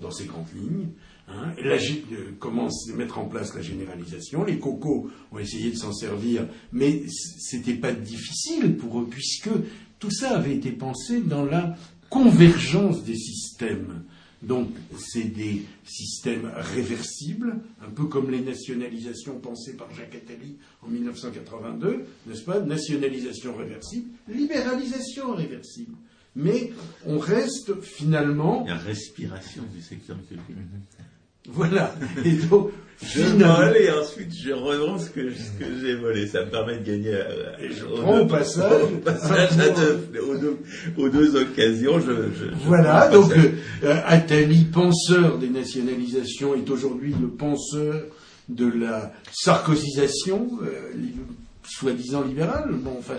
dans 0.00 0.10
ses 0.10 0.24
grandes 0.24 0.52
lignes. 0.54 0.88
Hein, 1.28 1.52
la, 1.62 1.76
euh, 1.76 2.32
commence 2.38 2.90
à 2.92 2.96
mettre 2.96 3.18
en 3.18 3.26
place 3.26 3.54
la 3.54 3.62
généralisation. 3.62 4.44
Les 4.44 4.58
cocos 4.58 5.08
ont 5.30 5.38
essayé 5.38 5.70
de 5.70 5.76
s'en 5.76 5.92
servir, 5.92 6.48
mais 6.72 7.04
c'était 7.08 7.74
pas 7.74 7.92
difficile 7.92 8.76
pour 8.76 9.00
eux, 9.00 9.06
puisque 9.08 9.50
tout 9.98 10.10
ça 10.10 10.36
avait 10.36 10.56
été 10.56 10.72
pensé 10.72 11.20
dans 11.20 11.44
la 11.44 11.76
convergence 12.10 13.04
des 13.04 13.16
systèmes. 13.16 14.02
Donc, 14.42 14.70
c'est 14.98 15.32
des 15.32 15.62
systèmes 15.84 16.50
réversibles, 16.54 17.60
un 17.80 17.90
peu 17.90 18.04
comme 18.04 18.30
les 18.30 18.40
nationalisations 18.40 19.38
pensées 19.38 19.74
par 19.74 19.92
Jacques 19.94 20.16
Attali 20.16 20.56
en 20.82 20.88
1982, 20.88 22.04
n'est-ce 22.26 22.42
pas? 22.42 22.60
Nationalisation 22.60 23.56
réversible, 23.56 24.10
libéralisation 24.28 25.34
réversible. 25.34 25.94
Mais 26.34 26.72
on 27.06 27.18
reste 27.18 27.80
finalement. 27.82 28.64
La 28.66 28.78
respiration 28.78 29.62
du 29.74 29.82
secteur 29.82 30.16
culturel. 30.16 30.64
Voilà. 31.48 31.94
Et 32.24 32.32
donc, 32.32 32.70
je 33.04 33.22
vole 33.22 33.76
et 33.76 33.90
ensuite 33.90 34.32
je 34.32 34.52
revends 34.52 34.98
ce 34.98 35.10
que, 35.10 35.28
j'ai 35.80 35.94
volé. 35.96 36.26
Ça 36.26 36.44
me 36.44 36.50
permet 36.50 36.78
de 36.78 36.84
gagner. 36.84 37.14
Euh, 37.14 37.58
et 37.60 37.72
je 37.72 37.84
prends 37.84 38.20
au 38.20 38.26
passage, 38.26 38.82
aux, 40.96 41.08
deux, 41.08 41.36
occasions. 41.36 42.00
Je, 42.00 42.12
voilà. 42.64 43.08
donc, 43.08 43.32
euh, 43.82 44.00
Attali, 44.06 44.64
penseur 44.66 45.38
des 45.38 45.48
nationalisations, 45.48 46.54
est 46.54 46.70
aujourd'hui 46.70 47.14
le 47.20 47.28
penseur 47.28 48.04
de 48.48 48.66
la 48.66 49.12
sarkozisation, 49.32 50.48
euh, 50.62 50.92
soi-disant 51.64 52.22
libérale. 52.22 52.70
Bon, 52.72 52.96
enfin, 52.98 53.16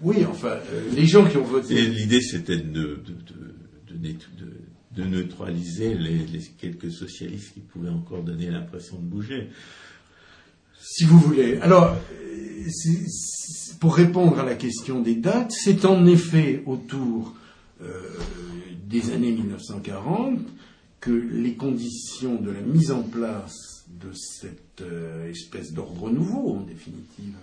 oui, 0.00 0.24
enfin, 0.28 0.56
les 0.94 1.06
gens 1.06 1.26
qui 1.26 1.36
ont 1.36 1.44
voté. 1.44 1.74
L'idée, 1.82 2.22
c'était 2.22 2.56
de, 2.56 2.62
de, 2.62 2.96
de, 2.96 4.08
de 4.08 4.54
de 4.94 5.04
neutraliser 5.04 5.94
les, 5.94 6.26
quelques 6.58 6.92
socialistes 6.92 7.54
qui 7.54 7.60
pouvaient 7.60 7.90
encore 7.90 8.22
donner 8.22 8.50
l'impression 8.50 8.96
de 8.96 9.02
bouger. 9.04 9.48
Si 10.80 11.04
vous 11.04 11.18
voulez. 11.18 11.58
Alors, 11.58 11.96
pour 13.80 13.96
répondre 13.96 14.38
à 14.38 14.44
la 14.44 14.54
question 14.54 15.00
des 15.00 15.14
dates, 15.14 15.52
c'est 15.52 15.84
en 15.84 16.06
effet 16.06 16.62
autour 16.66 17.34
euh, 17.82 18.00
des 18.86 19.10
années 19.10 19.32
1940 19.32 20.40
que 21.00 21.10
les 21.10 21.54
conditions 21.54 22.40
de 22.40 22.50
la 22.50 22.60
mise 22.60 22.92
en 22.92 23.02
place 23.02 23.84
de 23.88 24.12
cette 24.12 24.80
euh, 24.80 25.30
espèce 25.30 25.72
d'ordre 25.72 26.10
nouveau, 26.10 26.54
en 26.54 26.60
définitive, 26.62 27.34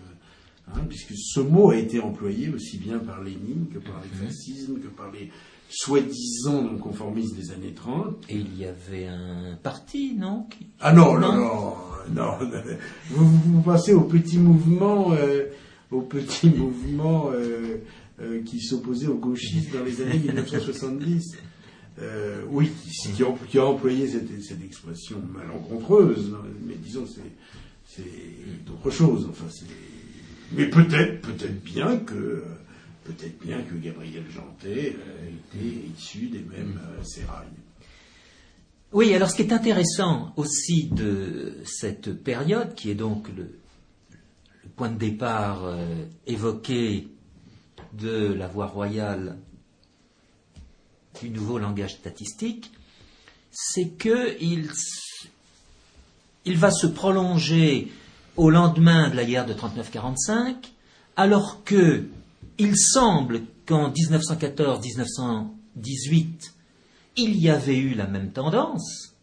hein, 0.68 0.82
puisque 0.90 1.14
ce 1.16 1.40
mot 1.40 1.72
a 1.72 1.78
été 1.78 2.00
employé 2.00 2.50
aussi 2.50 2.78
bien 2.78 3.00
par 3.00 3.24
Lénine 3.24 3.68
que 3.72 3.80
par 3.80 4.02
les 4.02 4.26
fascismes, 4.26 4.80
que 4.80 4.88
par 4.88 5.12
les 5.12 5.30
soi-disant 5.72 6.64
non 6.64 6.78
conformistes 6.78 7.36
des 7.36 7.52
années 7.52 7.74
30. 7.74 8.26
Et 8.30 8.36
il 8.36 8.58
y 8.58 8.66
avait 8.66 9.08
un 9.08 9.58
parti, 9.62 10.14
non 10.16 10.48
Ah 10.80 10.94
non, 10.94 11.18
non, 11.18 11.36
non, 11.36 11.74
non. 12.14 12.38
Vous, 13.10 13.26
vous, 13.26 13.62
passez 13.62 13.94
au 13.94 14.02
petit 14.02 14.38
mouvement, 14.38 15.14
euh, 15.14 15.46
au 15.90 16.02
petit 16.02 16.50
mouvement 16.58 17.32
euh, 17.34 17.78
euh, 18.22 18.44
qui 18.44 18.60
s'opposait 18.60 19.08
aux 19.08 19.18
gauchistes 19.18 19.74
dans 19.74 19.84
les 19.84 20.02
années 20.02 20.20
1970. 20.24 21.38
oui, 22.50 22.72
qui, 22.84 23.24
qui, 23.50 23.60
a, 23.60 23.66
employé 23.66 24.08
cette, 24.08 24.44
cette, 24.44 24.64
expression 24.64 25.22
malencontreuse, 25.34 26.36
mais 26.66 26.76
disons 26.76 27.06
c'est 27.86 28.04
d'autres 28.66 28.90
choses. 28.90 29.28
Enfin, 29.30 29.48
mais 30.54 30.66
peut-être, 30.70 31.22
peut-être 31.22 31.64
bien 31.64 31.98
que 31.98 32.44
peut-être 33.12 33.40
bien 33.40 33.62
que 33.62 33.76
Gabriel 33.76 34.24
Jantet 34.30 34.96
euh, 34.98 35.30
était 35.30 35.88
issu 35.98 36.28
des 36.28 36.40
mêmes 36.40 36.80
euh, 36.82 37.04
sérailles. 37.04 37.48
Oui, 38.94 39.14
alors 39.14 39.30
ce 39.30 39.36
qui 39.36 39.44
est 39.44 39.54
intéressant 39.54 40.34
aussi 40.36 40.88
de 40.88 41.58
cette 41.66 42.14
période, 42.14 42.76
qui 42.76 42.90
est 42.92 42.96
donc 42.96 43.28
le, 43.36 43.58
point 44.76 44.90
de 44.90 44.98
départ 44.98 45.66
euh, 45.66 46.06
évoqué 46.28 47.08
de 47.94 48.34
la 48.34 48.48
voie 48.48 48.68
royale 48.68 49.38
du 51.22 51.30
nouveau 51.30 51.60
langage 51.60 51.94
statistique, 51.96 52.72
c'est 53.52 53.90
qu'il 53.98 54.70
il 56.46 56.58
va 56.58 56.72
se 56.72 56.88
prolonger 56.88 57.92
au 58.38 58.50
lendemain 58.50 59.10
de 59.10 59.16
la 59.16 59.26
guerre 59.26 59.46
de 59.46 59.54
39-45, 59.54 60.56
alors 61.16 61.64
que 61.64 62.06
il 62.62 62.78
semble 62.78 63.42
qu'en 63.66 63.90
1914-1918, 63.90 66.52
il 67.18 67.42
y 67.42 67.50
avait 67.50 67.78
eu 67.78 67.96
la 67.96 68.06
même 68.06 68.32
tendance, 68.32 69.16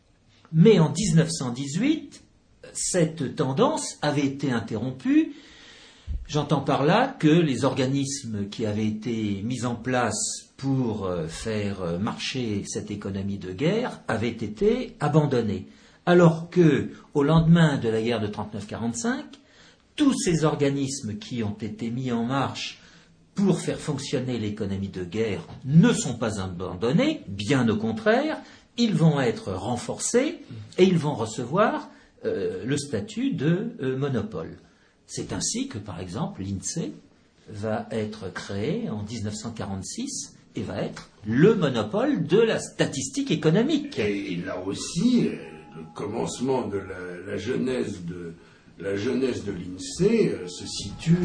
mais 0.52 0.80
en 0.80 0.90
1918, 0.90 2.20
cette 2.72 3.36
tendance 3.36 3.96
avait 4.02 4.26
été 4.26 4.50
interrompue. 4.50 5.36
J'entends 6.26 6.62
par 6.62 6.82
là 6.82 7.14
que 7.16 7.28
les 7.28 7.64
organismes 7.64 8.48
qui 8.48 8.66
avaient 8.66 8.88
été 8.88 9.40
mis 9.44 9.64
en 9.64 9.76
place 9.76 10.48
pour 10.56 11.06
euh, 11.06 11.28
faire 11.28 12.00
marcher 12.00 12.64
cette 12.66 12.90
économie 12.90 13.38
de 13.38 13.52
guerre 13.52 14.00
avaient 14.08 14.30
été 14.30 14.96
abandonnés. 14.98 15.68
Alors 16.06 16.50
que, 16.50 16.90
au 17.14 17.22
lendemain 17.22 17.78
de 17.78 17.88
la 17.88 18.02
guerre 18.02 18.20
de 18.20 18.26
39-45, 18.26 19.22
tous 19.94 20.14
ces 20.14 20.44
organismes 20.44 21.18
qui 21.18 21.44
ont 21.44 21.56
été 21.60 21.90
mis 21.90 22.10
en 22.10 22.24
marche 22.24 22.80
pour 23.38 23.60
faire 23.60 23.78
fonctionner 23.78 24.36
l'économie 24.36 24.88
de 24.88 25.04
guerre 25.04 25.46
ne 25.64 25.92
sont 25.92 26.14
pas 26.14 26.40
abandonnés, 26.40 27.22
bien 27.28 27.68
au 27.68 27.76
contraire, 27.76 28.38
ils 28.76 28.94
vont 28.94 29.20
être 29.20 29.52
renforcés 29.52 30.40
et 30.76 30.82
ils 30.82 30.98
vont 30.98 31.14
recevoir 31.14 31.88
euh, 32.24 32.64
le 32.64 32.76
statut 32.76 33.30
de 33.30 33.76
euh, 33.80 33.96
monopole. 33.96 34.58
C'est 35.06 35.32
ainsi 35.32 35.68
que, 35.68 35.78
par 35.78 36.00
exemple, 36.00 36.42
l'INSEE 36.42 36.92
va 37.48 37.86
être 37.92 38.28
créé 38.32 38.90
en 38.90 39.04
1946 39.04 40.34
et 40.56 40.62
va 40.62 40.82
être 40.82 41.08
le 41.24 41.54
monopole 41.54 42.26
de 42.26 42.40
la 42.40 42.58
statistique 42.58 43.30
économique. 43.30 44.00
Et 44.00 44.34
là 44.44 44.60
aussi, 44.66 45.28
euh, 45.28 45.36
le 45.76 45.84
commencement 45.94 46.66
de 46.66 46.78
la, 46.78 47.24
de 47.24 48.34
la 48.80 48.96
genèse 48.96 49.44
de 49.44 49.52
l'INSEE 49.52 50.48
se 50.48 50.66
situe 50.66 51.18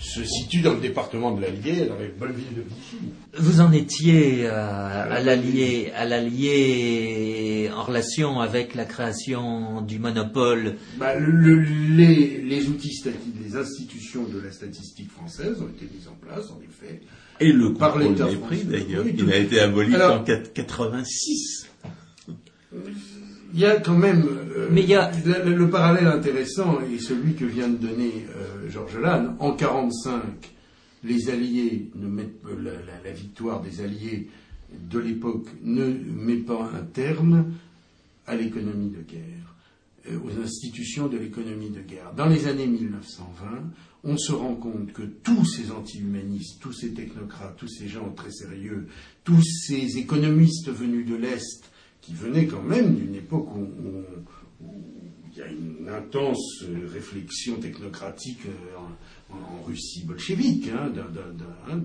se 0.00 0.24
situe 0.24 0.60
dans 0.60 0.74
le 0.74 0.80
département 0.80 1.32
de 1.32 1.42
l'Allier, 1.42 1.86
dans 1.86 1.98
les 1.98 2.08
bonnes 2.08 2.32
villes 2.32 2.54
de 2.56 2.62
Vichy. 2.62 2.98
Vous 3.36 3.60
en 3.60 3.72
étiez 3.72 4.46
euh, 4.46 4.52
à 4.52 5.20
l'Allier, 5.20 5.92
à 5.94 6.04
l'Allier 6.04 7.70
en 7.74 7.82
relation 7.82 8.40
avec 8.40 8.74
la 8.74 8.84
création 8.84 9.82
du 9.82 9.98
monopole. 9.98 10.76
Bah, 10.98 11.18
les, 11.18 12.40
les, 12.42 12.68
outils 12.68 13.02
les 13.42 13.56
institutions 13.56 14.24
de 14.24 14.40
la 14.40 14.52
statistique 14.52 15.10
française 15.10 15.60
ont 15.60 15.68
été 15.68 15.88
mises 15.92 16.08
en 16.08 16.14
place, 16.14 16.50
en 16.50 16.60
effet. 16.60 17.00
Et 17.40 17.52
le 17.52 17.74
par 17.74 17.98
l'État 17.98 18.28
des 18.28 18.36
prix, 18.36 18.64
d'ailleurs, 18.64 19.04
il 19.06 19.32
a 19.32 19.36
été 19.36 19.60
aboli 19.60 19.94
en 19.96 20.24
86 20.24 21.68
il 23.52 23.60
y 23.60 23.64
a 23.64 23.80
quand 23.80 23.96
même. 23.96 24.26
Euh, 24.56 24.68
Mais 24.70 24.82
il 24.82 24.88
y 24.88 24.94
a... 24.94 25.10
le, 25.44 25.70
parallèle 25.70 26.06
intéressant 26.06 26.80
est 26.80 26.98
celui 26.98 27.34
que 27.34 27.44
vient 27.44 27.68
de 27.68 27.76
donner 27.76 28.26
euh, 28.36 28.68
Georges 28.68 28.98
Lannes. 28.98 29.36
En 29.38 29.54
1945, 29.54 30.22
les 31.04 31.30
Alliés 31.30 31.90
ne 31.94 32.08
mettent 32.08 32.42
la, 32.62 32.72
la, 33.04 33.12
victoire 33.12 33.60
des 33.60 33.80
Alliés 33.80 34.28
de 34.72 34.98
l'époque 34.98 35.46
ne 35.62 35.86
met 35.86 36.36
pas 36.36 36.70
un 36.74 36.84
terme 36.84 37.52
à 38.26 38.36
l'économie 38.36 38.90
de 38.90 39.00
guerre, 39.00 39.54
euh, 40.10 40.18
aux 40.24 40.42
institutions 40.42 41.08
de 41.08 41.16
l'économie 41.16 41.70
de 41.70 41.80
guerre. 41.80 42.12
Dans 42.16 42.26
les 42.26 42.46
années 42.46 42.66
1920, 42.66 43.72
on 44.04 44.16
se 44.16 44.32
rend 44.32 44.54
compte 44.54 44.92
que 44.92 45.02
tous 45.02 45.44
ces 45.44 45.70
anti-humanistes, 45.70 46.60
tous 46.60 46.72
ces 46.72 46.92
technocrates, 46.92 47.56
tous 47.56 47.68
ces 47.68 47.88
gens 47.88 48.10
très 48.10 48.30
sérieux, 48.30 48.88
tous 49.24 49.42
ces 49.42 49.98
économistes 49.98 50.70
venus 50.70 51.06
de 51.06 51.16
l'Est, 51.16 51.64
qui 52.08 52.14
venait 52.14 52.46
quand 52.46 52.62
même 52.62 52.94
d'une 52.94 53.14
époque 53.14 53.54
où, 53.54 53.66
il 55.30 55.38
y 55.38 55.42
a 55.42 55.46
une 55.46 55.88
intense 55.88 56.64
réflexion 56.92 57.56
technocratique 57.56 58.40
euh, 58.46 59.34
en, 59.34 59.62
Russie 59.62 60.04
bolchevique. 60.04 60.68
Hein, 60.68 60.90
hein 61.70 61.80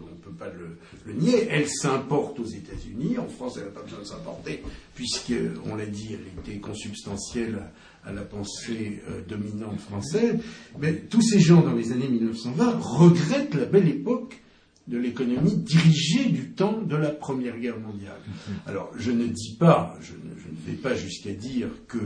on 0.00 0.04
ne 0.04 0.20
peut 0.22 0.32
pas 0.38 0.48
le, 0.48 1.12
nier. 1.12 1.48
Elle 1.50 1.68
s'importe 1.68 2.40
aux 2.40 2.46
États-Unis. 2.46 3.18
En 3.18 3.28
France, 3.28 3.58
elle 3.58 3.66
n'a 3.66 3.70
pas 3.70 3.82
besoin 3.82 4.00
de 4.00 4.04
s'importer, 4.04 4.62
puisqu'on 4.94 5.76
l'a 5.76 5.86
dit, 5.86 6.14
elle 6.14 6.26
était 6.42 6.58
consubstantielle 6.58 7.62
à, 8.04 8.12
la 8.12 8.22
pensée 8.22 9.02
euh, 9.10 9.20
dominante 9.28 9.80
française. 9.80 10.40
Mais 10.80 10.94
tous 10.94 11.22
ces 11.22 11.40
gens 11.40 11.60
dans 11.60 11.74
les 11.74 11.92
années 11.92 12.08
1920 12.08 12.78
regrettent 12.80 13.54
la 13.54 13.66
belle 13.66 13.88
époque 13.88 14.40
de 14.88 14.98
l'économie 14.98 15.56
dirigée 15.56 16.26
du 16.30 16.50
temps 16.52 16.80
de 16.80 16.96
la 16.96 17.10
Première 17.10 17.58
Guerre 17.58 17.78
mondiale. 17.80 18.20
Alors, 18.66 18.92
je 18.96 19.10
ne 19.10 19.26
dis 19.26 19.56
pas, 19.58 19.96
je 20.00 20.12
ne, 20.12 20.38
je 20.38 20.48
ne 20.48 20.56
vais 20.66 20.80
pas 20.80 20.94
jusqu'à 20.94 21.32
dire 21.32 21.68
que 21.88 21.98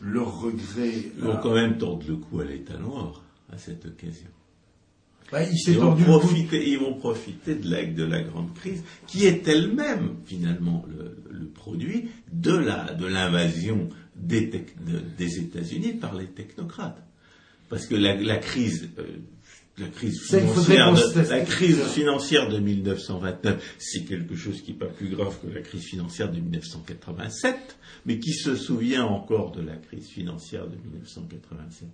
leur 0.00 0.40
regret... 0.40 0.92
Ils 1.16 1.22
vont 1.24 1.32
a- 1.34 1.40
quand 1.42 1.54
même 1.54 1.78
tordre 1.78 2.04
le 2.08 2.16
cou 2.16 2.40
à 2.40 2.44
l'État 2.44 2.78
noir 2.78 3.24
à 3.52 3.58
cette 3.58 3.86
occasion. 3.86 4.28
Bah, 5.32 5.42
il 5.42 5.58
Ils 5.66 5.78
vont, 5.78 5.94
profiter, 5.94 6.70
ils 6.70 6.78
vont 6.78 6.94
profiter 6.94 7.54
de 7.56 7.68
la, 7.70 7.84
de 7.84 8.04
la 8.04 8.22
grande 8.22 8.54
crise, 8.54 8.82
qui 9.06 9.26
est 9.26 9.46
elle-même, 9.46 10.14
finalement, 10.24 10.86
le, 10.88 11.18
le 11.30 11.46
produit 11.48 12.08
de 12.32 12.52
la, 12.56 12.94
de 12.94 13.04
l'invasion 13.06 13.88
des, 14.16 14.46
de- 14.46 15.02
des 15.18 15.38
États-Unis 15.40 15.94
par 15.94 16.14
les 16.14 16.26
technocrates. 16.28 17.02
Parce 17.68 17.84
que 17.86 17.94
la, 17.94 18.14
la 18.14 18.36
crise, 18.38 18.88
euh, 18.98 19.02
la 19.80 19.88
crise 19.88 20.20
financière, 20.20 20.92
de, 20.92 21.00
constater 21.00 21.30
la 21.30 21.40
crise 21.40 21.78
ça. 21.78 21.88
financière 21.88 22.48
de 22.48 22.58
1929, 22.58 23.76
c'est 23.78 24.04
quelque 24.04 24.36
chose 24.36 24.60
qui 24.62 24.72
n'est 24.72 24.78
pas 24.78 24.86
plus 24.86 25.08
grave 25.08 25.36
que 25.42 25.52
la 25.52 25.60
crise 25.60 25.84
financière 25.84 26.30
de 26.30 26.40
1987, 26.40 27.56
mais 28.06 28.18
qui 28.18 28.32
se 28.32 28.56
souvient 28.56 29.04
encore 29.04 29.52
de 29.52 29.62
la 29.62 29.76
crise 29.76 30.08
financière 30.08 30.66
de 30.66 30.76
1987. 30.76 31.88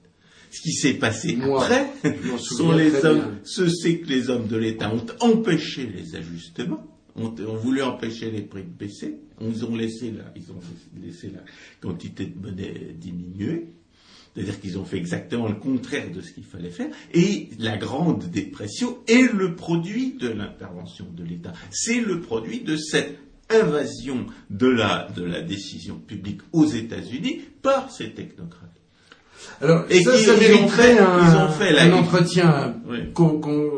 Ce 0.50 0.60
qui 0.60 0.72
s'est 0.72 0.94
passé 0.94 1.36
Moi, 1.36 1.64
après, 1.64 1.86
sont 2.38 2.72
les 2.72 3.04
hommes, 3.04 3.38
ce 3.44 3.68
c'est 3.68 3.98
que 3.98 4.08
les 4.08 4.30
hommes 4.30 4.46
de 4.46 4.56
l'État 4.56 4.92
ont 4.94 5.06
empêché 5.20 5.86
les 5.86 6.14
ajustements, 6.14 6.86
ont, 7.16 7.34
ont 7.46 7.56
voulu 7.56 7.82
empêcher 7.82 8.30
les 8.30 8.42
prix 8.42 8.62
de 8.62 8.68
baisser, 8.68 9.18
ils 9.40 9.64
ont 9.64 9.74
laissé 9.74 10.12
la, 10.12 10.32
ils 10.36 10.50
ont 10.52 10.60
laissé 11.02 11.30
la 11.34 11.40
quantité 11.80 12.26
de 12.26 12.38
monnaie 12.38 12.94
diminuer. 12.98 13.74
C'est-à-dire 14.34 14.60
qu'ils 14.60 14.78
ont 14.78 14.84
fait 14.84 14.96
exactement 14.96 15.46
le 15.48 15.54
contraire 15.54 16.10
de 16.10 16.20
ce 16.20 16.32
qu'il 16.32 16.44
fallait 16.44 16.70
faire. 16.70 16.88
Et 17.12 17.50
la 17.60 17.76
Grande 17.76 18.24
Dépression 18.30 18.98
est 19.06 19.32
le 19.32 19.54
produit 19.54 20.14
de 20.20 20.28
l'intervention 20.28 21.06
de 21.16 21.22
l'État. 21.22 21.52
C'est 21.70 22.00
le 22.00 22.20
produit 22.20 22.60
de 22.62 22.76
cette 22.76 23.16
invasion 23.50 24.26
de 24.50 24.66
la, 24.66 25.08
de 25.14 25.22
la 25.22 25.40
décision 25.40 25.96
publique 25.98 26.40
aux 26.52 26.66
États-Unis 26.66 27.42
par 27.62 27.90
ces 27.92 28.10
technocrates. 28.10 28.70
Alors, 29.60 29.84
Et 29.90 30.02
ça, 30.02 30.16
ça 30.16 30.34
ils 30.34 30.54
ont 30.54 30.68
fait- 30.68 30.98
un, 30.98 31.18
ils 31.20 31.36
ont 31.36 31.52
fait 31.52 31.72
la- 31.72 31.82
un 31.84 31.92
entretien 31.92 32.74
Oui. 32.88 33.12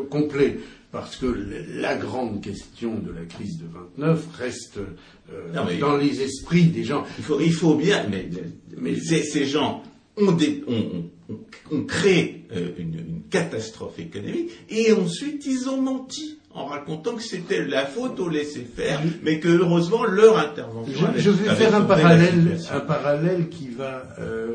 complet. 0.08 0.58
Parce 0.92 1.16
que 1.16 1.26
la 1.74 1.96
grande 1.96 2.40
question 2.40 2.94
de 2.98 3.10
la 3.12 3.24
crise 3.26 3.58
de 3.58 3.64
29 3.98 4.24
reste 4.38 4.78
euh, 4.78 5.52
Non, 5.52 5.66
dans 5.78 5.96
les 5.98 6.22
esprits 6.22 6.66
des 6.68 6.84
gens. 6.84 7.04
Il 7.18 7.24
faut, 7.24 7.38
il 7.40 7.52
faut 7.52 7.74
bien, 7.74 8.06
mais, 8.10 8.30
mais 8.78 8.98
ces, 8.98 9.22
ces 9.22 9.44
gens 9.44 9.82
ont 10.18 11.82
créé 11.84 12.44
euh, 12.52 12.70
une, 12.78 12.94
une 12.94 13.22
catastrophe 13.30 13.98
économique 13.98 14.50
et 14.70 14.92
ensuite 14.92 15.44
ils 15.46 15.68
ont 15.68 15.80
menti 15.80 16.38
en 16.54 16.64
racontant 16.66 17.14
que 17.16 17.22
c'était 17.22 17.66
la 17.66 17.84
faute 17.84 18.18
au 18.18 18.30
laisser-faire, 18.30 19.02
mais 19.22 19.40
que 19.40 19.48
heureusement 19.48 20.04
leur 20.04 20.38
intervention. 20.38 21.08
Je, 21.16 21.28
vais 21.30 21.54
faire 21.54 21.74
un 21.74 21.82
parallèle, 21.82 22.58
un 22.72 22.80
parallèle 22.80 23.48
qui 23.50 23.68
va, 23.68 24.04
euh, 24.20 24.54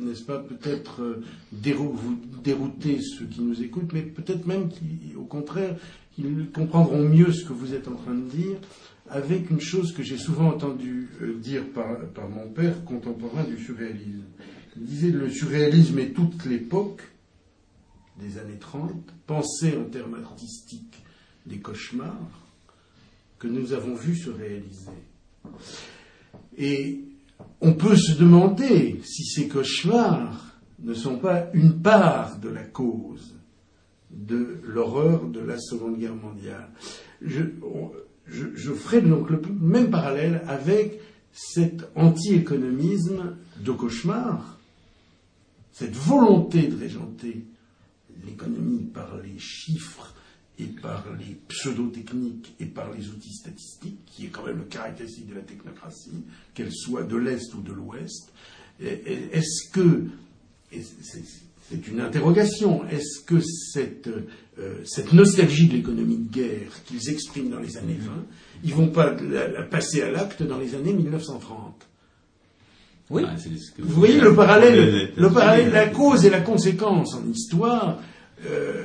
n'est-ce 0.00 0.22
pas, 0.22 0.38
peut-être 0.38 1.02
euh, 1.02 1.22
dérou- 1.52 1.92
vous 1.92 2.16
dérouter 2.42 2.98
ceux 3.02 3.26
qui 3.26 3.42
nous 3.42 3.62
écoutent, 3.62 3.92
mais 3.92 4.00
peut-être 4.00 4.46
même 4.46 4.70
qui, 4.70 5.14
au 5.18 5.24
contraire, 5.24 5.74
qu'ils 6.14 6.46
comprendront 6.54 7.02
mieux 7.06 7.30
ce 7.30 7.44
que 7.44 7.52
vous 7.52 7.74
êtes 7.74 7.88
en 7.88 7.94
train 7.96 8.14
de 8.14 8.30
dire, 8.30 8.56
avec 9.08 9.50
une 9.50 9.60
chose 9.60 9.92
que 9.92 10.02
j'ai 10.02 10.18
souvent 10.18 10.48
entendu 10.48 11.08
euh, 11.22 11.34
dire 11.38 11.64
par, 11.72 11.98
par 12.14 12.28
mon 12.28 12.48
père, 12.48 12.84
contemporain 12.84 13.44
du 13.44 13.58
surréalisme. 13.62 14.24
Il 14.76 14.84
disait 14.84 15.10
le 15.10 15.30
surréalisme 15.30 15.98
est 15.98 16.10
toute 16.12 16.44
l'époque 16.44 17.02
des 18.20 18.38
années 18.38 18.58
30, 18.58 18.92
pensée 19.26 19.76
en 19.76 19.84
termes 19.84 20.14
artistiques 20.22 21.02
des 21.46 21.58
cauchemars 21.58 22.42
que 23.38 23.46
nous 23.48 23.72
avons 23.72 23.94
vus 23.94 24.16
se 24.16 24.30
réaliser. 24.30 24.90
Et 26.56 27.00
on 27.60 27.74
peut 27.74 27.96
se 27.96 28.18
demander 28.18 29.00
si 29.04 29.24
ces 29.24 29.48
cauchemars 29.48 30.58
ne 30.78 30.94
sont 30.94 31.18
pas 31.18 31.48
une 31.52 31.80
part 31.80 32.38
de 32.38 32.48
la 32.48 32.64
cause 32.64 33.34
de 34.10 34.58
l'horreur 34.64 35.26
de 35.28 35.40
la 35.40 35.58
Seconde 35.58 35.98
Guerre 35.98 36.14
mondiale. 36.14 36.68
Je, 37.22 37.42
on- 37.62 37.92
je, 38.28 38.72
ferai 38.72 39.02
donc 39.02 39.30
le 39.30 39.40
même 39.60 39.90
parallèle 39.90 40.42
avec 40.48 41.00
cet 41.32 41.86
anti-économisme 41.94 43.36
de 43.60 43.72
cauchemar, 43.72 44.58
cette 45.72 45.94
volonté 45.94 46.68
de 46.68 46.76
régenter 46.76 47.44
l'économie 48.24 48.84
par 48.84 49.18
les 49.18 49.38
chiffres 49.38 50.14
et 50.58 50.64
par 50.64 51.04
les 51.18 51.36
pseudo-techniques 51.48 52.54
et 52.58 52.66
par 52.66 52.90
les 52.92 53.08
outils 53.08 53.34
statistiques, 53.34 53.98
qui 54.06 54.26
est 54.26 54.28
quand 54.30 54.46
même 54.46 54.58
le 54.58 54.64
caractéristique 54.64 55.28
de 55.28 55.34
la 55.34 55.42
technocratie, 55.42 56.24
qu'elle 56.54 56.72
soit 56.72 57.02
de 57.02 57.16
l'Est 57.16 57.54
ou 57.54 57.60
de 57.60 57.72
l'Ouest. 57.72 58.32
Est-ce 58.80 59.70
que, 59.70 60.06
c'est 61.68 61.88
une 61.88 62.00
interrogation, 62.00 62.84
est-ce 62.88 63.20
que 63.24 63.40
cette, 63.40 64.08
euh, 64.58 64.74
cette 64.84 65.12
nostalgie 65.12 65.66
de 65.68 65.74
l'économie 65.74 66.18
de 66.18 66.30
guerre 66.32 66.70
qu'ils 66.86 67.10
expriment 67.10 67.50
dans 67.50 67.58
les 67.58 67.76
années 67.76 67.98
20, 67.98 68.12
ils 68.64 68.74
vont 68.74 68.88
pas 68.88 69.14
la, 69.14 69.48
la 69.48 69.62
passer 69.62 70.02
à 70.02 70.10
l'acte 70.10 70.42
dans 70.42 70.58
les 70.58 70.74
années 70.74 70.92
1930 70.92 71.74
Oui. 73.10 73.24
Ah, 73.26 73.34
c'est 73.36 73.56
ce 73.58 73.72
que 73.72 73.82
vous 73.82 73.94
voyez 73.94 74.20
le 74.20 74.34
parallèle, 74.34 75.10
le 75.16 75.70
la 75.72 75.86
cause 75.88 76.24
et 76.24 76.30
la 76.30 76.40
conséquence 76.40 77.14
en 77.14 77.28
histoire. 77.28 78.00
euh, 78.48 78.82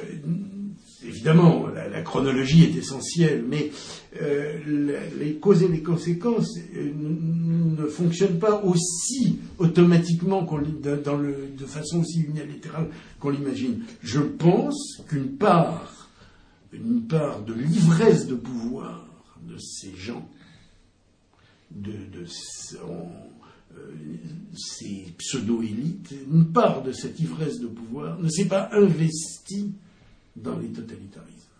évidemment, 1.05 1.67
la, 1.91 2.01
chronologie 2.01 2.63
est 2.63 2.75
essentielle, 2.75 3.43
mais 3.47 3.71
euh, 4.21 4.57
les 5.19 5.35
causes 5.35 5.63
et 5.63 5.67
les 5.67 5.81
conséquences 5.81 6.57
euh, 6.75 6.91
ne 6.95 7.85
fonctionnent 7.87 8.39
pas 8.39 8.61
aussi 8.63 9.39
automatiquement 9.57 10.41
de 10.43 11.65
façon 11.65 12.01
aussi 12.01 12.21
unilatérale 12.21 12.89
qu'on 13.19 13.29
l'imagine. 13.29 13.83
Je 14.01 14.19
pense 14.19 15.01
qu'une 15.07 15.37
part, 15.37 16.09
de 16.73 17.53
l'ivresse 17.53 18.27
de 18.27 18.35
pouvoir 18.35 19.05
de 19.47 19.57
ces 19.57 19.95
gens, 19.95 20.27
de, 21.71 21.91
euh, 22.81 23.85
ces 24.55 25.13
pseudo-élites, 25.17 26.13
une 26.31 26.51
part 26.51 26.83
de 26.83 26.91
cette 26.91 27.19
ivresse 27.19 27.59
de 27.59 27.67
pouvoir 27.67 28.19
ne 28.19 28.29
s'est 28.29 28.47
pas 28.47 28.69
investie 28.73 29.71
dans 30.35 30.57
les 30.57 30.67
totalitarismes. 30.67 31.50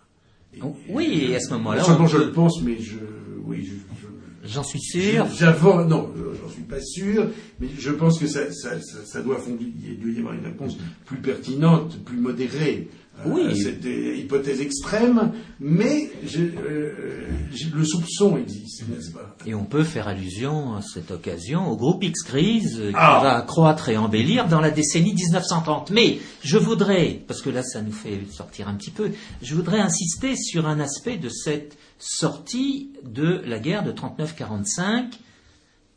Oui, 0.89 1.28
et 1.32 1.36
à 1.36 1.39
ce 1.39 1.52
moment-là, 1.54 1.84
je 2.08 2.18
le 2.18 2.32
pense, 2.32 2.62
mais 2.62 2.78
je, 2.80 2.97
oui, 3.45 3.64
je, 3.66 3.72
je- 3.72 4.47
J'en 4.54 4.64
suis 4.64 4.82
sûr. 4.82 5.28
J'avance, 5.38 5.88
non, 5.88 6.12
euh, 6.18 6.34
j'en 6.41 6.49
suis 6.52 6.64
pas 6.64 6.82
sûr, 6.82 7.28
mais 7.60 7.68
je 7.78 7.91
pense 7.91 8.18
que 8.20 8.26
ça, 8.28 8.52
ça, 8.52 8.82
ça, 8.82 9.06
ça 9.06 9.22
doit 9.22 9.38
fonder, 9.38 9.66
il 9.88 9.99
doit 9.99 10.12
y 10.12 10.18
avoir 10.18 10.34
une 10.34 10.43
réponse 10.43 10.78
plus 11.06 11.18
pertinente, 11.18 12.04
plus 12.04 12.18
modérée 12.18 12.88
Oui. 13.24 13.51
à 13.51 13.55
cette 13.55 13.86
euh, 13.86 14.16
hypothèse 14.16 14.62
extrême, 14.62 15.32
mais 15.59 16.09
je, 16.26 16.41
euh, 16.41 17.28
le 17.76 17.86
soupçon 17.86 18.38
existe, 18.38 18.88
n'est-ce 18.89 19.12
pas? 19.12 19.36
Et 19.45 19.53
on 19.53 19.66
peut 19.66 19.84
faire 19.84 20.07
allusion 20.07 20.74
à 20.76 20.82
cette 20.82 21.12
occasion 21.12 21.70
au 21.70 21.78
groupe 21.78 22.03
X-Crise 22.03 22.80
euh, 22.80 22.89
qui 22.89 22.95
Ah. 22.97 23.20
va 23.22 23.41
croître 23.41 23.89
et 23.89 23.97
embellir 23.97 24.47
dans 24.47 24.59
la 24.59 24.72
décennie 24.72 25.14
1930. 25.14 25.91
Mais 25.91 26.18
je 26.43 26.57
voudrais, 26.57 27.22
parce 27.28 27.41
que 27.43 27.51
là 27.51 27.62
ça 27.62 27.84
nous 27.84 27.91
fait 27.91 28.22
sortir 28.32 28.68
un 28.68 28.74
petit 28.74 28.89
peu, 28.91 29.12
je 29.43 29.53
voudrais 29.53 29.80
insister 29.82 30.36
sur 30.36 30.66
un 30.68 30.80
aspect 30.80 31.18
de 31.18 31.30
cette 31.30 31.78
sortie 31.99 32.89
de 33.03 33.41
la 33.45 33.59
guerre 33.59 33.84
de 33.84 33.91
39-45, 33.91 35.12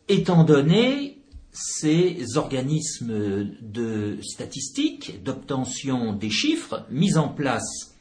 étant 0.09 0.45
donné 0.45 1.14
ces 1.55 2.37
organismes 2.37 3.47
de 3.63 4.19
statistiques, 4.23 5.23
d'obtention 5.23 6.13
des 6.13 6.31
chiffres 6.31 6.85
mis 6.91 7.17
en 7.17 7.29
place. 7.29 7.95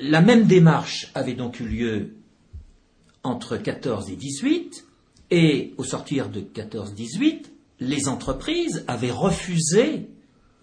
La 0.00 0.20
même 0.20 0.46
démarche 0.46 1.10
avait 1.14 1.34
donc 1.34 1.60
eu 1.60 1.66
lieu 1.66 2.16
entre 3.22 3.56
14 3.56 4.10
et 4.10 4.16
18, 4.16 4.84
et 5.30 5.74
au 5.78 5.84
sortir 5.84 6.28
de 6.28 6.40
14-18, 6.40 7.46
les 7.80 8.08
entreprises 8.08 8.84
avaient 8.88 9.10
refusé 9.10 10.08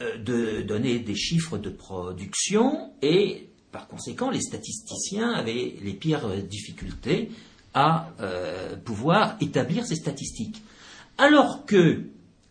euh, 0.01 0.17
de 0.17 0.61
donner 0.61 0.99
des 0.99 1.15
chiffres 1.15 1.57
de 1.57 1.69
production 1.69 2.91
et 3.01 3.49
par 3.71 3.87
conséquent 3.87 4.29
les 4.29 4.41
statisticiens 4.41 5.31
avaient 5.31 5.75
les 5.81 5.93
pires 5.93 6.27
difficultés 6.43 7.31
à 7.73 8.09
euh, 8.19 8.75
pouvoir 8.75 9.35
établir 9.41 9.85
ces 9.85 9.95
statistiques. 9.95 10.61
Alors 11.17 11.65
que, 11.65 12.03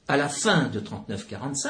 à 0.09 0.17
la 0.17 0.29
fin 0.29 0.69
de 0.69 0.81
39-45, 0.81 1.69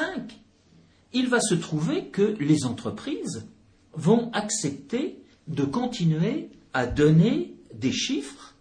il 1.13 1.29
va 1.29 1.39
se 1.39 1.53
trouver 1.53 2.07
que 2.07 2.35
les 2.39 2.65
entreprises 2.65 3.45
vont 3.93 4.31
accepter 4.33 5.23
de 5.47 5.63
continuer 5.63 6.49
à 6.73 6.87
donner 6.87 7.55
des 7.73 7.91
chiffres, 7.91 8.55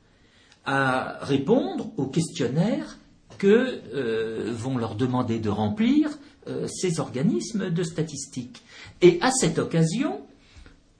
à 0.65 1.19
répondre 1.23 1.93
aux 1.97 2.07
questionnaires 2.07 2.99
que 3.39 3.81
euh, 3.95 4.53
vont 4.53 4.77
leur 4.77 4.95
demander 4.95 5.41
de 5.41 5.49
remplir 5.49 6.11
euh, 6.47 6.67
ces 6.69 7.01
organismes 7.01 7.71
de 7.71 7.83
statistiques. 7.83 8.63
Et 9.01 9.19
à 9.21 9.31
cette 9.31 9.59
occasion, 9.59 10.21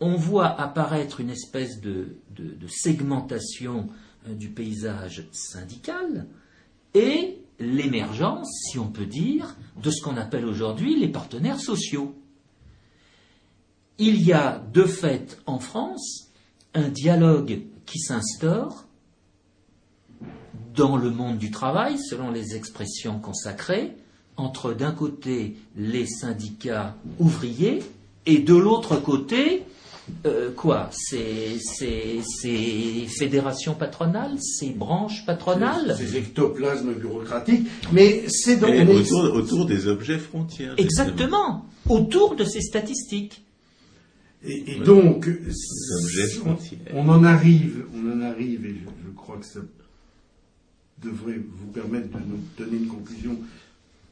on 0.03 0.17
voit 0.17 0.61
apparaître 0.61 1.21
une 1.21 1.31
espèce 1.31 1.81
de, 1.81 2.17
segmentation 2.69 3.89
euh, 4.29 4.35
du 4.35 4.49
paysage 4.49 5.29
syndical 5.31 6.27
et 6.93 7.39
l'émergence, 7.61 8.51
si 8.69 8.81
on 8.81 8.89
peut 8.89 9.07
dire, 9.07 9.57
de 9.81 9.91
ce 9.91 10.03
qu'on 10.03 10.17
appelle 10.17 10.45
aujourd'hui 10.45 10.99
les 10.99 11.09
partenaires 11.09 11.61
sociaux. 11.61 12.17
Il 13.99 14.21
y 14.21 14.33
a 14.33 14.61
de 14.73 14.83
fait 14.83 15.39
en 15.47 15.61
France 15.61 16.29
un 16.75 16.89
dialogue 16.89 17.61
qui 17.87 18.01
s'instaure 18.01 18.87
dans 20.75 20.97
le 20.97 21.11
monde 21.11 21.39
du 21.39 21.53
travail, 21.53 21.97
selon 21.99 22.33
les 22.33 22.57
expressions 22.57 23.21
consacrées, 23.21 23.97
entre 24.37 24.73
d'un 24.73 24.93
côté 24.93 25.57
les 25.77 26.07
syndicats 26.07 26.97
ouvriers 27.21 27.85
et 28.27 28.39
de 28.39 28.55
l'autre 28.55 28.97
côté, 28.97 29.65
euh, 30.27 30.51
quoi 30.53 30.91
Ces, 30.93 31.59
fédérations 33.19 33.75
patronales, 33.75 34.39
ces 34.41 34.71
branches 34.71 35.25
patronales 35.27 35.95
Ces 35.97 36.17
ectoplasmes 36.17 36.95
bureaucratiques, 36.95 37.67
mais 37.93 38.25
c'est 38.29 38.57
donc... 38.57 38.73
Autour, 39.35 39.67
des 39.67 39.87
objets 39.89 40.19
frontières. 40.19 40.75
Exactement, 40.79 41.67
autour 41.89 42.37
de 42.37 42.45
ces 42.45 42.61
statistiques. 42.61 43.43
Et, 44.45 44.81
donc, 44.85 45.29
on, 46.93 47.09
en 47.09 47.23
arrive, 47.23 47.85
on 47.95 48.11
en 48.11 48.23
arrive, 48.23 48.67
et 48.67 48.75
je 49.05 49.11
crois 49.15 49.37
que 49.37 49.47
ça 49.47 49.61
devrait 51.01 51.39
vous 51.39 51.71
permettre 51.73 52.09
de 52.09 52.25
nous 52.29 52.41
donner 52.59 52.79
une 52.79 52.89
conclusion 52.89 53.39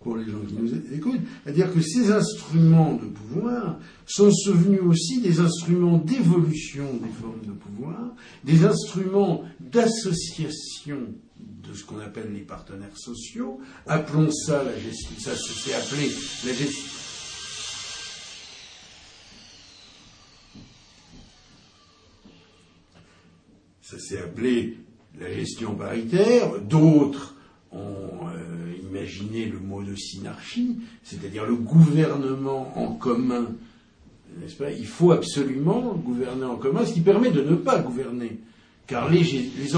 pour 0.00 0.16
les 0.16 0.24
gens 0.24 0.40
qui 0.48 0.54
nous 0.54 0.74
écoutent, 0.94 1.20
à 1.46 1.52
dire 1.52 1.72
que 1.72 1.80
ces 1.82 2.10
instruments 2.10 2.94
de 2.94 3.06
pouvoir 3.06 3.78
sont 4.06 4.30
devenus 4.46 4.80
aussi 4.82 5.20
des 5.20 5.40
instruments 5.40 5.98
d'évolution 5.98 6.84
des 6.94 7.12
formes 7.12 7.44
de 7.44 7.52
pouvoir, 7.52 8.14
des 8.42 8.64
instruments 8.64 9.44
d'association 9.60 11.14
de 11.38 11.74
ce 11.74 11.84
qu'on 11.84 12.00
appelle 12.00 12.32
les 12.32 12.40
partenaires 12.40 12.96
sociaux. 12.96 13.60
Appelons 13.86 14.30
ça 14.30 14.64
la 14.64 14.78
gestion, 14.78 15.10
ça 15.18 15.36
s'est 15.36 15.74
appelé 15.74 16.10
la 16.46 16.52
gestion. 16.54 16.88
Ça 23.82 23.98
s'est 23.98 24.18
appelé 24.18 24.78
la 25.18 25.32
gestion 25.32 25.74
paritaire, 25.74 26.60
d'autres 26.60 27.34
ont 27.72 28.28
euh, 28.28 28.79
imaginé 29.00 29.46
le 29.46 29.58
mot 29.58 29.82
de 29.82 29.94
synarchie, 29.94 30.76
c'est-à-dire 31.02 31.46
le 31.46 31.56
gouvernement 31.56 32.72
en 32.78 32.94
commun, 32.94 33.46
n'est-ce 34.38 34.56
pas? 34.56 34.70
Il 34.70 34.86
faut 34.86 35.12
absolument 35.12 35.94
gouverner 35.94 36.44
en 36.44 36.56
commun, 36.56 36.84
ce 36.84 36.92
qui 36.92 37.00
permet 37.00 37.30
de 37.30 37.42
ne 37.42 37.54
pas 37.54 37.78
gouverner, 37.78 38.38
car 38.86 39.10
les, 39.10 39.22
les 39.22 39.74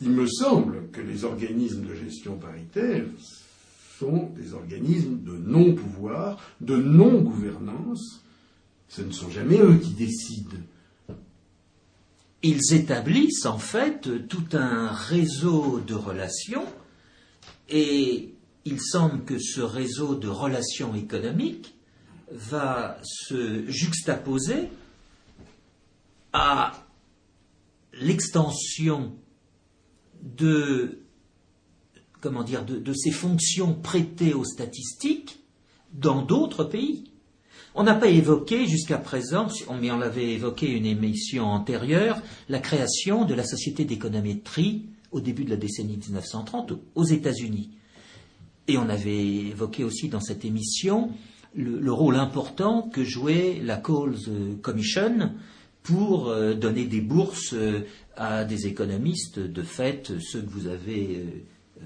Il 0.00 0.10
me 0.10 0.26
semble 0.28 0.90
que 0.92 1.00
les 1.00 1.24
organismes 1.24 1.84
de 1.84 1.94
gestion 1.94 2.36
paritaire 2.36 3.04
sont 3.98 4.30
des 4.36 4.54
organismes 4.54 5.18
de 5.24 5.36
non-pouvoir, 5.36 6.38
de 6.60 6.76
non-gouvernance. 6.76 8.22
Ce 8.88 9.02
ne 9.02 9.12
sont 9.12 9.30
jamais 9.30 9.58
eux 9.58 9.78
qui 9.78 9.90
décident. 9.90 10.56
Ils 12.42 12.72
établissent 12.72 13.46
en 13.46 13.58
fait 13.58 14.26
tout 14.28 14.46
un 14.52 14.88
réseau 14.88 15.80
de 15.80 15.94
relations 15.94 16.66
et 17.68 18.34
il 18.64 18.80
semble 18.80 19.24
que 19.24 19.38
ce 19.38 19.60
réseau 19.60 20.14
de 20.14 20.28
relations 20.28 20.94
économiques 20.94 21.74
va 22.30 22.98
se 23.02 23.68
juxtaposer 23.68 24.68
à 26.32 26.72
l'extension 27.92 29.16
de 30.22 31.02
ces 32.94 33.10
fonctions 33.10 33.74
prêtées 33.74 34.34
aux 34.34 34.44
statistiques 34.44 35.40
dans 35.92 36.22
d'autres 36.22 36.64
pays. 36.64 37.12
On 37.80 37.84
n'a 37.84 37.94
pas 37.94 38.08
évoqué 38.08 38.66
jusqu'à 38.66 38.98
présent, 38.98 39.46
mais 39.80 39.92
on 39.92 39.98
l'avait 39.98 40.32
évoqué 40.32 40.68
une 40.68 40.84
émission 40.84 41.44
antérieure, 41.44 42.20
la 42.48 42.58
création 42.58 43.24
de 43.24 43.34
la 43.34 43.44
société 43.44 43.84
d'économétrie 43.84 44.86
au 45.12 45.20
début 45.20 45.44
de 45.44 45.50
la 45.50 45.56
décennie 45.56 45.96
1930 45.96 46.72
aux 46.96 47.04
États-Unis. 47.04 47.70
Et 48.66 48.76
on 48.78 48.88
avait 48.88 49.24
évoqué 49.24 49.84
aussi 49.84 50.08
dans 50.08 50.18
cette 50.18 50.44
émission 50.44 51.12
le, 51.54 51.92
rôle 51.92 52.16
important 52.16 52.82
que 52.82 53.04
jouait 53.04 53.60
la 53.62 53.76
Coles 53.76 54.16
Commission 54.60 55.30
pour 55.84 56.30
euh, 56.30 56.54
donner 56.54 56.84
des 56.84 57.00
bourses 57.00 57.54
euh, 57.54 57.86
à 58.16 58.44
des 58.44 58.66
économistes, 58.66 59.38
de 59.38 59.62
fait, 59.62 60.18
ceux 60.18 60.42
que 60.42 60.50
vous 60.50 60.66
avez 60.66 61.24
euh, 61.80 61.84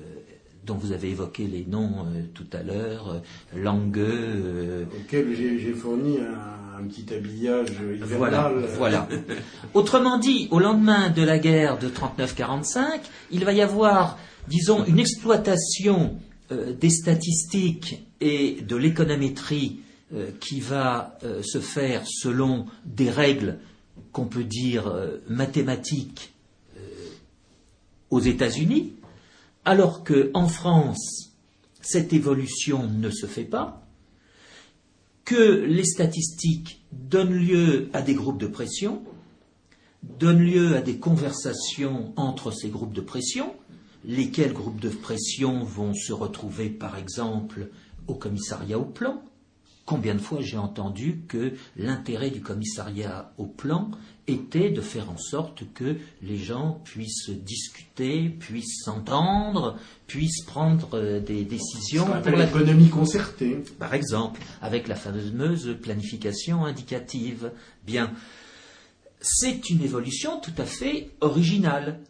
dont 0.64 0.74
vous 0.74 0.92
avez 0.92 1.10
évoqué 1.10 1.46
les 1.46 1.64
noms 1.64 2.06
euh, 2.06 2.22
tout 2.34 2.46
à 2.52 2.62
l'heure, 2.62 3.08
euh, 3.10 3.60
Langue. 3.60 3.98
Auquel 5.00 5.34
j'ai 5.34 5.72
fourni 5.72 6.18
un, 6.18 6.84
petit 6.84 7.12
habillage 7.12 7.68
Voilà, 8.02 8.52
voilà. 8.76 9.08
Autrement 9.74 10.18
dit, 10.18 10.48
au 10.50 10.58
lendemain 10.58 11.10
de 11.10 11.22
la 11.22 11.38
guerre 11.38 11.78
de 11.78 11.88
39-45, 11.88 13.00
il 13.30 13.44
va 13.44 13.52
y 13.52 13.60
avoir, 13.60 14.18
disons, 14.48 14.84
une 14.84 14.98
exploitation 14.98 16.16
des 16.50 16.90
statistiques 16.90 18.04
et 18.20 18.60
de 18.60 18.76
l'économétrie 18.76 19.80
qui 20.40 20.60
va 20.60 21.16
se 21.42 21.60
faire 21.60 22.02
selon 22.04 22.66
des 22.84 23.10
règles 23.10 23.58
qu'on 24.10 24.26
peut 24.26 24.44
dire 24.44 24.92
mathématiques 25.28 26.32
aux 28.10 28.20
États-Unis, 28.20 28.92
alors 29.64 30.04
qu'en 30.04 30.48
France, 30.48 31.32
cette 31.80 32.12
évolution 32.12 32.88
ne 32.88 33.10
se 33.10 33.26
fait 33.26 33.44
pas, 33.44 33.86
que 35.24 35.64
les 35.64 35.84
statistiques 35.84 36.84
donnent 36.92 37.34
lieu 37.34 37.88
à 37.92 38.02
des 38.02 38.14
groupes 38.14 38.40
de 38.40 38.46
pression, 38.46 39.02
donnent 40.02 40.42
lieu 40.42 40.76
à 40.76 40.80
des 40.80 40.98
conversations 40.98 42.12
entre 42.16 42.50
ces 42.50 42.68
groupes 42.68 42.92
de 42.92 43.00
pression, 43.00 43.54
lesquels 44.04 44.52
groupes 44.52 44.80
de 44.80 44.88
pression 44.88 45.62
vont 45.62 45.94
se 45.94 46.12
retrouver 46.12 46.68
par 46.68 46.96
exemple 46.98 47.70
au 48.08 48.14
commissariat 48.14 48.78
au 48.78 48.84
plan, 48.84 49.22
Combien 49.92 50.14
de 50.14 50.20
fois 50.22 50.40
j'ai 50.40 50.56
entendu 50.56 51.20
que 51.28 51.52
l'intérêt 51.76 52.30
du 52.30 52.40
commissariat 52.40 53.30
au 53.36 53.44
plan 53.44 53.90
était 54.26 54.70
de 54.70 54.80
faire 54.80 55.10
en 55.10 55.18
sorte 55.18 55.64
que 55.74 55.98
les 56.22 56.38
gens 56.38 56.80
puissent 56.82 57.28
discuter, 57.28 58.30
puissent 58.30 58.84
s'entendre, 58.84 59.76
puissent 60.06 60.46
prendre 60.46 60.94
euh, 60.94 61.20
des 61.20 61.44
décisions 61.44 62.06
pour 62.22 62.38
l'économie 62.38 62.88
concertée. 62.88 63.62
Par 63.78 63.92
exemple, 63.92 64.40
avec 64.62 64.88
la 64.88 64.94
fameuse 64.94 65.76
planification 65.82 66.64
indicative. 66.64 67.52
Bien, 67.84 68.12
c'est 69.20 69.68
une 69.68 69.82
évolution 69.82 70.40
tout 70.40 70.54
à 70.56 70.64
fait 70.64 71.10
originale 71.20 72.00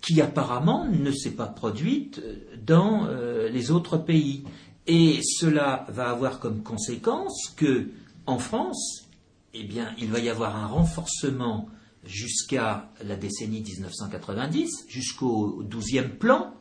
qui 0.00 0.20
apparemment 0.20 0.86
ne 0.86 1.12
s'est 1.12 1.36
pas 1.36 1.46
produite 1.46 2.20
dans 2.66 3.06
euh, 3.06 3.48
les 3.48 3.70
autres 3.70 3.96
pays. 3.96 4.42
Et 4.88 5.20
cela 5.22 5.84
va 5.90 6.08
avoir 6.08 6.40
comme 6.40 6.62
conséquence 6.62 7.52
que, 7.54 7.90
en 8.24 8.38
France, 8.38 9.06
eh 9.52 9.62
bien, 9.62 9.94
il 9.98 10.10
va 10.10 10.18
y 10.18 10.30
avoir 10.30 10.56
un 10.56 10.66
renforcement 10.66 11.68
jusqu'à 12.04 12.90
la 13.04 13.16
décennie 13.16 13.60
1990, 13.60 14.86
jusqu'au 14.88 15.62
douzième 15.62 16.12
plan, 16.16 16.54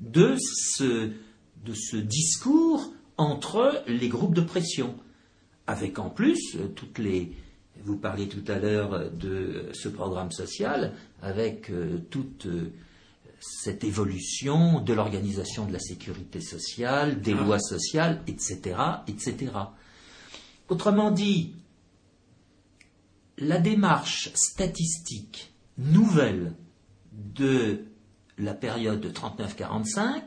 de 0.00 0.36
ce, 0.40 1.10
de 1.64 1.74
ce 1.74 1.98
discours 1.98 2.90
entre 3.18 3.84
les 3.86 4.08
groupes 4.08 4.34
de 4.34 4.40
pression, 4.40 4.96
avec 5.66 5.98
en 5.98 6.08
plus 6.08 6.56
toutes 6.74 6.98
les, 6.98 7.32
vous 7.84 7.98
parliez 7.98 8.28
tout 8.28 8.50
à 8.50 8.58
l'heure 8.58 9.10
de 9.10 9.66
ce 9.74 9.90
programme 9.90 10.32
social, 10.32 10.94
avec 11.20 11.70
euh, 11.70 11.98
toutes 12.08 12.48
cette 13.42 13.82
évolution 13.82 14.80
de 14.80 14.92
l'organisation 14.92 15.66
de 15.66 15.72
la 15.72 15.80
sécurité 15.80 16.40
sociale, 16.40 17.20
des 17.20 17.32
ah. 17.32 17.42
lois 17.42 17.58
sociales, 17.58 18.22
etc., 18.28 18.78
etc. 19.08 19.52
Autrement 20.68 21.10
dit, 21.10 21.56
la 23.38 23.58
démarche 23.58 24.30
statistique 24.34 25.52
nouvelle 25.76 26.54
de 27.12 27.84
la 28.38 28.54
période 28.54 29.00
de 29.00 29.10
39-45 29.10 30.22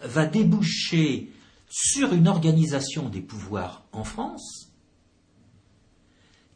va 0.00 0.26
déboucher 0.26 1.30
sur 1.68 2.14
une 2.14 2.28
organisation 2.28 3.08
des 3.08 3.20
pouvoirs 3.20 3.84
en 3.92 4.04
France 4.04 4.72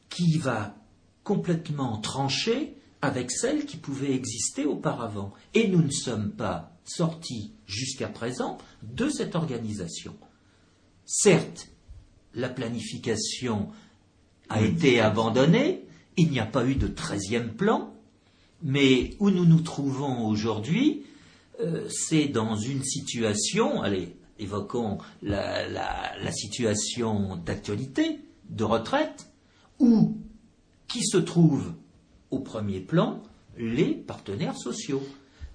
qui 0.08 0.38
va 0.38 0.74
complètement 1.22 1.98
trancher 1.98 2.76
avec 3.06 3.30
celles 3.30 3.66
qui 3.66 3.76
pouvaient 3.76 4.12
exister 4.12 4.64
auparavant. 4.64 5.32
Et 5.54 5.68
nous 5.68 5.82
ne 5.82 5.90
sommes 5.90 6.32
pas 6.32 6.76
sortis 6.84 7.52
jusqu'à 7.66 8.08
présent 8.08 8.58
de 8.82 9.08
cette 9.08 9.36
organisation. 9.36 10.16
Certes, 11.04 11.68
la 12.34 12.48
planification 12.48 13.68
a 14.48 14.60
été 14.60 15.00
abandonnée, 15.00 15.84
il 16.16 16.30
n'y 16.30 16.40
a 16.40 16.46
pas 16.46 16.66
eu 16.66 16.74
de 16.74 16.88
treizième 16.88 17.54
plan, 17.54 17.94
mais 18.62 19.14
où 19.20 19.30
nous 19.30 19.46
nous 19.46 19.60
trouvons 19.60 20.26
aujourd'hui, 20.26 21.04
euh, 21.60 21.88
c'est 21.88 22.26
dans 22.26 22.56
une 22.56 22.82
situation, 22.82 23.82
allez, 23.82 24.16
évoquons 24.38 24.98
la, 25.22 25.66
la 25.68 26.32
situation 26.32 27.36
d'actualité, 27.36 28.18
de 28.50 28.64
retraite, 28.64 29.30
où 29.78 30.18
qui 30.88 31.04
se 31.04 31.16
trouve 31.18 31.72
au 32.30 32.40
premier 32.40 32.80
plan 32.80 33.22
les 33.58 33.94
partenaires 33.94 34.56
sociaux. 34.56 35.02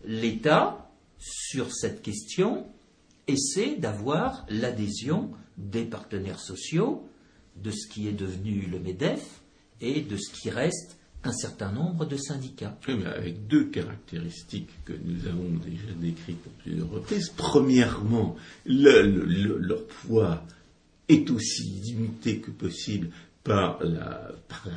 L'État, 0.06 0.90
sur 1.20 1.74
cette 1.74 2.02
question, 2.02 2.66
essaie 3.28 3.76
d'avoir 3.78 4.46
l'adhésion 4.50 5.32
des 5.58 5.84
partenaires 5.84 6.40
sociaux, 6.40 7.08
de 7.62 7.72
ce 7.72 7.88
qui 7.88 8.08
est 8.08 8.14
devenu 8.14 8.62
le 8.72 8.80
MEDEF 8.80 9.42
et 9.82 10.02
de 10.02 10.18
ce 10.18 10.32
qui 10.34 10.50
reste 10.50 10.98
un 11.24 11.34
certain 11.34 11.72
nombre 11.72 12.06
de 12.06 12.18
syndicats. 12.18 12.78
avec 12.88 13.46
deux 13.48 13.66
caractéristiques 13.66 14.72
que 14.86 14.94
nous 14.94 15.28
avons 15.28 15.50
déjà 15.64 15.94
décrites 16.00 16.46
à 16.48 16.64
plusieurs 16.64 16.90
reprises. 16.90 17.32
Premièrement, 17.38 18.36
leur 18.66 19.86
poids 19.86 20.44
est 21.08 21.30
aussi 21.30 21.64
limité 21.64 22.40
que 22.40 22.50
possible 22.52 23.10
par 23.44 23.84
la, 23.84 24.32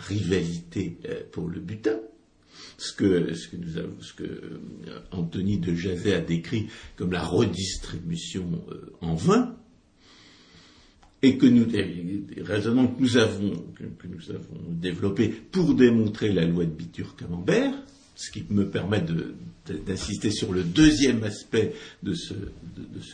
rivalité 0.09 0.99
euh, 1.07 1.21
pour 1.31 1.49
le 1.49 1.61
butin. 1.61 1.99
Ce 2.79 2.93
que, 2.93 3.35
ce 3.35 3.49
que, 3.49 3.57
nous 3.57 3.79
avons, 3.79 4.01
ce 4.01 4.12
que 4.15 4.25
euh, 4.25 4.61
Anthony 5.11 5.59
de 5.59 5.75
Jazet 5.75 6.15
a 6.15 6.21
décrit 6.21 6.69
comme 6.97 7.12
la 7.12 7.23
redistribution 7.23 8.65
euh, 8.71 8.93
en 9.01 9.15
vain, 9.15 9.57
et 11.23 11.39
que 11.39 11.47
nous, 11.47 11.65
des 11.65 12.43
raisonnements 12.43 12.87
que 12.87 13.01
nous 13.01 13.17
avons, 13.17 13.65
que, 13.75 14.07
nous 14.07 14.31
avons 14.31 14.61
développés 14.69 15.29
pour 15.29 15.75
démontrer 15.75 16.33
la 16.33 16.45
loi 16.45 16.67
de 16.67 16.71
Bitur-Camembert, 16.71 17.75
ce 18.15 18.31
qui 18.31 18.45
me 18.51 18.69
permet 18.69 19.05
d'insister 19.87 20.31
sur 20.31 20.53
le 20.53 20.62
deuxième 20.62 21.25
aspect 21.25 21.75
de 22.03 22.15
ce, 22.15 22.35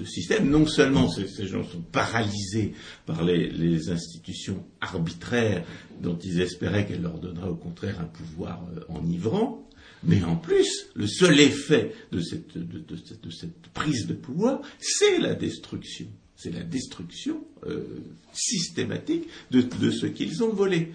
système. 0.05 0.51
Non 0.51 0.67
seulement 0.67 1.09
ces, 1.09 1.47
gens 1.47 1.65
sont 1.65 1.83
paralysés 1.93 2.75
par 3.07 3.25
les, 3.25 3.91
institutions 3.91 4.65
arbitraires 4.81 5.65
dont 6.01 6.19
ils 6.19 6.41
espéraient 6.41 6.87
qu'elles 6.87 7.03
leur 7.03 7.19
donneraient 7.19 7.49
au 7.49 7.57
contraire 7.57 8.01
un 8.01 8.05
pouvoir 8.05 8.67
euh, 8.77 8.81
enivrant, 8.89 9.67
mais 10.03 10.23
en 10.23 10.37
plus, 10.37 10.87
le 10.95 11.07
seul 11.07 11.39
effet 11.41 11.95
de 12.11 12.21
cette 12.21 13.69
prise 13.75 14.07
de 14.07 14.15
pouvoir, 14.15 14.61
c'est 14.79 15.19
la 15.19 15.35
destruction 15.35 16.07
c'est 16.41 16.51
la 16.55 16.63
destruction 16.63 17.45
euh, 17.67 17.85
systématique 18.33 19.29
de, 19.51 19.91
ce 19.91 20.07
qu'ils 20.07 20.43
ont 20.43 20.53
volé. 20.53 20.93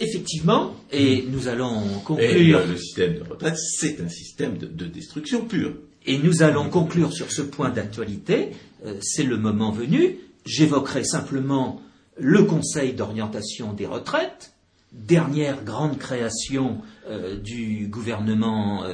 Effectivement, 0.00 0.74
et 0.90 1.24
nous 1.28 1.48
allons 1.48 2.00
conclure. 2.04 2.66
le 2.66 2.76
système 2.76 3.14
de 3.14 3.22
retraite, 3.22 3.56
c'est 3.56 4.00
un 4.00 4.08
système 4.08 4.58
de, 4.58 4.86
destruction 4.86 5.44
pure. 5.44 5.74
Et 6.06 6.18
nous 6.18 6.42
allons 6.42 6.68
conclure 6.68 7.12
sur 7.12 7.30
ce 7.30 7.42
point 7.42 7.70
d'actualité. 7.70 8.50
Euh, 8.84 8.94
c'est 9.00 9.22
le 9.22 9.38
moment 9.38 9.70
venu. 9.70 10.18
J'évoquerai 10.44 11.04
simplement 11.04 11.80
le 12.18 12.44
Conseil 12.44 12.92
d'orientation 12.92 13.72
des 13.72 13.86
retraites, 13.86 14.52
dernière 14.92 15.64
grande 15.64 15.98
création 15.98 16.82
euh, 17.08 17.36
du 17.36 17.88
gouvernement 17.88 18.84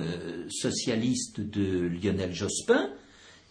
socialiste 0.48 1.40
de 1.40 1.88
Lionel 1.88 2.32
Jospin, 2.32 2.90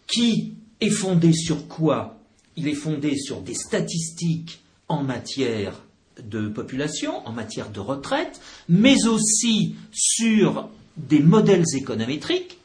qui 0.06 0.54
est 0.80 0.90
fondé 0.90 1.32
sur 1.32 1.68
quoi? 1.68 2.18
Il 2.56 2.68
est 2.68 2.74
fondé 2.74 3.16
sur 3.16 3.42
des 3.42 3.54
statistiques 3.54 4.62
en 4.88 5.02
matière 5.02 5.82
de 6.22 6.48
population, 6.48 7.26
en 7.26 7.32
matière 7.32 7.70
de 7.70 7.80
retraite, 7.80 8.40
mais 8.68 9.06
aussi 9.06 9.76
sur 9.92 10.68
des 10.96 11.20
modèles 11.20 11.64
économétriques 11.76 12.58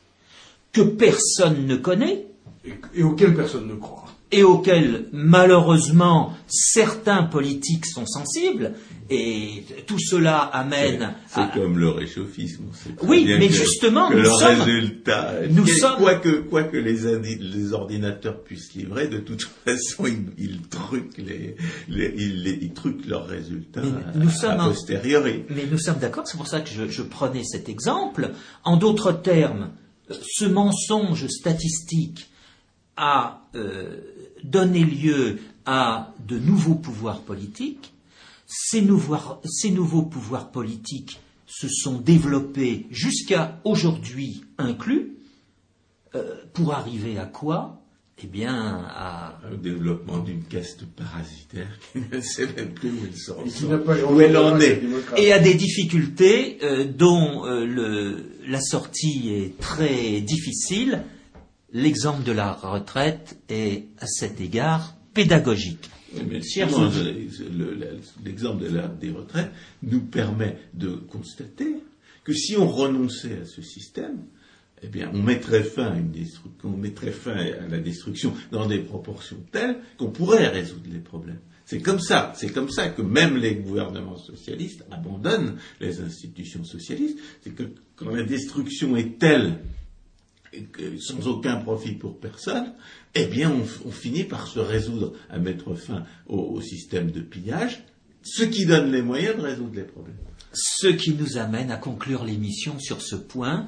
que 0.71 0.81
personne 0.81 1.65
ne 1.67 1.75
connaît. 1.75 2.25
Et, 2.95 3.03
auxquels 3.03 3.35
personne 3.35 3.67
ne 3.67 3.75
croit 3.75 4.05
et 4.31 4.43
auxquels 4.43 5.05
malheureusement 5.11 6.33
certains 6.47 7.23
politiques 7.23 7.85
sont 7.85 8.05
sensibles, 8.05 8.73
et 9.09 9.63
tout 9.85 9.99
cela 9.99 10.39
amène. 10.39 11.13
C'est 11.27 11.51
comme 11.53 11.77
le 11.77 11.89
réchauffisme. 11.89 12.63
Oui, 13.03 13.25
mais 13.27 13.49
justement, 13.49 14.09
nous 14.09 14.25
sommes. 14.25 14.61
Résultat, 14.61 15.33
nous 15.51 15.67
sommes. 15.67 15.97
Quoi 15.97 16.15
que, 16.15 16.41
quoi 16.41 16.63
que 16.63 16.77
les, 16.77 17.37
les, 17.37 17.73
ordinateurs 17.73 18.41
puissent 18.41 18.73
livrer, 18.73 19.07
de 19.07 19.19
toute 19.19 19.43
façon, 19.65 20.05
ils, 20.37 20.61
truquent 20.69 21.19
les, 21.19 21.55
ils, 21.87 22.73
truquent 22.73 23.05
leurs 23.05 23.27
résultats 23.27 23.81
nous 24.15 24.29
sommes 24.29 24.57
posteriori. 24.57 25.43
Mais 25.49 25.65
nous 25.69 25.77
sommes 25.77 25.99
d'accord. 25.99 26.27
C'est 26.27 26.37
pour 26.37 26.47
ça 26.47 26.61
que 26.61 26.69
je, 26.69 26.87
je 26.87 27.03
prenais 27.03 27.43
cet 27.43 27.69
exemple. 27.69 28.31
En 28.63 28.77
d'autres 28.77 29.11
termes, 29.11 29.69
ce 30.09 30.45
mensonge 30.45 31.27
statistique 31.27 32.29
a 32.97 33.41
euh, 33.55 33.99
donné 34.43 34.79
lieu 34.79 35.39
à 35.65 36.13
de 36.27 36.37
nouveaux 36.37 36.75
pouvoirs 36.75 37.21
politiques. 37.21 37.93
Ces 38.47 38.81
nouveaux, 38.81 40.03
pouvoirs 40.03 40.51
politiques 40.51 41.19
se 41.47 41.67
sont 41.67 41.99
développés 41.99 42.85
jusqu'à 42.91 43.59
aujourd'hui 43.63 44.43
inclus, 44.57 45.13
euh, 46.13 46.35
pour 46.53 46.73
arriver 46.73 47.17
à 47.17 47.25
quoi? 47.25 47.81
Eh 48.23 48.27
bien, 48.27 48.85
à... 48.89 49.39
Au 49.51 49.57
développement 49.57 50.19
d'une 50.19 50.43
caste 50.43 50.85
parasitaire 50.85 51.67
qui 51.91 51.99
ne 52.09 52.21
sait 52.21 52.47
même 52.55 52.73
plus 52.73 52.89
où 52.89 52.99
elle 53.05 53.17
sort, 53.17 53.43
où 54.11 54.21
elle 54.21 54.37
en 54.37 54.57
est. 54.59 54.81
Et 55.17 55.33
à 55.33 55.39
des 55.39 55.53
difficultés 55.55 56.59
euh, 56.63 56.85
dont 56.85 57.43
la 58.47 58.61
sortie 58.61 59.31
est 59.33 59.59
très 59.59 60.21
difficile 60.21 61.03
l'exemple 61.75 62.23
de 62.23 62.31
la 62.31 62.53
retraite 62.53 63.37
est 63.49 63.83
à 63.99 64.07
cet 64.07 64.39
égard 64.39 64.95
pédagogique. 65.13 65.89
L'exemple 68.23 68.63
des 68.99 69.11
retraites 69.11 69.51
nous 69.83 69.99
permet 70.01 70.57
de 70.73 70.95
constater 70.95 71.75
que 72.23 72.33
si 72.33 72.55
on 72.55 72.67
renonçait 72.67 73.41
à 73.41 73.45
ce 73.45 73.61
système, 73.61 74.19
eh 74.81 74.87
bien, 74.87 75.11
on 75.13 75.21
mettrait 75.21 75.63
fin 75.63 75.91
à, 75.91 75.97
une 75.97 76.13
on 76.63 76.69
mettrait 76.69 77.11
fin 77.11 77.35
à 77.35 77.67
la 77.67 77.77
destruction 77.77 78.33
dans 78.51 78.67
des 78.67 78.79
proportions 78.79 79.37
telles 79.51 79.77
qu'on 79.97 80.11
pourrait 80.11 80.47
résoudre 80.47 80.89
les 80.91 80.99
problèmes. 80.99 81.39
C'est 81.65 81.81
comme 81.81 81.99
ça, 81.99 82.31
c'est 82.35 82.53
comme 82.53 82.69
ça 82.69 82.89
que 82.89 83.01
même 83.01 83.35
les 83.37 83.55
gouvernements 83.55 84.17
socialistes 84.17 84.85
abandonnent 84.91 85.57
les 85.81 85.99
institutions 85.99 86.63
socialistes. 86.63 87.17
C'est 87.41 87.53
que 87.53 87.63
quand 87.95 88.11
la 88.11 88.23
destruction 88.23 88.95
est 88.95 89.17
telle 89.19 89.59
sans 90.99 91.27
aucun 91.27 91.57
profit 91.57 91.93
pour 91.93 92.19
personne, 92.19 92.73
eh 93.13 93.25
bien, 93.25 93.51
on, 93.85 93.91
finit 93.91 94.23
par 94.23 94.47
se 94.47 94.59
résoudre 94.59 95.13
à 95.29 95.39
mettre 95.39 95.73
fin 95.75 96.03
au, 96.27 96.59
système 96.61 97.11
de 97.11 97.21
pillage, 97.21 97.83
ce 98.23 98.43
qui 98.43 98.65
donne 98.65 98.91
les 98.91 99.01
moyens 99.01 99.37
de 99.37 99.41
résoudre 99.41 99.75
les 99.75 99.83
problèmes. 99.83 100.17
Ce 100.53 100.87
qui 100.87 101.13
nous 101.13 101.37
amène 101.37 101.71
à 101.71 101.77
conclure 101.77 102.23
l'émission 102.23 102.79
sur 102.79 103.01
ce 103.01 103.15
point. 103.15 103.67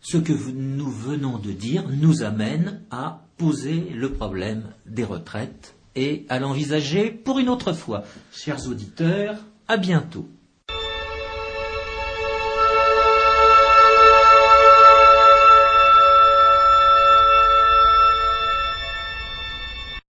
Ce 0.00 0.18
que 0.18 0.32
nous 0.52 0.90
venons 0.90 1.38
de 1.38 1.52
dire 1.52 1.88
nous 1.88 2.22
amène 2.22 2.82
à 2.90 3.26
poser 3.38 3.88
le 3.94 4.12
problème 4.12 4.64
des 4.84 5.04
retraites 5.04 5.74
et 5.96 6.26
à 6.28 6.38
l'envisager 6.38 7.10
pour 7.10 7.38
une 7.38 7.48
autre 7.48 7.72
fois. 7.72 8.04
Chers 8.32 8.68
auditeurs, 8.68 9.38
à 9.68 9.76
bientôt. 9.76 10.28